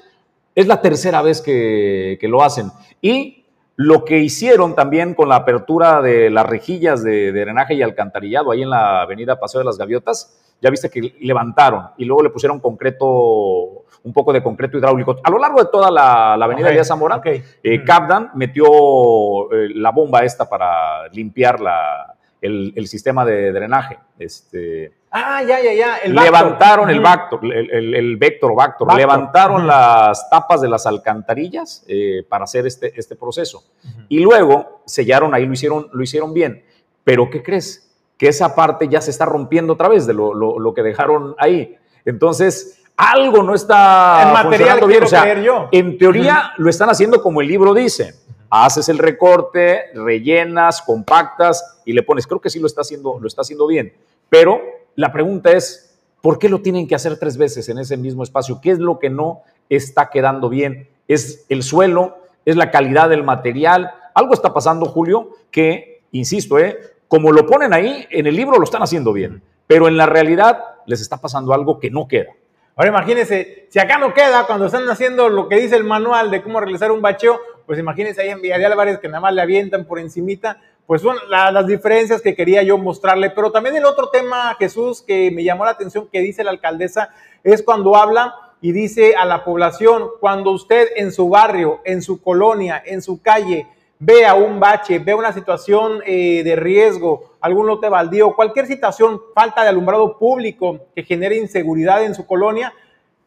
es 0.54 0.68
la 0.68 0.80
tercera 0.80 1.22
vez 1.22 1.40
que, 1.40 2.18
que 2.20 2.28
lo 2.28 2.42
hacen. 2.42 2.70
Y 3.00 3.44
lo 3.76 4.04
que 4.04 4.20
hicieron 4.20 4.74
también 4.74 5.14
con 5.14 5.28
la 5.28 5.36
apertura 5.36 6.00
de 6.00 6.30
las 6.30 6.46
rejillas 6.46 7.02
de, 7.02 7.32
drenaje 7.32 7.74
y 7.74 7.82
alcantarillado 7.82 8.50
ahí 8.52 8.62
en 8.62 8.70
la 8.70 9.02
avenida 9.02 9.40
Paseo 9.40 9.60
de 9.60 9.64
las 9.64 9.78
Gaviotas, 9.78 10.43
ya 10.60 10.70
viste 10.70 10.90
que 10.90 11.14
levantaron 11.20 11.90
y 11.98 12.04
luego 12.04 12.22
le 12.22 12.30
pusieron 12.30 12.60
concreto, 12.60 13.06
un 14.02 14.12
poco 14.12 14.32
de 14.32 14.42
concreto 14.42 14.78
hidráulico. 14.78 15.16
A 15.22 15.30
lo 15.30 15.38
largo 15.38 15.62
de 15.62 15.68
toda 15.70 15.90
la, 15.90 16.34
avenida 16.34 16.70
de 16.70 16.84
Zamora, 16.84 17.20
eh, 17.24 17.84
Capdan 17.84 18.30
metió 18.34 18.64
eh, 19.52 19.68
la 19.74 19.90
bomba 19.90 20.24
esta 20.24 20.48
para 20.48 21.08
limpiar 21.08 21.60
la, 21.60 22.14
el, 22.44 22.86
sistema 22.86 23.24
de 23.24 23.52
drenaje. 23.52 23.98
Este, 24.18 24.92
ah, 25.10 25.42
ya, 25.42 25.62
ya, 25.62 25.72
ya. 25.72 25.96
El 25.98 26.14
levantaron 26.14 26.90
el, 26.90 27.00
Vector, 27.00 27.40
el, 27.42 27.94
el, 27.94 28.16
Vector 28.16 28.54
Vactor, 28.54 28.94
levantaron 28.94 29.66
las 29.66 30.28
tapas 30.28 30.60
de 30.60 30.68
las 30.68 30.86
alcantarillas 30.86 31.84
eh, 31.88 32.24
para 32.28 32.44
hacer 32.44 32.66
este, 32.66 32.98
este 32.98 33.16
proceso. 33.16 33.64
Y 34.08 34.20
luego 34.20 34.82
sellaron 34.84 35.34
ahí, 35.34 35.46
lo 35.46 35.52
hicieron, 35.52 35.88
lo 35.92 36.02
hicieron 36.02 36.34
bien. 36.34 36.64
Pero 37.02 37.28
¿qué 37.30 37.42
crees? 37.42 37.83
Que 38.16 38.28
esa 38.28 38.54
parte 38.54 38.88
ya 38.88 39.00
se 39.00 39.10
está 39.10 39.24
rompiendo 39.24 39.72
otra 39.72 39.88
vez 39.88 40.06
de 40.06 40.14
lo, 40.14 40.34
lo, 40.34 40.74
que 40.74 40.82
dejaron 40.82 41.34
ahí. 41.38 41.76
Entonces, 42.04 42.82
algo 42.96 43.42
no 43.42 43.54
está 43.54 44.22
en 44.22 44.32
material 44.32 44.86
bien. 44.86 45.02
O 45.02 45.06
sea, 45.06 45.40
yo. 45.40 45.68
En 45.72 45.98
teoría 45.98 46.52
lo 46.56 46.70
están 46.70 46.90
haciendo 46.90 47.20
como 47.22 47.40
el 47.40 47.48
libro 47.48 47.74
dice 47.74 48.14
haces 48.62 48.88
el 48.88 48.98
recorte, 48.98 49.86
rellenas, 49.94 50.82
compactas 50.82 51.82
y 51.84 51.92
le 51.92 52.02
pones. 52.02 52.26
Creo 52.26 52.40
que 52.40 52.50
sí 52.50 52.60
lo 52.60 52.66
está 52.66 52.82
haciendo, 52.82 53.18
lo 53.20 53.26
está 53.26 53.42
haciendo 53.42 53.66
bien. 53.66 53.92
Pero 54.28 54.60
la 54.94 55.12
pregunta 55.12 55.50
es, 55.52 55.98
¿por 56.20 56.38
qué 56.38 56.48
lo 56.48 56.60
tienen 56.60 56.86
que 56.86 56.94
hacer 56.94 57.18
tres 57.18 57.36
veces 57.36 57.68
en 57.68 57.78
ese 57.78 57.96
mismo 57.96 58.22
espacio? 58.22 58.60
¿Qué 58.62 58.70
es 58.70 58.78
lo 58.78 58.98
que 58.98 59.10
no 59.10 59.42
está 59.68 60.08
quedando 60.10 60.48
bien? 60.48 60.88
¿Es 61.08 61.46
el 61.48 61.62
suelo? 61.62 62.18
¿Es 62.44 62.54
la 62.56 62.70
calidad 62.70 63.08
del 63.08 63.24
material? 63.24 63.90
Algo 64.14 64.34
está 64.34 64.54
pasando, 64.54 64.86
Julio, 64.86 65.30
que, 65.50 66.02
insisto, 66.12 66.58
¿eh? 66.58 66.78
Como 67.14 67.30
lo 67.30 67.46
ponen 67.46 67.72
ahí, 67.72 68.08
en 68.10 68.26
el 68.26 68.34
libro 68.34 68.58
lo 68.58 68.64
están 68.64 68.82
haciendo 68.82 69.12
bien, 69.12 69.40
pero 69.68 69.86
en 69.86 69.96
la 69.96 70.04
realidad 70.04 70.64
les 70.84 71.00
está 71.00 71.20
pasando 71.20 71.54
algo 71.54 71.78
que 71.78 71.88
no 71.88 72.08
queda. 72.08 72.32
Ahora 72.74 72.90
imagínense, 72.90 73.68
si 73.70 73.78
acá 73.78 73.98
no 73.98 74.12
queda, 74.12 74.48
cuando 74.48 74.66
están 74.66 74.90
haciendo 74.90 75.28
lo 75.28 75.48
que 75.48 75.54
dice 75.54 75.76
el 75.76 75.84
manual 75.84 76.32
de 76.32 76.42
cómo 76.42 76.58
realizar 76.58 76.90
un 76.90 77.00
bacheo, 77.00 77.38
pues 77.66 77.78
imagínense 77.78 78.20
ahí 78.20 78.30
en 78.30 78.42
Villa 78.42 78.58
de 78.58 78.66
Álvarez 78.66 78.98
que 78.98 79.06
nada 79.06 79.20
más 79.20 79.32
le 79.32 79.42
avientan 79.42 79.84
por 79.84 80.00
encimita, 80.00 80.60
pues 80.88 81.02
son 81.02 81.16
las 81.30 81.64
diferencias 81.68 82.20
que 82.20 82.34
quería 82.34 82.64
yo 82.64 82.78
mostrarle. 82.78 83.30
Pero 83.30 83.52
también 83.52 83.76
el 83.76 83.84
otro 83.84 84.08
tema, 84.08 84.56
Jesús, 84.58 85.00
que 85.00 85.30
me 85.30 85.44
llamó 85.44 85.64
la 85.64 85.70
atención 85.70 86.08
que 86.10 86.18
dice 86.18 86.42
la 86.42 86.50
alcaldesa, 86.50 87.10
es 87.44 87.62
cuando 87.62 87.94
habla 87.94 88.34
y 88.60 88.72
dice 88.72 89.14
a 89.14 89.24
la 89.24 89.44
población, 89.44 90.08
cuando 90.18 90.50
usted 90.50 90.88
en 90.96 91.12
su 91.12 91.28
barrio, 91.28 91.80
en 91.84 92.02
su 92.02 92.20
colonia, 92.20 92.82
en 92.84 93.02
su 93.02 93.22
calle, 93.22 93.68
vea 93.98 94.34
un 94.34 94.60
bache, 94.60 94.98
vea 94.98 95.16
una 95.16 95.32
situación 95.32 96.00
eh, 96.06 96.42
de 96.44 96.56
riesgo, 96.56 97.34
algún 97.40 97.66
lote 97.66 97.88
baldío, 97.88 98.34
cualquier 98.34 98.66
situación, 98.66 99.20
falta 99.34 99.62
de 99.62 99.68
alumbrado 99.68 100.18
público 100.18 100.80
que 100.94 101.02
genere 101.02 101.36
inseguridad 101.36 102.04
en 102.04 102.14
su 102.14 102.26
colonia, 102.26 102.72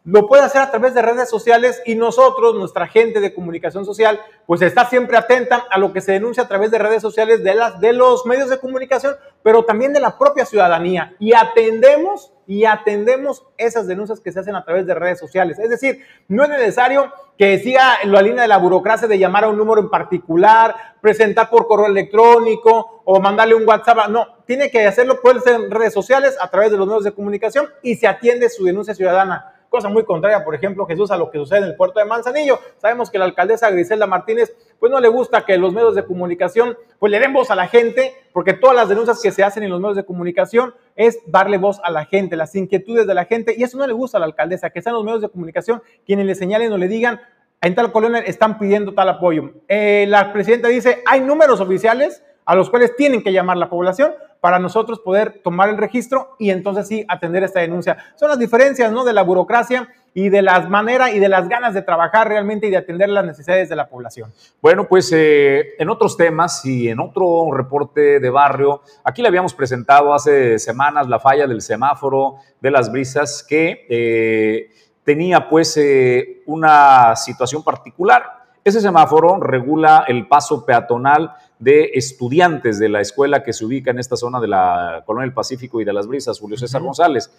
lo 0.07 0.25
puede 0.25 0.43
hacer 0.43 0.61
a 0.61 0.71
través 0.71 0.93
de 0.93 1.01
redes 1.01 1.29
sociales 1.29 1.81
y 1.85 1.95
nosotros, 1.95 2.55
nuestra 2.55 2.87
gente 2.87 3.19
de 3.19 3.33
comunicación 3.33 3.83
social, 3.83 4.21
pues 4.45 4.61
está 4.61 4.85
siempre 4.85 5.17
atenta 5.17 5.65
a 5.69 5.77
lo 5.77 5.91
que 5.91 5.99
se 5.99 6.13
denuncia 6.13 6.43
a 6.43 6.47
través 6.47 6.71
de 6.71 6.77
redes 6.77 7.01
sociales 7.01 7.43
de, 7.43 7.53
las, 7.55 7.81
de 7.81 7.91
los 7.91 8.25
medios 8.25 8.49
de 8.49 8.57
comunicación, 8.57 9.17
pero 9.43 9.65
también 9.65 9.91
de 9.91 9.99
la 9.99 10.17
propia 10.17 10.45
ciudadanía. 10.45 11.13
Y 11.19 11.33
atendemos 11.33 12.31
y 12.47 12.63
atendemos 12.63 13.45
esas 13.57 13.87
denuncias 13.87 14.21
que 14.21 14.31
se 14.31 14.39
hacen 14.39 14.55
a 14.55 14.63
través 14.63 14.85
de 14.87 14.95
redes 14.95 15.19
sociales. 15.19 15.59
Es 15.59 15.69
decir, 15.69 15.99
no 16.29 16.43
es 16.43 16.49
necesario 16.49 17.11
que 17.37 17.59
siga 17.59 17.97
la 18.05 18.21
línea 18.21 18.43
de 18.43 18.47
la 18.47 18.57
burocracia 18.57 19.07
de 19.07 19.19
llamar 19.19 19.43
a 19.43 19.49
un 19.49 19.57
número 19.57 19.81
en 19.81 19.89
particular, 19.89 20.73
presentar 21.01 21.49
por 21.49 21.67
correo 21.67 21.87
electrónico 21.87 23.01
o 23.03 23.19
mandarle 23.19 23.53
un 23.53 23.67
WhatsApp. 23.67 24.07
No, 24.09 24.25
tiene 24.45 24.71
que 24.71 24.85
hacerlo 24.87 25.21
por 25.21 25.43
redes 25.69 25.93
sociales 25.93 26.37
a 26.41 26.49
través 26.49 26.71
de 26.71 26.77
los 26.77 26.87
medios 26.87 27.03
de 27.03 27.13
comunicación 27.13 27.67
y 27.83 27.95
se 27.95 28.07
atiende 28.07 28.49
su 28.49 28.63
denuncia 28.63 28.95
ciudadana 28.95 29.56
cosa 29.69 29.89
muy 29.89 30.03
contraria, 30.05 30.43
por 30.43 30.55
ejemplo, 30.55 30.85
Jesús, 30.85 31.11
a 31.11 31.17
lo 31.17 31.29
que 31.29 31.37
sucede 31.37 31.59
en 31.59 31.65
el 31.65 31.75
puerto 31.75 31.99
de 31.99 32.05
Manzanillo. 32.05 32.59
Sabemos 32.77 33.09
que 33.09 33.19
la 33.19 33.25
alcaldesa 33.25 33.69
Griselda 33.69 34.07
Martínez, 34.07 34.55
pues 34.79 34.91
no 34.91 34.99
le 34.99 35.07
gusta 35.07 35.45
que 35.45 35.57
los 35.57 35.73
medios 35.73 35.95
de 35.95 36.05
comunicación, 36.05 36.77
pues 36.99 37.11
le 37.11 37.19
den 37.19 37.33
voz 37.33 37.51
a 37.51 37.55
la 37.55 37.67
gente, 37.67 38.13
porque 38.33 38.53
todas 38.53 38.75
las 38.75 38.89
denuncias 38.89 39.21
que 39.21 39.31
se 39.31 39.43
hacen 39.43 39.63
en 39.63 39.69
los 39.69 39.79
medios 39.79 39.95
de 39.95 40.05
comunicación 40.05 40.73
es 40.95 41.19
darle 41.27 41.57
voz 41.57 41.79
a 41.83 41.91
la 41.91 42.05
gente, 42.05 42.35
las 42.35 42.55
inquietudes 42.55 43.07
de 43.07 43.13
la 43.13 43.25
gente, 43.25 43.55
y 43.57 43.63
eso 43.63 43.77
no 43.77 43.87
le 43.87 43.93
gusta 43.93 44.17
a 44.17 44.19
la 44.19 44.25
alcaldesa, 44.25 44.69
que 44.69 44.81
sean 44.81 44.95
los 44.95 45.03
medios 45.03 45.21
de 45.21 45.29
comunicación 45.29 45.81
quienes 46.05 46.25
le 46.25 46.35
señalen 46.35 46.71
o 46.71 46.77
le 46.77 46.87
digan, 46.87 47.21
en 47.61 47.75
tal 47.75 47.91
colonia 47.91 48.19
están 48.19 48.59
pidiendo 48.59 48.93
tal 48.93 49.09
apoyo. 49.09 49.51
Eh, 49.67 50.05
la 50.07 50.31
presidenta 50.31 50.67
dice, 50.67 51.01
hay 51.05 51.21
números 51.21 51.59
oficiales 51.59 52.23
a 52.47 52.55
los 52.55 52.71
cuales 52.71 52.95
tienen 52.95 53.21
que 53.21 53.31
llamar 53.31 53.57
la 53.57 53.69
población, 53.69 54.13
para 54.39 54.59
nosotros 54.59 54.99
poder 54.99 55.41
tomar 55.43 55.69
el 55.69 55.77
registro 55.77 56.35
y 56.39 56.51
entonces 56.51 56.87
sí 56.87 57.05
atender 57.07 57.43
esta 57.43 57.59
denuncia. 57.59 57.97
Son 58.15 58.29
las 58.29 58.39
diferencias, 58.39 58.91
¿no? 58.91 59.03
De 59.03 59.11
la 59.13 59.23
burocracia 59.23 59.89
y 60.13 60.29
de 60.29 60.41
las 60.41 60.69
maneras 60.69 61.13
y 61.13 61.19
de 61.19 61.27
las 61.27 61.49
ganas 61.49 61.73
de 61.73 61.81
trabajar 61.81 62.27
realmente 62.27 62.67
y 62.67 62.69
de 62.69 62.77
atender 62.77 63.09
las 63.09 63.25
necesidades 63.25 63.67
de 63.67 63.75
la 63.75 63.89
población. 63.89 64.31
Bueno, 64.61 64.87
pues 64.87 65.11
eh, 65.13 65.73
en 65.77 65.89
otros 65.89 66.15
temas 66.15 66.65
y 66.65 66.87
en 66.87 66.99
otro 66.99 67.51
reporte 67.51 68.19
de 68.19 68.29
barrio, 68.29 68.81
aquí 69.03 69.21
le 69.21 69.27
habíamos 69.27 69.53
presentado 69.53 70.13
hace 70.13 70.57
semanas 70.59 71.07
la 71.07 71.19
falla 71.19 71.45
del 71.47 71.61
semáforo 71.61 72.37
de 72.61 72.71
las 72.71 72.91
brisas 72.91 73.45
que 73.47 73.85
eh, 73.89 74.69
tenía 75.03 75.49
pues 75.49 75.75
eh, 75.77 76.43
una 76.45 77.15
situación 77.15 77.63
particular. 77.63 78.36
Ese 78.67 78.81
semáforo 78.81 79.39
regula 79.39 80.03
el 80.09 80.27
paso 80.27 80.65
peatonal 80.65 81.31
de 81.57 81.91
estudiantes 81.93 82.79
de 82.79 82.89
la 82.89 82.99
escuela 82.99 83.41
que 83.41 83.53
se 83.53 83.63
ubica 83.63 83.91
en 83.91 83.97
esta 83.97 84.17
zona 84.17 84.41
de 84.41 84.49
la 84.49 85.03
Colonia 85.05 85.25
del 85.25 85.33
Pacífico 85.33 85.79
y 85.79 85.85
de 85.85 85.93
las 85.93 86.05
Brisas, 86.05 86.37
Julio 86.37 86.57
César 86.57 86.81
González. 86.81 87.31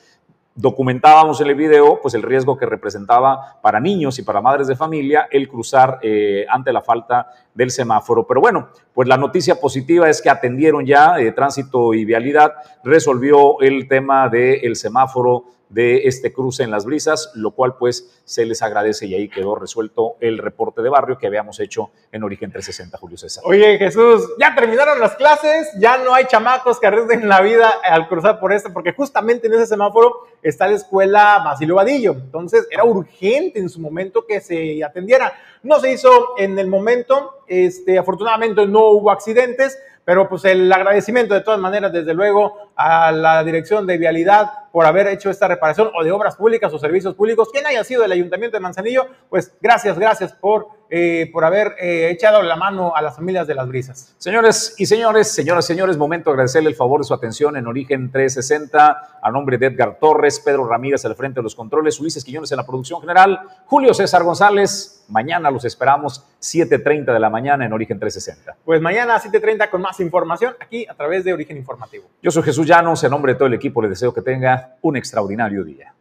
Documentábamos 0.55 1.39
en 1.43 1.49
el 1.49 1.55
video 1.55 2.01
pues, 2.01 2.15
el 2.15 2.23
riesgo 2.23 2.57
que 2.57 2.65
representaba 2.65 3.61
para 3.61 3.79
niños 3.79 4.19
y 4.19 4.23
para 4.23 4.41
madres 4.41 4.69
de 4.69 4.77
familia 4.77 5.29
el 5.31 5.51
cruzar 5.51 5.99
eh, 6.01 6.47
ante 6.49 6.73
la 6.73 6.81
falta 6.81 7.27
del 7.53 7.71
semáforo. 7.71 8.27
Pero 8.27 8.41
bueno, 8.41 8.71
pues 8.95 9.07
la 9.07 9.19
noticia 9.19 9.61
positiva 9.61 10.09
es 10.09 10.23
que 10.23 10.31
atendieron 10.31 10.87
ya 10.87 11.21
eh, 11.21 11.33
tránsito 11.33 11.93
y 11.93 12.07
vialidad, 12.07 12.55
resolvió 12.83 13.61
el 13.61 13.87
tema 13.87 14.31
del 14.31 14.77
semáforo 14.77 15.45
de 15.69 16.09
este 16.09 16.33
cruce 16.33 16.63
en 16.63 16.71
las 16.71 16.85
brisas, 16.85 17.31
lo 17.35 17.51
cual 17.51 17.77
pues 17.79 18.21
se 18.25 18.47
les 18.47 18.63
agradece 18.63 19.07
y 19.07 19.15
ahí 19.15 19.29
quedó 19.29 19.55
resuelto 19.55 20.17
el 20.21 20.39
reporte 20.39 20.83
de 20.83 20.89
barrio 20.89 21.19
que 21.19 21.27
habíamos 21.27 21.61
hecho 21.61 21.91
en 22.11 22.25
Origen 22.25 22.51
360, 22.51 22.97
Julio 22.99 23.19
César. 23.19 23.45
Oye 23.47 23.79
Jesús, 23.79 24.29
ya 24.39 24.55
terminaron 24.55 24.99
las 24.99 25.15
clases, 25.17 25.69
ya 25.79 25.99
no 25.99 26.15
hay 26.15 26.25
chamacos 26.27 26.81
que 26.81 26.87
arriesguen 26.87 27.29
la 27.29 27.41
vida 27.41 27.71
al 27.85 28.09
cruzar 28.09 28.41
por 28.41 28.53
esto, 28.53 28.73
porque 28.73 28.93
justamente 28.93 29.47
en 29.47 29.55
ese 29.55 29.67
semáforo 29.67 30.27
está 30.43 30.67
la 30.69 30.77
escuela 30.77 31.43
Basilio 31.45 31.75
Vadillo, 31.75 32.13
entonces 32.13 32.67
era 32.71 32.85
urgente 32.85 33.59
en 33.59 33.69
su 33.69 33.81
momento 33.81 34.25
que 34.27 34.41
se 34.41 34.83
atendiera. 34.83 35.33
No 35.63 35.81
se 35.81 35.93
hizo 35.93 36.39
en 36.39 36.59
el 36.59 36.69
momento, 36.69 37.43
este, 37.47 37.99
afortunadamente 37.99 38.67
no 38.67 38.91
hubo 38.91 39.11
accidentes, 39.11 39.79
Pero 40.09 40.27
pues 40.27 40.47
el 40.47 40.73
agradecimiento 40.73 41.35
de 41.35 41.43
todas 41.43 41.61
maneras, 41.61 41.93
desde 41.93 42.15
luego, 42.15 42.68
a 42.79 43.11
la 43.11 43.43
Dirección 43.43 43.89
de 43.89 43.99
Vialidad 43.99 44.69
por 44.73 44.87
haber 44.87 45.09
hecho 45.09 45.31
esta 45.31 45.49
reparación 45.49 45.91
o 45.99 46.05
de 46.05 46.13
obras 46.13 46.37
públicas 46.37 46.73
o 46.73 46.79
servicios 46.79 47.15
públicos, 47.15 47.49
quien 47.51 47.67
haya 47.67 47.83
sido 47.83 48.05
el 48.05 48.13
Ayuntamiento 48.13 48.57
de 48.57 48.61
Manzanillo, 48.61 49.07
pues 49.29 49.53
gracias, 49.61 49.99
gracias 49.99 50.33
por, 50.33 50.69
eh, 50.89 51.29
por 51.33 51.45
haber 51.45 51.75
eh, 51.81 52.11
echado 52.11 52.41
la 52.43 52.55
mano 52.55 52.95
a 52.95 53.03
las 53.03 53.17
familias 53.17 53.49
de 53.49 53.57
las 53.57 53.67
brisas. 53.67 54.15
Señores 54.19 54.77
y 54.79 54.87
señores, 54.87 55.33
señoras 55.33 55.65
y 55.65 55.69
señores, 55.69 55.97
momento 55.97 56.31
de 56.31 56.35
agradecerle 56.35 56.71
el 56.71 56.77
favor 56.77 57.01
de 57.01 57.05
su 57.05 57.15
atención 57.15 57.57
en 57.57 57.67
Origen 57.67 58.13
360 58.13 59.19
a 59.21 59.31
nombre 59.33 59.59
de 59.59 59.67
Edgar 59.67 59.99
Torres, 59.99 60.39
Pedro 60.39 60.69
Ramírez 60.69 61.05
al 61.05 61.17
frente 61.17 61.41
de 61.41 61.43
los 61.43 61.57
controles, 61.57 61.99
Ulises 61.99 62.25
Quiñones 62.25 62.53
en 62.53 62.59
la 62.59 62.67
producción 62.67 63.01
general, 63.01 63.41
Julio 63.67 63.93
César 63.95 64.23
González. 64.23 65.05
Mañana 65.09 65.51
los 65.51 65.65
esperamos 65.65 66.25
7.30 66.41 67.13
de 67.15 67.19
la 67.19 67.31
mañana 67.31 67.65
en 67.65 67.73
Origen 67.73 67.99
360. 67.99 68.59
Pues 68.65 68.81
mañana 68.81 69.17
a 69.17 69.21
7.30 69.21 69.71
con 69.71 69.81
más 69.81 69.99
información 70.01 70.55
aquí 70.61 70.87
a 70.87 70.95
través 70.95 71.25
de 71.25 71.33
Origen 71.33 71.57
Informativo. 71.57 72.05
Yo 72.23 72.31
soy 72.31 72.43
Jesús 72.43 72.67
Llanos, 72.69 73.03
en 73.03 73.11
nombre 73.11 73.33
de 73.33 73.39
todo 73.39 73.49
el 73.49 73.55
equipo 73.55 73.81
les 73.81 73.89
deseo 73.89 74.13
que 74.13 74.21
tenga 74.21 74.77
un 74.83 74.95
extraordinario 74.95 75.65
día. 75.65 75.95